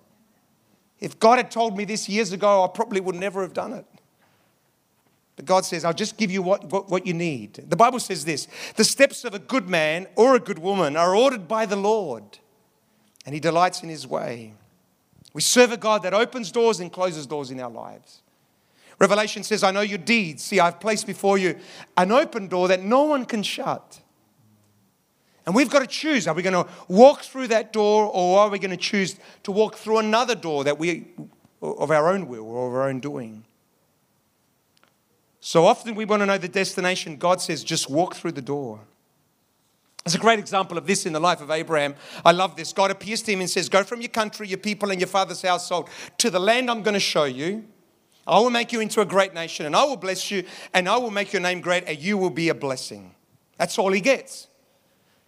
If 0.99 1.17
God 1.17 1.37
had 1.37 1.49
told 1.49 1.77
me 1.77 1.85
this 1.85 2.09
years 2.09 2.33
ago, 2.33 2.63
I 2.63 2.67
probably 2.67 2.99
would 2.99 3.15
never 3.15 3.41
have 3.41 3.53
done 3.53 3.73
it. 3.73 3.85
But 5.39 5.45
God 5.45 5.63
says, 5.63 5.85
I'll 5.85 5.93
just 5.93 6.17
give 6.17 6.31
you 6.31 6.41
what, 6.41 6.65
what, 6.65 6.89
what, 6.89 7.07
you 7.07 7.13
need. 7.13 7.53
The 7.53 7.77
Bible 7.77 8.01
says 8.01 8.25
this 8.25 8.49
The 8.75 8.83
steps 8.83 9.23
of 9.23 9.33
a 9.33 9.39
good 9.39 9.69
man 9.69 10.05
or 10.17 10.35
a 10.35 10.39
good 10.39 10.59
woman 10.59 10.97
are 10.97 11.15
ordered 11.15 11.47
by 11.47 11.65
the 11.65 11.77
Lord, 11.77 12.39
and 13.25 13.33
he 13.33 13.39
delights 13.39 13.81
in 13.81 13.87
his 13.87 14.05
way. 14.05 14.53
We 15.31 15.41
serve 15.41 15.71
a 15.71 15.77
God 15.77 16.03
that 16.03 16.13
opens 16.13 16.51
doors 16.51 16.81
and 16.81 16.91
closes 16.91 17.25
doors 17.25 17.51
in 17.51 17.59
our 17.61 17.69
lives. 17.69 18.21
Revelation 18.99 19.43
says, 19.43 19.63
I 19.63 19.71
know 19.71 19.79
your 19.79 19.97
deeds. 19.97 20.43
See, 20.43 20.59
I've 20.59 20.81
placed 20.81 21.07
before 21.07 21.37
you 21.37 21.57
an 21.95 22.11
open 22.11 22.49
door 22.49 22.67
that 22.67 22.83
no 22.83 23.03
one 23.03 23.23
can 23.23 23.41
shut. 23.41 24.01
And 25.45 25.55
we've 25.55 25.69
got 25.69 25.79
to 25.79 25.87
choose 25.87 26.27
are 26.27 26.33
we 26.33 26.41
going 26.41 26.65
to 26.65 26.69
walk 26.89 27.21
through 27.21 27.47
that 27.47 27.71
door 27.71 28.11
or 28.13 28.39
are 28.39 28.49
we 28.49 28.59
going 28.59 28.71
to 28.71 28.75
choose 28.75 29.15
to 29.43 29.53
walk 29.53 29.75
through 29.75 29.99
another 29.99 30.35
door 30.35 30.65
that 30.65 30.77
we 30.77 31.07
of 31.61 31.91
our 31.91 32.09
own 32.09 32.27
will 32.27 32.43
or 32.43 32.67
of 32.67 32.73
our 32.73 32.89
own 32.89 32.99
doing? 32.99 33.45
So 35.41 35.65
often 35.65 35.95
we 35.95 36.05
want 36.05 36.21
to 36.21 36.25
know 36.25 36.37
the 36.37 36.47
destination. 36.47 37.17
God 37.17 37.41
says, 37.41 37.63
just 37.63 37.89
walk 37.89 38.15
through 38.15 38.33
the 38.33 38.41
door. 38.41 38.81
There's 40.03 40.15
a 40.15 40.19
great 40.19 40.39
example 40.39 40.77
of 40.77 40.87
this 40.87 41.05
in 41.05 41.13
the 41.13 41.19
life 41.19 41.41
of 41.41 41.51
Abraham. 41.51 41.95
I 42.25 42.31
love 42.31 42.55
this. 42.55 42.73
God 42.73 42.89
appears 42.89 43.21
to 43.23 43.31
him 43.31 43.41
and 43.41 43.49
says, 43.49 43.69
Go 43.69 43.83
from 43.83 44.01
your 44.01 44.09
country, 44.09 44.47
your 44.47 44.57
people, 44.57 44.91
and 44.91 44.99
your 44.99 45.07
father's 45.07 45.41
household 45.41 45.89
to 46.17 46.29
the 46.29 46.39
land 46.39 46.71
I'm 46.71 46.81
going 46.83 46.93
to 46.93 46.99
show 46.99 47.25
you. 47.25 47.65
I 48.25 48.39
will 48.39 48.49
make 48.49 48.71
you 48.71 48.79
into 48.79 49.01
a 49.01 49.05
great 49.05 49.33
nation, 49.33 49.65
and 49.65 49.75
I 49.75 49.83
will 49.83 49.97
bless 49.97 50.31
you, 50.31 50.45
and 50.73 50.87
I 50.87 50.97
will 50.97 51.11
make 51.11 51.33
your 51.33 51.41
name 51.41 51.61
great, 51.61 51.83
and 51.85 51.97
you 51.97 52.17
will 52.17 52.29
be 52.29 52.49
a 52.49 52.55
blessing. 52.55 53.13
That's 53.57 53.77
all 53.77 53.91
he 53.91 54.01
gets. 54.01 54.47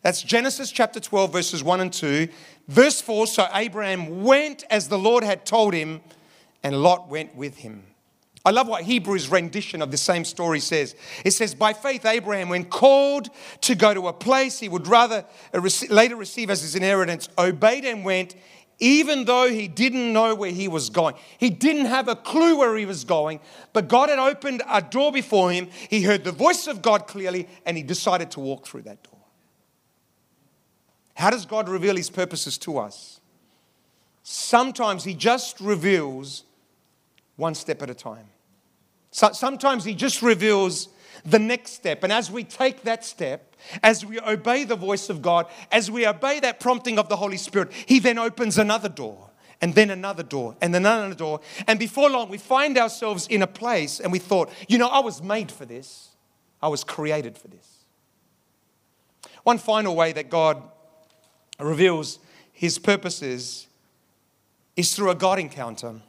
That's 0.03 0.23
Genesis 0.23 0.71
chapter 0.71 0.99
12, 0.99 1.31
verses 1.31 1.63
1 1.63 1.81
and 1.81 1.93
2. 1.93 2.27
Verse 2.67 3.01
4 3.01 3.27
So 3.27 3.47
Abraham 3.53 4.23
went 4.23 4.63
as 4.69 4.87
the 4.87 4.97
Lord 4.97 5.23
had 5.23 5.45
told 5.45 5.73
him, 5.73 6.01
and 6.63 6.81
Lot 6.81 7.07
went 7.07 7.35
with 7.35 7.57
him. 7.57 7.83
I 8.43 8.49
love 8.49 8.67
what 8.67 8.83
Hebrews' 8.83 9.29
rendition 9.29 9.81
of 9.81 9.91
the 9.91 9.97
same 9.97 10.25
story 10.25 10.59
says. 10.59 10.95
It 11.23 11.31
says, 11.31 11.53
By 11.53 11.73
faith, 11.73 12.05
Abraham, 12.05 12.49
when 12.49 12.65
called 12.65 13.29
to 13.61 13.75
go 13.75 13.93
to 13.93 14.07
a 14.07 14.13
place 14.13 14.59
he 14.59 14.67
would 14.67 14.87
rather 14.87 15.25
uh, 15.53 15.69
later 15.89 16.15
receive 16.15 16.49
as 16.49 16.61
his 16.61 16.75
inheritance, 16.75 17.29
obeyed 17.37 17.85
and 17.85 18.03
went, 18.03 18.35
even 18.79 19.25
though 19.25 19.47
he 19.47 19.67
didn't 19.67 20.11
know 20.11 20.33
where 20.33 20.49
he 20.49 20.67
was 20.67 20.89
going. 20.89 21.13
He 21.37 21.51
didn't 21.51 21.85
have 21.85 22.07
a 22.07 22.15
clue 22.15 22.57
where 22.57 22.75
he 22.75 22.87
was 22.87 23.03
going, 23.03 23.39
but 23.73 23.87
God 23.87 24.09
had 24.09 24.17
opened 24.17 24.63
a 24.67 24.81
door 24.81 25.11
before 25.11 25.51
him. 25.51 25.69
He 25.89 26.01
heard 26.01 26.23
the 26.23 26.31
voice 26.31 26.65
of 26.65 26.81
God 26.81 27.05
clearly, 27.05 27.47
and 27.63 27.77
he 27.77 27.83
decided 27.83 28.31
to 28.31 28.39
walk 28.39 28.65
through 28.65 28.81
that 28.83 29.03
door. 29.03 29.19
How 31.13 31.29
does 31.29 31.45
God 31.45 31.69
reveal 31.69 31.95
his 31.95 32.09
purposes 32.09 32.57
to 32.59 32.79
us? 32.79 33.21
Sometimes 34.23 35.03
he 35.03 35.13
just 35.13 35.59
reveals 35.59 36.43
one 37.35 37.53
step 37.53 37.83
at 37.83 37.89
a 37.91 37.93
time. 37.93 38.30
So 39.11 39.31
sometimes 39.33 39.83
He 39.83 39.93
just 39.93 40.21
reveals 40.21 40.89
the 41.25 41.39
next 41.39 41.73
step. 41.73 42.03
And 42.03 42.11
as 42.11 42.31
we 42.31 42.43
take 42.43 42.83
that 42.83 43.05
step, 43.05 43.55
as 43.83 44.05
we 44.05 44.19
obey 44.19 44.63
the 44.63 44.75
voice 44.75 45.09
of 45.09 45.21
God, 45.21 45.45
as 45.71 45.91
we 45.91 46.07
obey 46.07 46.39
that 46.39 46.59
prompting 46.59 46.97
of 46.97 47.09
the 47.09 47.17
Holy 47.17 47.37
Spirit, 47.37 47.71
He 47.85 47.99
then 47.99 48.17
opens 48.17 48.57
another 48.57 48.89
door. 48.89 49.29
And 49.63 49.75
then 49.75 49.91
another 49.91 50.23
door, 50.23 50.55
and 50.59 50.73
then 50.73 50.87
another 50.87 51.13
door. 51.13 51.39
And 51.67 51.77
before 51.77 52.09
long, 52.09 52.29
we 52.29 52.39
find 52.39 52.79
ourselves 52.79 53.27
in 53.27 53.43
a 53.43 53.47
place 53.47 53.99
and 53.99 54.11
we 54.11 54.17
thought, 54.17 54.51
you 54.67 54.79
know, 54.79 54.87
I 54.87 55.01
was 55.01 55.21
made 55.21 55.51
for 55.51 55.65
this. 55.65 56.09
I 56.63 56.67
was 56.67 56.83
created 56.83 57.37
for 57.37 57.47
this. 57.47 57.85
One 59.43 59.59
final 59.59 59.95
way 59.95 60.13
that 60.13 60.31
God 60.31 60.63
reveals 61.59 62.17
his 62.51 62.79
purposes 62.79 63.67
is 64.75 64.95
through 64.95 65.11
a 65.11 65.15
God 65.15 65.37
encounter. 65.37 66.01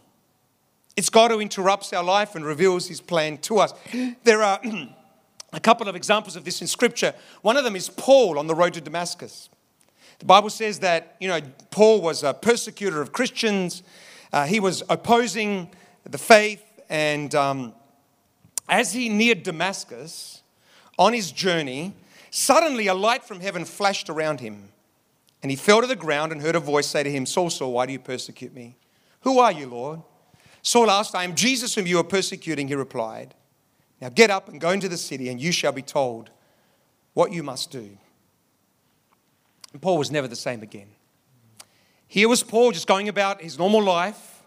It's 0.97 1.09
God 1.09 1.31
who 1.31 1.41
interrupts 1.41 1.93
our 1.93 2.05
life 2.05 2.35
and 2.35 2.45
reveals 2.45 2.89
his 2.89 3.01
plan 3.01 3.39
to 3.39 3.59
us. 3.59 3.73
There 4.25 4.43
are 4.43 4.61
a 5.53 5.61
couple 5.61 5.89
of 5.89 5.97
examples 5.97 6.37
of 6.37 6.45
this 6.45 6.61
in 6.61 6.67
scripture. 6.67 7.15
One 7.43 7.57
of 7.57 7.65
them 7.65 7.77
is 7.77 7.89
Paul 7.89 8.39
on 8.39 8.47
the 8.47 8.55
road 8.55 8.75
to 8.75 8.81
Damascus. 8.81 9.49
The 10.19 10.27
Bible 10.27 10.51
says 10.51 10.79
that, 10.81 11.17
you 11.19 11.29
know, 11.29 11.41
Paul 11.71 12.01
was 12.01 12.23
a 12.23 12.33
persecutor 12.35 13.01
of 13.01 13.13
Christians. 13.13 13.83
Uh, 14.33 14.47
he 14.47 14.61
was 14.61 14.83
opposing 14.89 15.71
the 16.09 16.19
faith. 16.19 16.63
And 16.89 17.35
um, 17.35 17.75
as 18.69 18.93
he 18.93 19.09
neared 19.09 19.43
Damascus 19.43 20.43
on 20.99 21.13
his 21.13 21.33
journey, 21.33 21.95
suddenly 22.31 22.87
a 22.87 22.95
light 22.95 23.25
from 23.25 23.41
heaven 23.41 23.65
flashed 23.65 24.09
around 24.09 24.41
him. 24.41 24.69
And 25.43 25.51
he 25.51 25.57
fell 25.57 25.81
to 25.81 25.87
the 25.87 25.97
ground 25.97 26.31
and 26.31 26.41
heard 26.41 26.55
a 26.55 26.61
voice 26.61 26.87
say 26.87 27.03
to 27.03 27.11
him, 27.11 27.27
Saul, 27.27 27.51
Saul, 27.51 27.73
why 27.73 27.87
do 27.87 27.93
you 27.93 27.99
persecute 27.99 28.55
me? 28.55 28.77
Who 29.23 29.41
are 29.41 29.51
you, 29.51 29.67
Lord? 29.67 30.03
Saul 30.63 30.91
asked, 30.91 31.15
I 31.15 31.25
am 31.25 31.35
Jesus 31.35 31.75
whom 31.75 31.87
you 31.87 31.99
are 31.99 32.05
persecuting. 32.05 32.69
He 32.69 32.75
replied, 32.75 33.35
Now 34.01 34.09
get 34.09 34.31
up 34.31 34.49
and 34.49 34.61
go 34.61 34.71
into 34.71 34.89
the 34.89 34.97
city, 34.97 35.29
and 35.29 35.41
you 35.41 35.53
shall 35.53 35.73
be 35.73 35.83
told 35.83 36.31
what 37.15 37.33
you 37.33 37.43
must 37.43 37.71
do. 37.71 37.99
And 39.73 39.83
Paul 39.83 39.99
was 39.99 40.11
never 40.11 40.29
the 40.29 40.37
same 40.37 40.63
again. 40.63 40.89
Here 42.07 42.29
was 42.29 42.43
Paul 42.43 42.73
just 42.73 42.87
going 42.87 43.09
about 43.09 43.43
his 43.43 43.59
normal 43.59 43.83
life, 43.83 44.43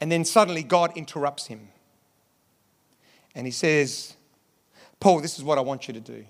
and 0.00 0.12
then 0.12 0.24
suddenly 0.24 0.62
God 0.62 0.96
interrupts 0.96 1.46
him. 1.46 1.68
And 3.34 3.46
he 3.46 3.50
says, 3.50 4.14
Paul, 5.00 5.20
this 5.20 5.38
is 5.38 5.44
what 5.44 5.58
I 5.58 5.60
want 5.62 5.88
you 5.88 5.94
to 5.94 6.00
do. 6.00 6.24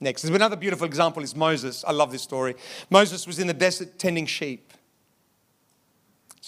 Next, 0.00 0.22
there's 0.22 0.34
another 0.34 0.56
beautiful 0.56 0.86
example 0.86 1.22
is 1.22 1.36
Moses. 1.36 1.84
I 1.86 1.92
love 1.92 2.10
this 2.10 2.22
story. 2.22 2.56
Moses 2.88 3.26
was 3.26 3.38
in 3.38 3.46
the 3.46 3.54
desert 3.54 3.98
tending 3.98 4.26
sheep. 4.26 4.69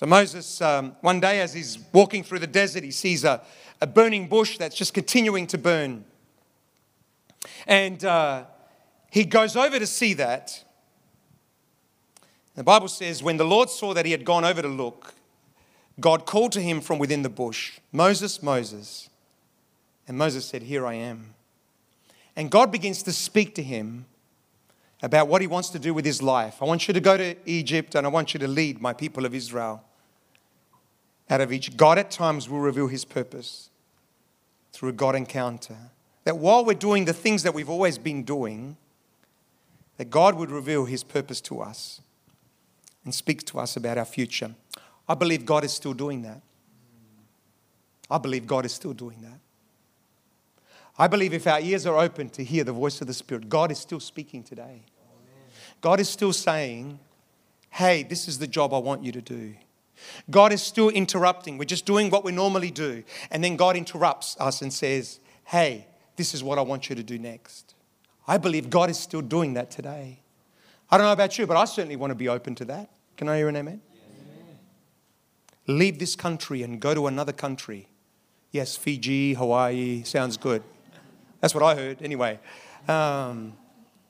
So 0.02 0.06
Moses, 0.08 0.60
um, 0.60 0.96
one 1.00 1.20
day 1.20 1.40
as 1.40 1.54
he's 1.54 1.78
walking 1.92 2.24
through 2.24 2.40
the 2.40 2.48
desert, 2.48 2.82
he 2.82 2.90
sees 2.90 3.22
a, 3.22 3.40
a 3.80 3.86
burning 3.86 4.26
bush 4.26 4.58
that's 4.58 4.74
just 4.74 4.94
continuing 4.94 5.46
to 5.46 5.58
burn. 5.58 6.04
And 7.68 8.04
uh, 8.04 8.46
he 9.12 9.24
goes 9.24 9.54
over 9.54 9.78
to 9.78 9.86
see 9.86 10.14
that. 10.14 10.64
The 12.56 12.64
Bible 12.64 12.88
says, 12.88 13.22
when 13.22 13.36
the 13.36 13.44
Lord 13.44 13.70
saw 13.70 13.94
that 13.94 14.04
he 14.04 14.10
had 14.10 14.24
gone 14.24 14.44
over 14.44 14.60
to 14.60 14.66
look, 14.66 15.14
God 16.00 16.26
called 16.26 16.50
to 16.50 16.60
him 16.60 16.80
from 16.80 16.98
within 16.98 17.22
the 17.22 17.30
bush, 17.30 17.78
Moses, 17.92 18.42
Moses. 18.42 19.08
And 20.08 20.18
Moses 20.18 20.44
said, 20.44 20.62
Here 20.62 20.84
I 20.84 20.94
am. 20.94 21.34
And 22.34 22.50
God 22.50 22.72
begins 22.72 23.04
to 23.04 23.12
speak 23.12 23.54
to 23.54 23.62
him 23.62 24.06
about 25.00 25.28
what 25.28 25.42
he 25.42 25.46
wants 25.46 25.68
to 25.68 25.78
do 25.78 25.94
with 25.94 26.04
his 26.04 26.20
life. 26.20 26.60
I 26.60 26.64
want 26.64 26.88
you 26.88 26.94
to 26.94 27.00
go 27.00 27.16
to 27.16 27.36
Egypt 27.46 27.94
and 27.94 28.04
I 28.04 28.10
want 28.10 28.34
you 28.34 28.40
to 28.40 28.48
lead 28.48 28.80
my 28.80 28.92
people 28.92 29.24
of 29.24 29.32
Israel 29.32 29.84
out 31.32 31.40
of 31.40 31.52
each. 31.52 31.76
God 31.76 31.98
at 31.98 32.10
times 32.10 32.48
will 32.48 32.60
reveal 32.60 32.88
his 32.88 33.04
purpose 33.04 33.70
through 34.72 34.90
a 34.90 34.92
God 34.92 35.14
encounter. 35.16 35.76
That 36.24 36.36
while 36.36 36.64
we're 36.64 36.74
doing 36.74 37.06
the 37.06 37.12
things 37.12 37.42
that 37.42 37.54
we've 37.54 37.70
always 37.70 37.98
been 37.98 38.22
doing, 38.22 38.76
that 39.96 40.10
God 40.10 40.34
would 40.36 40.50
reveal 40.50 40.84
his 40.84 41.02
purpose 41.02 41.40
to 41.42 41.60
us 41.60 42.02
and 43.04 43.14
speak 43.14 43.44
to 43.46 43.58
us 43.58 43.76
about 43.76 43.98
our 43.98 44.04
future. 44.04 44.54
I 45.08 45.14
believe 45.14 45.46
God 45.46 45.64
is 45.64 45.72
still 45.72 45.94
doing 45.94 46.22
that. 46.22 46.42
I 48.10 48.18
believe 48.18 48.46
God 48.46 48.66
is 48.66 48.72
still 48.72 48.92
doing 48.92 49.22
that. 49.22 49.40
I 50.98 51.08
believe 51.08 51.32
if 51.32 51.46
our 51.46 51.60
ears 51.60 51.86
are 51.86 51.98
open 51.98 52.28
to 52.30 52.44
hear 52.44 52.62
the 52.62 52.72
voice 52.72 53.00
of 53.00 53.06
the 53.06 53.14
Spirit, 53.14 53.48
God 53.48 53.72
is 53.72 53.78
still 53.78 54.00
speaking 54.00 54.42
today. 54.42 54.82
God 55.80 55.98
is 55.98 56.08
still 56.08 56.32
saying, 56.32 57.00
hey, 57.70 58.02
this 58.02 58.28
is 58.28 58.38
the 58.38 58.46
job 58.46 58.74
I 58.74 58.78
want 58.78 59.02
you 59.02 59.12
to 59.12 59.22
do. 59.22 59.54
God 60.30 60.52
is 60.52 60.62
still 60.62 60.88
interrupting. 60.88 61.58
We're 61.58 61.64
just 61.64 61.86
doing 61.86 62.10
what 62.10 62.24
we 62.24 62.32
normally 62.32 62.70
do. 62.70 63.04
And 63.30 63.42
then 63.42 63.56
God 63.56 63.76
interrupts 63.76 64.36
us 64.38 64.62
and 64.62 64.72
says, 64.72 65.20
Hey, 65.44 65.86
this 66.16 66.34
is 66.34 66.44
what 66.44 66.58
I 66.58 66.62
want 66.62 66.88
you 66.88 66.96
to 66.96 67.02
do 67.02 67.18
next. 67.18 67.74
I 68.26 68.38
believe 68.38 68.70
God 68.70 68.90
is 68.90 68.98
still 68.98 69.22
doing 69.22 69.54
that 69.54 69.70
today. 69.70 70.20
I 70.90 70.98
don't 70.98 71.06
know 71.06 71.12
about 71.12 71.38
you, 71.38 71.46
but 71.46 71.56
I 71.56 71.64
certainly 71.64 71.96
want 71.96 72.10
to 72.10 72.14
be 72.14 72.28
open 72.28 72.54
to 72.56 72.64
that. 72.66 72.90
Can 73.16 73.28
I 73.28 73.38
hear 73.38 73.48
an 73.48 73.56
amen? 73.56 73.80
amen? 73.90 74.58
Leave 75.66 75.98
this 75.98 76.14
country 76.14 76.62
and 76.62 76.80
go 76.80 76.94
to 76.94 77.06
another 77.06 77.32
country. 77.32 77.88
Yes, 78.50 78.76
Fiji, 78.76 79.34
Hawaii, 79.34 80.02
sounds 80.04 80.36
good. 80.36 80.62
That's 81.40 81.54
what 81.54 81.64
I 81.64 81.74
heard 81.74 82.02
anyway. 82.02 82.38
Um, 82.86 83.54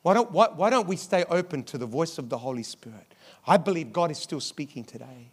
why, 0.02 0.14
don't, 0.14 0.30
why, 0.32 0.48
why 0.48 0.70
don't 0.70 0.88
we 0.88 0.96
stay 0.96 1.24
open 1.30 1.62
to 1.64 1.78
the 1.78 1.86
voice 1.86 2.18
of 2.18 2.28
the 2.28 2.38
Holy 2.38 2.64
Spirit? 2.64 3.14
I 3.46 3.56
believe 3.56 3.92
God 3.92 4.10
is 4.10 4.18
still 4.18 4.40
speaking 4.40 4.84
today 4.84 5.30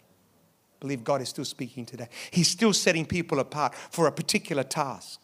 believe 0.79 1.03
God 1.03 1.21
is 1.21 1.29
still 1.29 1.45
speaking 1.45 1.85
today. 1.85 2.07
He's 2.31 2.47
still 2.47 2.73
setting 2.73 3.05
people 3.05 3.39
apart 3.39 3.75
for 3.75 4.07
a 4.07 4.11
particular 4.11 4.63
task. 4.63 5.19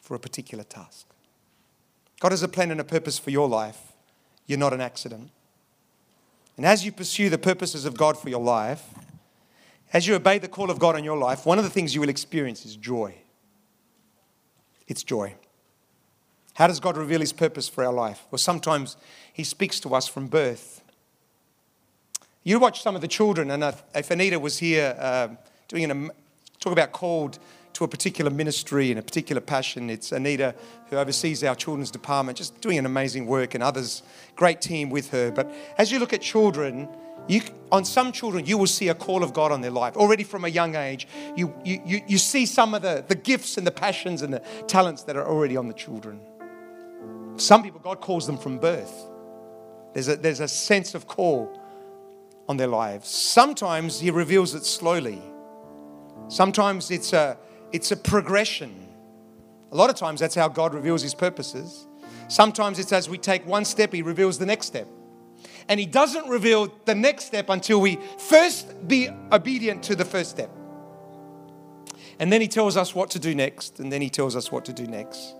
For 0.00 0.14
a 0.14 0.18
particular 0.18 0.64
task. 0.64 1.06
God 2.20 2.32
has 2.32 2.42
a 2.42 2.48
plan 2.48 2.70
and 2.70 2.80
a 2.80 2.84
purpose 2.84 3.18
for 3.18 3.30
your 3.30 3.48
life. 3.48 3.92
You're 4.46 4.58
not 4.58 4.72
an 4.72 4.80
accident. 4.80 5.30
And 6.56 6.64
as 6.64 6.84
you 6.84 6.92
pursue 6.92 7.30
the 7.30 7.38
purposes 7.38 7.84
of 7.84 7.96
God 7.96 8.18
for 8.18 8.28
your 8.28 8.42
life, 8.42 8.82
as 9.92 10.06
you 10.06 10.14
obey 10.14 10.38
the 10.38 10.48
call 10.48 10.70
of 10.70 10.78
God 10.78 10.94
on 10.94 11.04
your 11.04 11.16
life, 11.16 11.46
one 11.46 11.58
of 11.58 11.64
the 11.64 11.70
things 11.70 11.94
you 11.94 12.00
will 12.00 12.08
experience 12.08 12.64
is 12.64 12.76
joy. 12.76 13.14
It's 14.86 15.02
joy. 15.02 15.34
How 16.54 16.66
does 16.66 16.80
God 16.80 16.96
reveal 16.96 17.20
His 17.20 17.32
purpose 17.32 17.68
for 17.68 17.84
our 17.84 17.92
life? 17.92 18.24
Well, 18.30 18.38
sometimes 18.38 18.96
He 19.32 19.44
speaks 19.44 19.80
to 19.80 19.94
us 19.94 20.06
from 20.06 20.28
birth. 20.28 20.82
You 22.46 22.58
watch 22.58 22.82
some 22.82 22.94
of 22.94 23.00
the 23.00 23.08
children, 23.08 23.50
and 23.50 23.64
if 23.94 24.10
Anita 24.10 24.38
was 24.38 24.58
here 24.58 24.94
uh, 24.98 25.28
doing 25.66 25.90
a 25.90 26.10
talk 26.60 26.74
about 26.74 26.92
called 26.92 27.38
to 27.72 27.84
a 27.84 27.88
particular 27.88 28.30
ministry 28.30 28.90
and 28.90 29.00
a 29.00 29.02
particular 29.02 29.40
passion. 29.40 29.88
It's 29.88 30.12
Anita 30.12 30.54
who 30.90 30.96
oversees 30.96 31.42
our 31.42 31.54
children's 31.54 31.90
department, 31.90 32.36
just 32.36 32.60
doing 32.60 32.78
an 32.78 32.84
amazing 32.84 33.26
work, 33.26 33.54
and 33.54 33.64
others, 33.64 34.02
great 34.36 34.60
team 34.60 34.90
with 34.90 35.10
her. 35.10 35.30
But 35.30 35.50
as 35.78 35.90
you 35.90 35.98
look 35.98 36.12
at 36.12 36.20
children, 36.20 36.86
you, 37.28 37.40
on 37.72 37.86
some 37.86 38.12
children, 38.12 38.44
you 38.44 38.58
will 38.58 38.66
see 38.66 38.88
a 38.88 38.94
call 38.94 39.24
of 39.24 39.32
God 39.32 39.50
on 39.50 39.62
their 39.62 39.70
life. 39.70 39.96
Already 39.96 40.22
from 40.22 40.44
a 40.44 40.48
young 40.48 40.76
age, 40.76 41.08
you, 41.34 41.54
you, 41.64 41.80
you, 41.86 42.02
you 42.06 42.18
see 42.18 42.44
some 42.44 42.74
of 42.74 42.82
the, 42.82 43.02
the 43.08 43.14
gifts 43.14 43.56
and 43.56 43.66
the 43.66 43.72
passions 43.72 44.20
and 44.20 44.34
the 44.34 44.40
talents 44.68 45.02
that 45.04 45.16
are 45.16 45.26
already 45.26 45.56
on 45.56 45.66
the 45.66 45.74
children. 45.74 46.20
Some 47.36 47.62
people, 47.62 47.80
God 47.80 48.02
calls 48.02 48.26
them 48.26 48.36
from 48.36 48.58
birth. 48.58 48.92
There's 49.94 50.08
a, 50.08 50.16
there's 50.16 50.40
a 50.40 50.48
sense 50.48 50.94
of 50.94 51.08
call 51.08 51.58
on 52.48 52.56
their 52.56 52.66
lives. 52.68 53.08
Sometimes 53.08 54.00
He 54.00 54.10
reveals 54.10 54.54
it 54.54 54.64
slowly. 54.64 55.22
Sometimes 56.28 56.90
it's 56.90 57.12
a, 57.12 57.36
it's 57.72 57.90
a 57.90 57.96
progression. 57.96 58.88
A 59.72 59.76
lot 59.76 59.90
of 59.90 59.96
times 59.96 60.20
that's 60.20 60.34
how 60.34 60.48
God 60.48 60.74
reveals 60.74 61.02
His 61.02 61.14
purposes. 61.14 61.86
Sometimes 62.28 62.78
it's 62.78 62.92
as 62.92 63.08
we 63.08 63.18
take 63.18 63.46
one 63.46 63.64
step, 63.64 63.92
He 63.92 64.02
reveals 64.02 64.38
the 64.38 64.46
next 64.46 64.66
step. 64.66 64.88
And 65.68 65.80
He 65.80 65.86
doesn't 65.86 66.28
reveal 66.28 66.72
the 66.84 66.94
next 66.94 67.24
step 67.24 67.48
until 67.48 67.80
we 67.80 67.98
first 68.18 68.86
be 68.86 69.08
obedient 69.32 69.82
to 69.84 69.96
the 69.96 70.04
first 70.04 70.30
step. 70.30 70.50
And 72.18 72.32
then 72.32 72.40
He 72.40 72.48
tells 72.48 72.76
us 72.76 72.94
what 72.94 73.10
to 73.10 73.18
do 73.18 73.34
next, 73.34 73.80
and 73.80 73.92
then 73.92 74.00
He 74.00 74.10
tells 74.10 74.36
us 74.36 74.52
what 74.52 74.64
to 74.66 74.72
do 74.72 74.86
next. 74.86 75.34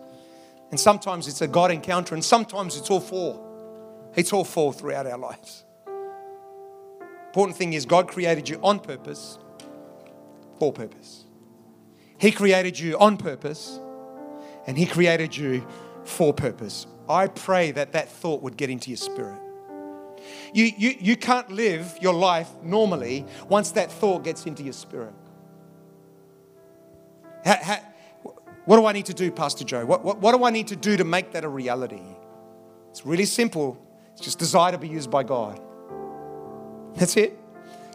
And 0.71 0.81
sometimes 0.81 1.29
it's 1.29 1.41
a 1.41 1.47
God 1.47 1.71
encounter, 1.71 2.15
and 2.15 2.25
sometimes 2.25 2.77
it's 2.77 2.91
all 2.91 3.01
four. 3.01 3.41
It's 4.17 4.33
all 4.33 4.45
four 4.45 4.73
throughout 4.73 5.07
our 5.07 5.19
lives. 5.19 5.65
Important 7.35 7.59
thing 7.59 7.72
is, 7.72 7.85
God 7.85 8.07
created 8.07 8.49
you 8.49 8.61
on 8.62 8.78
purpose, 8.78 9.41
for 10.61 10.72
purpose. 10.72 11.24
He 12.16 12.30
created 12.30 12.78
you 12.78 12.97
on 12.97 13.16
purpose, 13.16 13.80
and 14.68 14.78
He 14.78 14.87
created 14.87 15.37
you 15.37 15.66
for 16.05 16.32
purpose. 16.32 16.87
I 17.09 17.26
pray 17.26 17.72
that 17.72 17.91
that 17.91 18.09
thought 18.09 18.41
would 18.43 18.57
get 18.57 18.70
into 18.70 18.89
your 18.89 18.99
spirit. 18.99 19.41
You, 20.53 20.70
you, 20.78 20.95
you 21.01 21.16
can't 21.16 21.51
live 21.51 21.99
your 22.01 22.14
life 22.14 22.49
normally 22.62 23.26
once 23.49 23.72
that 23.72 23.91
thought 23.91 24.22
gets 24.22 24.47
into 24.47 24.62
your 24.62 24.72
spirit. 24.72 25.12
How, 27.45 27.57
how, 27.61 27.78
what 28.64 28.76
do 28.76 28.87
I 28.87 28.93
need 28.93 29.07
to 29.07 29.14
do, 29.14 29.32
Pastor 29.32 29.64
Joe? 29.64 29.85
What, 29.85 30.05
what, 30.05 30.20
what 30.20 30.37
do 30.37 30.45
I 30.45 30.51
need 30.51 30.68
to 30.68 30.76
do 30.76 30.97
to 30.97 31.05
make 31.05 31.32
that 31.32 31.43
a 31.43 31.49
reality? 31.49 32.01
It's 32.91 33.05
really 33.05 33.26
simple. 33.26 33.76
It's 34.12 34.20
just 34.20 34.39
desire 34.39 34.70
to 34.70 34.78
be 34.78 34.87
used 34.87 35.11
by 35.11 35.24
God. 35.24 35.61
That's 36.97 37.16
it. 37.16 37.38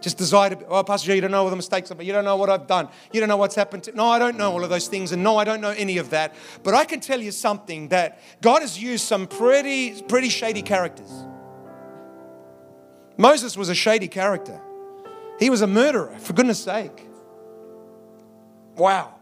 Just 0.02 0.18
desire 0.18 0.50
to 0.52 0.56
be, 0.56 0.66
oh, 0.66 0.84
Pastor 0.84 1.08
Joe, 1.08 1.14
you 1.14 1.22
don't 1.22 1.32
know 1.32 1.44
all 1.44 1.50
the 1.50 1.56
mistakes 1.56 1.92
I've 1.92 1.98
made. 1.98 2.08
You 2.08 2.14
don't 2.14 2.24
know 2.24 2.38
what 2.38 2.50
I've 2.50 2.68
done. 2.68 2.88
You 3.12 3.20
don't 3.20 3.28
know 3.28 3.38
what's 3.38 3.56
happened 3.56 3.84
to 3.84 3.96
No, 3.96 4.08
I 4.08 4.18
don't 4.18 4.38
know 4.38 4.52
all 4.52 4.64
of 4.64 4.70
those 4.70 4.88
things. 4.88 5.12
And 5.12 5.24
no, 5.24 5.38
I 5.38 5.44
don't 5.44 5.62
know 5.62 5.72
any 5.72 5.98
of 5.98 6.12
that. 6.12 6.36
But 6.64 6.74
I 6.74 6.86
can 6.86 7.00
tell 7.02 7.22
you 7.22 7.32
something 7.32 7.90
that 7.90 8.22
God 8.42 8.62
has 8.62 8.82
used 8.82 9.06
some 9.06 9.28
pretty, 9.28 10.02
pretty 10.04 10.30
shady 10.30 10.62
characters. 10.62 11.12
Moses 13.18 13.58
was 13.58 13.68
a 13.68 13.76
shady 13.76 14.08
character. 14.08 14.62
He 15.40 15.50
was 15.50 15.62
a 15.62 15.68
murderer, 15.68 16.16
for 16.20 16.34
goodness 16.34 16.64
sake. 16.64 17.06
Wow. 18.78 19.16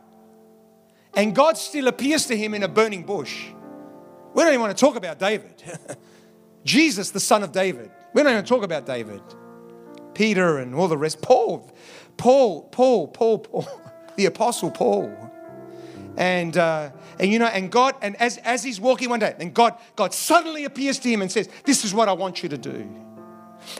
And 1.15 1.35
God 1.35 1.57
still 1.57 1.87
appears 1.87 2.27
to 2.27 2.37
him 2.37 2.53
in 2.53 2.61
a 2.61 2.67
burning 2.67 3.03
bush. 3.03 3.47
We 4.35 4.43
don't 4.43 4.49
even 4.49 4.61
want 4.61 4.77
to 4.77 4.79
talk 4.79 4.95
about 4.95 5.17
David. 5.17 5.63
Jesus, 6.63 7.09
the 7.09 7.19
son 7.19 7.41
of 7.41 7.51
David. 7.51 7.89
We 8.13 8.21
don't 8.21 8.33
even 8.33 8.45
talk 8.45 8.63
about 8.63 8.85
David. 8.85 9.21
Peter 10.17 10.57
and 10.57 10.73
all 10.73 10.87
the 10.87 10.97
rest. 10.97 11.21
Paul, 11.21 11.71
Paul, 12.17 12.63
Paul, 12.63 13.07
Paul, 13.07 13.37
Paul, 13.37 13.67
the 14.15 14.25
apostle 14.25 14.71
Paul. 14.71 15.15
And 16.17 16.57
uh, 16.57 16.89
and 17.19 17.31
you 17.31 17.37
know, 17.37 17.45
and 17.45 17.71
God, 17.71 17.93
and 18.01 18.15
as 18.15 18.37
as 18.37 18.63
he's 18.63 18.81
walking 18.81 19.09
one 19.09 19.19
day, 19.19 19.35
and 19.39 19.53
God, 19.53 19.75
God 19.95 20.15
suddenly 20.15 20.65
appears 20.65 20.97
to 20.99 21.09
him 21.09 21.21
and 21.21 21.31
says, 21.31 21.47
This 21.63 21.85
is 21.85 21.93
what 21.93 22.09
I 22.09 22.13
want 22.13 22.41
you 22.41 22.49
to 22.49 22.57
do. 22.57 22.89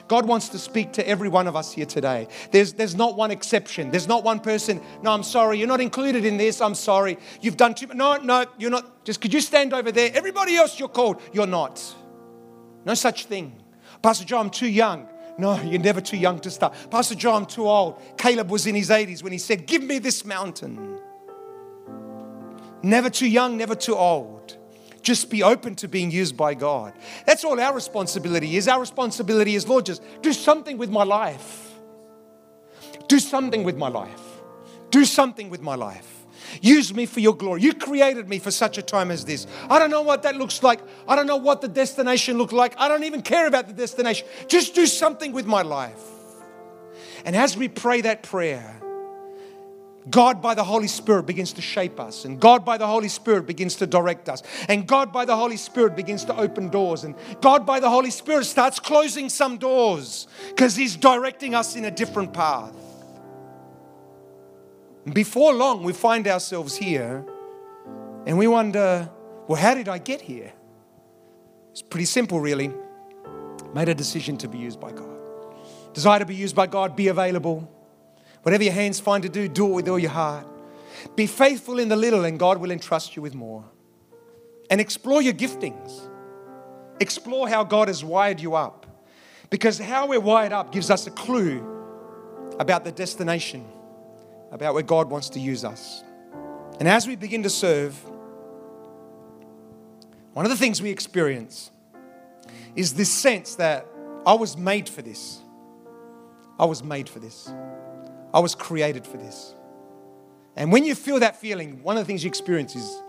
God 0.08 0.28
wants 0.28 0.50
to 0.50 0.60
speak 0.60 0.94
to 0.94 1.08
every 1.08 1.30
one 1.30 1.48
of 1.48 1.56
us 1.56 1.72
here 1.72 1.86
today. 1.86 2.28
There's, 2.52 2.74
there's 2.74 2.96
not 2.96 3.16
one 3.16 3.32
exception. 3.32 3.90
There's 3.90 4.08
not 4.08 4.24
one 4.24 4.42
person, 4.42 4.82
no, 5.02 5.12
I'm 5.12 5.24
sorry, 5.24 5.60
you're 5.60 5.68
not 5.68 5.80
included 5.80 6.26
in 6.26 6.36
this, 6.36 6.60
I'm 6.60 6.76
sorry. 6.76 7.18
You've 7.42 7.56
done 7.56 7.74
too 7.74 7.88
much. 7.88 7.96
No, 7.96 8.18
no, 8.18 8.46
you're 8.58 8.72
not. 8.72 9.06
Just 9.06 9.22
could 9.22 9.34
you 9.34 9.40
stand 9.40 9.74
over 9.74 9.92
there? 9.92 10.12
Everybody 10.14 10.58
else 10.58 10.78
you're 10.78 10.90
called, 10.90 11.22
you're 11.32 11.48
not. 11.48 11.82
No 12.86 12.96
such 12.96 13.26
thing. 13.26 13.64
Pastor 14.02 14.26
John, 14.26 14.48
I'm 14.48 14.52
too 14.52 14.68
young. 14.68 15.08
No, 15.38 15.62
you're 15.62 15.80
never 15.80 16.02
too 16.02 16.18
young 16.18 16.40
to 16.40 16.50
start. 16.50 16.76
Pastor 16.90 17.14
John, 17.14 17.44
I'm 17.44 17.46
too 17.46 17.68
old. 17.68 18.02
Caleb 18.18 18.50
was 18.50 18.66
in 18.66 18.74
his 18.74 18.90
80s 18.90 19.22
when 19.22 19.32
he 19.32 19.38
said, 19.38 19.68
Give 19.68 19.84
me 19.84 20.00
this 20.00 20.26
mountain. 20.26 21.00
Never 22.82 23.10
too 23.10 23.28
young, 23.28 23.58
never 23.58 23.76
too 23.76 23.96
old. 23.96 24.58
Just 25.02 25.30
be 25.30 25.44
open 25.44 25.76
to 25.76 25.88
being 25.88 26.12
used 26.12 26.36
by 26.36 26.54
God. 26.54 26.94
That's 27.26 27.46
all 27.46 27.60
our 27.60 27.74
responsibility 27.74 28.58
is. 28.58 28.68
Our 28.68 28.80
responsibility 28.80 29.56
is, 29.56 29.68
Lord, 29.68 29.86
just 29.86 30.02
do 30.22 30.34
something 30.34 30.78
with 30.78 30.90
my 30.90 31.04
life. 31.04 31.72
Do 33.08 33.20
something 33.20 33.64
with 33.64 33.78
my 33.78 33.88
life. 33.88 34.22
Do 34.90 35.06
something 35.06 35.50
with 35.50 35.62
my 35.62 35.76
life. 35.76 36.17
Use 36.62 36.94
me 36.94 37.06
for 37.06 37.20
your 37.20 37.36
glory. 37.36 37.62
You 37.62 37.74
created 37.74 38.28
me 38.30 38.40
for 38.40 38.52
such 38.52 38.78
a 38.78 38.82
time 38.82 39.12
as 39.12 39.26
this. 39.26 39.48
I 39.70 39.80
don't 39.80 39.92
know 39.92 40.02
what 40.02 40.24
that 40.24 40.36
looks 40.36 40.64
like. 40.64 40.80
I 41.08 41.16
don't 41.16 41.28
know 41.28 41.38
what 41.38 41.62
the 41.62 41.68
destination 41.68 42.38
looked 42.38 42.54
like. 42.54 42.74
I 42.78 42.88
don't 42.88 43.04
even 43.04 43.22
care 43.22 43.48
about 43.48 43.68
the 43.68 43.74
destination. 43.74 44.28
Just 44.48 44.76
do 44.76 44.86
something 44.86 45.32
with 45.32 45.46
my 45.46 45.62
life. 45.62 46.02
And 47.26 47.36
as 47.36 47.58
we 47.58 47.68
pray 47.68 48.02
that 48.02 48.24
prayer, 48.24 48.78
God 50.10 50.42
by 50.42 50.54
the 50.54 50.64
Holy 50.64 50.88
Spirit 50.88 51.24
begins 51.26 51.54
to 51.54 51.62
shape 51.62 52.00
us, 52.00 52.24
and 52.24 52.40
God 52.40 52.64
by 52.64 52.78
the 52.78 52.88
Holy 52.88 53.10
Spirit 53.10 53.46
begins 53.46 53.76
to 53.76 53.88
direct 53.88 54.30
us, 54.30 54.42
and 54.70 54.88
God 54.88 55.12
by 55.12 55.26
the 55.26 55.36
Holy 55.36 55.58
Spirit 55.58 55.96
begins 55.96 56.24
to 56.26 56.38
open 56.38 56.70
doors, 56.70 57.04
and 57.04 57.16
God 57.42 57.66
by 57.66 57.80
the 57.80 57.90
Holy 57.90 58.12
Spirit 58.12 58.46
starts 58.46 58.80
closing 58.80 59.28
some 59.28 59.58
doors 59.58 60.28
because 60.48 60.76
He's 60.76 60.96
directing 60.96 61.56
us 61.56 61.76
in 61.76 61.86
a 61.86 61.92
different 61.92 62.34
path. 62.34 62.74
Before 65.14 65.54
long, 65.54 65.84
we 65.84 65.94
find 65.94 66.28
ourselves 66.28 66.76
here 66.76 67.26
and 68.26 68.38
we 68.38 68.48
wonder, 68.48 69.10
well, 69.48 69.62
how 69.62 69.74
did 69.74 69.88
I 69.88 69.98
get 69.98 70.22
here? 70.22 70.54
It's 71.72 71.82
pretty 71.82 72.06
simple, 72.06 72.40
really. 72.40 72.72
Made 73.74 73.90
a 73.90 73.96
decision 73.96 74.38
to 74.38 74.48
be 74.48 74.58
used 74.58 74.80
by 74.80 74.92
God. 74.92 75.16
Desire 75.94 76.20
to 76.20 76.26
be 76.26 76.36
used 76.36 76.56
by 76.56 76.68
God, 76.68 76.96
be 76.96 77.08
available 77.08 77.72
Whatever 78.48 78.64
your 78.64 78.72
hands 78.72 78.98
find 78.98 79.24
to 79.24 79.28
do, 79.28 79.50
do 79.50 79.66
it 79.66 79.74
with 79.74 79.90
all 79.90 80.00
your 80.00 80.12
heart. 80.12 80.48
Be 81.18 81.28
faithful 81.28 81.80
in 81.80 81.90
the 81.90 81.98
little, 81.98 82.24
and 82.24 82.40
God 82.40 82.60
will 82.60 82.72
entrust 82.72 83.14
you 83.18 83.22
with 83.22 83.36
more. 83.36 83.66
And 84.70 84.80
explore 84.80 85.22
your 85.22 85.34
giftings. 85.34 86.10
Explore 87.02 87.50
how 87.50 87.66
God 87.66 87.90
has 87.90 88.06
wired 88.06 88.40
you 88.40 88.56
up. 88.56 88.86
Because 89.50 89.80
how 89.80 90.08
we're 90.08 90.22
wired 90.22 90.54
up 90.54 90.72
gives 90.72 90.90
us 90.90 91.08
a 91.08 91.12
clue 91.12 91.62
about 92.58 92.86
the 92.86 92.92
destination, 92.94 93.66
about 94.52 94.74
where 94.74 94.84
God 94.84 95.10
wants 95.10 95.30
to 95.32 95.40
use 95.40 95.64
us. 95.64 96.04
And 96.80 96.88
as 96.88 97.08
we 97.08 97.16
begin 97.16 97.44
to 97.44 97.50
serve, 97.50 97.98
one 100.34 100.46
of 100.46 100.52
the 100.52 100.58
things 100.58 100.82
we 100.82 100.90
experience 100.90 101.72
is 102.76 102.94
this 102.94 103.12
sense 103.12 103.56
that 103.56 103.88
I 104.26 104.34
was 104.34 104.56
made 104.56 104.88
for 104.88 105.02
this. 105.02 105.40
I 106.60 106.66
was 106.66 106.84
made 106.84 107.10
for 107.10 107.20
this. 107.20 107.52
I 108.34 108.40
was 108.40 108.54
created 108.54 109.06
for 109.06 109.18
this. 109.18 109.56
And 110.56 110.72
when 110.72 110.84
you 110.84 110.96
feel 110.96 111.20
that 111.20 111.38
feeling, 111.38 111.82
one 111.84 111.98
of 111.98 112.04
the 112.04 112.08
things 112.08 112.24
you 112.24 112.28
experience 112.28 112.76
is, 112.76 113.02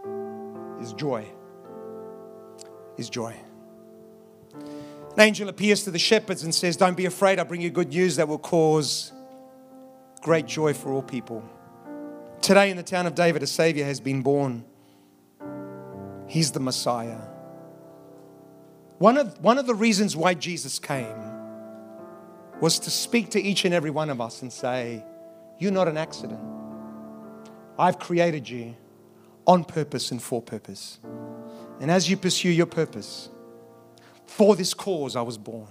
is 0.80 0.92
joy. 0.92 1.26
Is 2.96 3.10
joy. 3.10 3.34
An 4.54 5.20
angel 5.20 5.48
appears 5.48 5.82
to 5.84 5.90
the 5.90 5.98
shepherds 5.98 6.44
and 6.44 6.54
says, 6.54 6.76
Don't 6.76 6.96
be 6.96 7.06
afraid, 7.06 7.38
I 7.38 7.44
bring 7.44 7.60
you 7.60 7.70
good 7.70 7.88
news 7.88 8.16
that 8.16 8.28
will 8.28 8.38
cause 8.38 9.12
great 10.18 10.46
joy 10.46 10.74
for 10.74 10.92
all 10.92 11.02
people. 11.02 11.42
Today 12.40 12.70
in 12.70 12.76
the 12.76 12.82
town 12.82 13.06
of 13.06 13.14
David, 13.14 13.42
a 13.42 13.46
Savior 13.46 13.84
has 13.84 14.00
been 14.00 14.22
born. 14.22 14.64
He's 16.26 16.52
the 16.52 16.60
Messiah. 16.60 17.20
One 18.98 19.16
of, 19.16 19.38
one 19.40 19.58
of 19.58 19.66
the 19.66 19.74
reasons 19.74 20.16
why 20.16 20.34
Jesus 20.34 20.78
came 20.78 21.16
was 22.60 22.78
to 22.80 22.90
speak 22.90 23.30
to 23.30 23.40
each 23.40 23.64
and 23.64 23.72
every 23.72 23.90
one 23.90 24.10
of 24.10 24.20
us 24.20 24.42
and 24.42 24.52
say, 24.52 25.04
You're 25.58 25.72
not 25.72 25.88
an 25.88 25.96
accident. 25.96 26.40
I've 27.78 27.98
created 27.98 28.48
you 28.48 28.74
on 29.46 29.64
purpose 29.64 30.10
and 30.10 30.22
for 30.22 30.42
purpose. 30.42 30.98
And 31.80 31.90
as 31.90 32.10
you 32.10 32.16
pursue 32.16 32.50
your 32.50 32.66
purpose, 32.66 33.28
for 34.26 34.56
this 34.56 34.74
cause 34.74 35.16
I 35.16 35.22
was 35.22 35.38
born. 35.38 35.68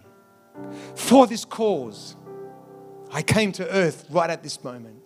For 0.96 1.28
this 1.28 1.46
cause, 1.46 2.16
I 3.12 3.22
came 3.22 3.52
to 3.54 3.70
earth 3.70 4.06
right 4.10 4.30
at 4.30 4.44
this 4.44 4.64
moment. 4.64 5.02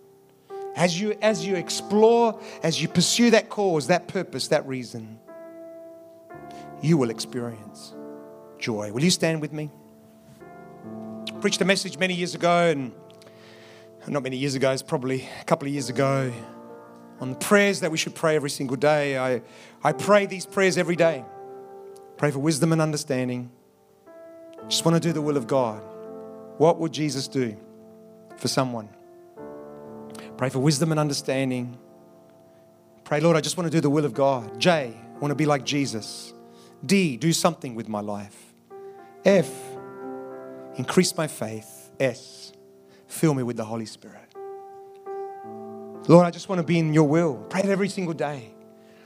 As 0.74 0.98
you, 0.98 1.16
as 1.20 1.44
you 1.44 1.56
explore, 1.56 2.40
as 2.62 2.80
you 2.80 2.88
pursue 2.88 3.30
that 3.30 3.48
cause, 3.48 3.88
that 3.88 4.08
purpose, 4.08 4.48
that 4.48 4.66
reason, 4.66 5.18
you 6.80 6.96
will 6.96 7.10
experience 7.10 7.94
joy. 8.58 8.90
Will 8.92 9.04
you 9.04 9.10
stand 9.10 9.40
with 9.40 9.52
me? 9.52 9.70
preached 11.42 11.60
a 11.60 11.64
message 11.64 11.98
many 11.98 12.14
years 12.14 12.36
ago, 12.36 12.70
and 12.70 12.92
not 14.06 14.22
many 14.22 14.36
years 14.36 14.54
ago, 14.54 14.70
it's 14.70 14.80
probably 14.80 15.28
a 15.40 15.44
couple 15.44 15.66
of 15.66 15.74
years 15.74 15.88
ago, 15.88 16.32
on 17.20 17.30
the 17.30 17.36
prayers 17.36 17.80
that 17.80 17.90
we 17.90 17.98
should 17.98 18.14
pray 18.14 18.36
every 18.36 18.48
single 18.48 18.76
day. 18.76 19.18
I, 19.18 19.42
I 19.82 19.90
pray 19.90 20.26
these 20.26 20.46
prayers 20.46 20.78
every 20.78 20.94
day. 20.94 21.24
Pray 22.16 22.30
for 22.30 22.38
wisdom 22.38 22.70
and 22.70 22.80
understanding. 22.80 23.50
Just 24.68 24.84
want 24.84 24.94
to 24.94 25.00
do 25.00 25.12
the 25.12 25.20
will 25.20 25.36
of 25.36 25.48
God. 25.48 25.82
What 26.58 26.78
would 26.78 26.92
Jesus 26.92 27.26
do 27.26 27.56
for 28.42 28.48
someone? 28.48 28.88
Pray 30.36 30.48
for 30.48 30.58
wisdom 30.58 30.90
and 30.90 30.98
understanding. 30.98 31.78
Pray, 33.04 33.20
Lord, 33.20 33.36
I 33.36 33.40
just 33.40 33.56
want 33.56 33.70
to 33.70 33.70
do 33.70 33.80
the 33.80 33.88
will 33.88 34.04
of 34.04 34.12
God. 34.12 34.60
J, 34.60 34.92
I 35.14 35.18
want 35.20 35.30
to 35.30 35.36
be 35.36 35.46
like 35.46 35.64
Jesus. 35.64 36.34
D, 36.84 37.16
do 37.16 37.32
something 37.32 37.76
with 37.76 37.88
my 37.88 38.00
life. 38.00 38.36
F, 39.24 39.48
increase 40.74 41.16
my 41.16 41.28
faith. 41.28 41.90
S, 42.00 42.52
fill 43.06 43.32
me 43.32 43.44
with 43.44 43.56
the 43.56 43.64
Holy 43.64 43.86
Spirit. 43.86 44.18
Lord, 46.08 46.26
I 46.26 46.32
just 46.32 46.48
want 46.48 46.58
to 46.58 46.66
be 46.66 46.80
in 46.80 46.92
your 46.92 47.06
will. 47.06 47.36
Pray 47.48 47.60
it 47.60 47.70
every 47.70 47.88
single 47.88 48.14
day. 48.14 48.52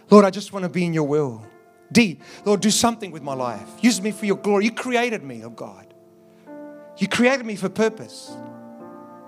Lord, 0.09 0.25
I 0.25 0.31
just 0.31 0.55
want 0.55 0.63
to 0.63 0.71
be 0.71 0.87
in 0.87 0.95
your 0.95 1.07
will. 1.07 1.45
D, 1.93 2.21
Lord, 2.47 2.63
do 2.63 2.71
something 2.71 3.11
with 3.11 3.23
my 3.23 3.35
life. 3.35 3.69
Use 3.83 4.01
me 4.01 4.13
for 4.13 4.25
your 4.25 4.37
glory. 4.37 4.65
You 4.65 4.73
created 4.73 5.23
me, 5.23 5.45
oh 5.45 5.51
God. 5.51 5.93
You 6.97 7.07
created 7.07 7.45
me 7.45 7.57
for 7.57 7.69
purpose. 7.69 8.35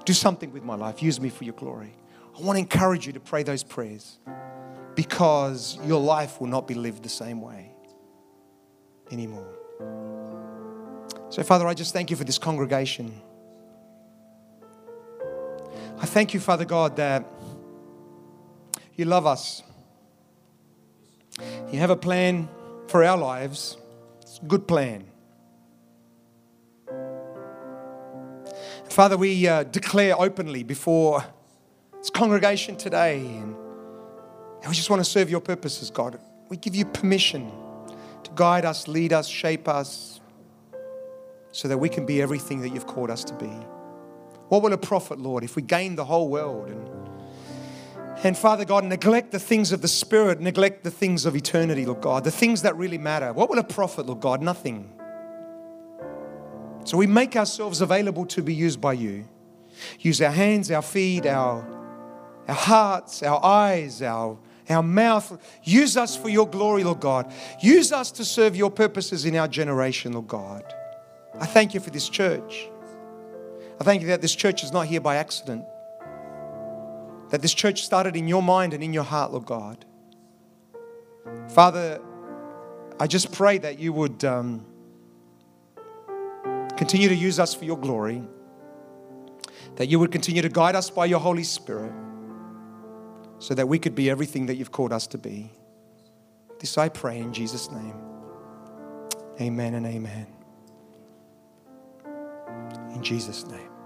Do 0.09 0.15
something 0.15 0.51
with 0.53 0.65
my 0.65 0.75
life. 0.75 1.03
Use 1.03 1.21
me 1.21 1.29
for 1.29 1.45
your 1.45 1.53
glory. 1.53 1.93
I 2.35 2.41
want 2.41 2.57
to 2.57 2.61
encourage 2.61 3.07
you 3.07 3.13
to 3.13 3.21
pray 3.21 3.43
those 3.43 3.63
prayers 3.63 4.19
because 4.95 5.79
your 5.85 6.01
life 6.01 6.41
will 6.41 6.47
not 6.47 6.67
be 6.67 6.73
lived 6.73 7.03
the 7.03 7.11
same 7.11 7.43
way 7.43 7.73
anymore. 9.11 9.53
So, 11.29 11.43
Father, 11.43 11.67
I 11.67 11.75
just 11.75 11.93
thank 11.93 12.09
you 12.09 12.17
for 12.17 12.25
this 12.25 12.39
congregation. 12.39 13.21
I 15.99 16.07
thank 16.07 16.33
you, 16.33 16.41
Father 16.41 16.65
God, 16.65 16.97
that 16.97 17.27
you 18.95 19.05
love 19.05 19.27
us. 19.27 19.63
You 21.71 21.81
have 21.81 21.91
a 21.91 21.97
plan 21.97 22.49
for 22.87 23.05
our 23.05 23.19
lives. 23.19 23.77
It's 24.23 24.39
a 24.39 24.47
good 24.47 24.67
plan. 24.67 25.05
Father, 28.91 29.17
we 29.17 29.47
uh, 29.47 29.65
declare 29.65 30.19
openly 30.19 30.63
before 30.63 31.25
this 31.99 32.11
congregation 32.11 32.77
today, 32.77 33.19
and 33.19 33.55
we 34.67 34.75
just 34.75 34.91
want 34.91 35.05
to 35.05 35.09
serve 35.09 35.31
your 35.31 35.41
purposes, 35.41 35.91
God. 35.91 36.19
We 36.49 36.57
give 36.57 36.75
you 36.75 36.85
permission 36.85 37.51
to 38.25 38.31
guide 38.35 38.65
us, 38.65 38.89
lead 38.89 39.13
us, 39.13 39.29
shape 39.29 39.69
us, 39.69 40.21
so 41.53 41.69
that 41.69 41.79
we 41.79 41.89
can 41.89 42.07
be 42.07 42.23
everything 42.23 42.61
that 42.63 42.71
you've 42.71 42.87
called 42.87 43.11
us 43.11 43.25
to 43.25 43.35
be. 43.35 43.51
What 44.49 44.63
will 44.63 44.73
it 44.73 44.83
profit, 44.83 45.19
Lord, 45.19 45.45
if 45.45 45.55
we 45.55 45.63
gain 45.63 45.95
the 45.95 46.05
whole 46.05 46.29
world 46.29 46.69
and 46.69 46.89
and 48.25 48.37
Father 48.37 48.65
God, 48.65 48.85
neglect 48.85 49.31
the 49.31 49.39
things 49.39 49.71
of 49.71 49.81
the 49.81 49.87
Spirit, 49.87 50.41
neglect 50.41 50.83
the 50.83 50.91
things 50.91 51.25
of 51.25 51.37
eternity, 51.37 51.87
Lord 51.87 52.01
God, 52.01 52.25
the 52.25 52.33
things 52.33 52.63
that 52.63 52.77
really 52.77 52.99
matter. 52.99 53.33
What 53.33 53.49
will 53.49 53.59
it 53.59 53.69
profit, 53.69 54.07
Lord 54.07 54.21
God? 54.21 54.43
Nothing. 54.43 54.93
So 56.89 56.97
we 56.97 57.07
make 57.07 57.37
ourselves 57.37 57.83
available 57.83 58.25
to 58.25 58.41
be 58.41 58.55
used 58.55 58.81
by 58.81 58.95
you. 58.95 59.29
Use 60.01 60.23
our 60.23 60.31
hands, 60.31 60.71
our 60.71 60.81
feet, 60.81 61.27
our, 61.27 61.63
our 62.49 62.55
hearts, 62.55 63.23
our 63.23 63.45
eyes, 63.45 64.01
our, 64.01 64.39
our 64.71 64.83
mouth. 64.83 65.39
Use 65.63 65.99
us 65.99 66.17
for 66.17 66.31
your 66.31 66.49
glory, 66.49 66.85
Lord 66.85 67.01
God. 67.01 67.31
Use 67.61 67.93
us 67.93 68.11
to 68.13 68.25
serve 68.25 68.57
your 68.57 68.71
purposes 68.71 69.27
in 69.27 69.37
our 69.37 69.47
generation, 69.47 70.15
Lord 70.15 70.29
God. 70.29 70.65
I 71.39 71.45
thank 71.45 71.75
you 71.75 71.81
for 71.81 71.91
this 71.91 72.09
church. 72.09 72.71
I 73.79 73.85
thank 73.85 74.01
you 74.01 74.09
that 74.09 74.23
this 74.23 74.35
church 74.35 74.65
is 74.65 74.73
not 74.73 74.87
here 74.87 75.03
by 75.03 75.17
accident. 75.17 75.67
That 77.29 77.43
this 77.43 77.53
church 77.53 77.83
started 77.83 78.17
in 78.17 78.27
your 78.27 78.43
mind 78.43 78.73
and 78.73 78.83
in 78.83 78.95
your 78.95 79.05
heart, 79.05 79.33
Lord 79.33 79.45
God. 79.45 79.85
Father, 81.51 82.01
I 82.99 83.07
just 83.07 83.31
pray 83.31 83.59
that 83.59 83.79
you 83.79 83.93
would 83.93 84.25
um, 84.25 84.65
continue 86.79 87.09
to 87.09 87.15
use 87.15 87.41
us 87.41 87.53
for 87.53 87.65
your 87.65 87.77
glory, 87.77 88.23
that 89.75 89.89
you 89.89 89.99
would 89.99 90.13
continue 90.13 90.41
to 90.41 90.49
guide 90.49 90.77
us 90.77 90.89
by 90.89 91.05
your 91.05 91.19
Holy 91.19 91.43
Spirit 91.43 91.93
so 93.41 93.53
that 93.55 93.67
we 93.67 93.81
could 93.81 93.97
be 93.97 94.09
everything 94.09 94.47
that 94.47 94.55
you've 94.55 94.71
called 94.71 94.93
us 94.93 95.09
to 95.09 95.19
be. 95.19 95.51
This 96.61 96.79
I 96.79 96.89
pray 96.89 97.19
in 97.19 97.33
Jesus' 97.33 97.71
name. 97.71 97.95
Amen 99.41 99.75
and 99.75 99.87
amen. 99.87 100.27
In 102.95 103.03
Jesus' 103.03 103.45
name. 103.47 103.78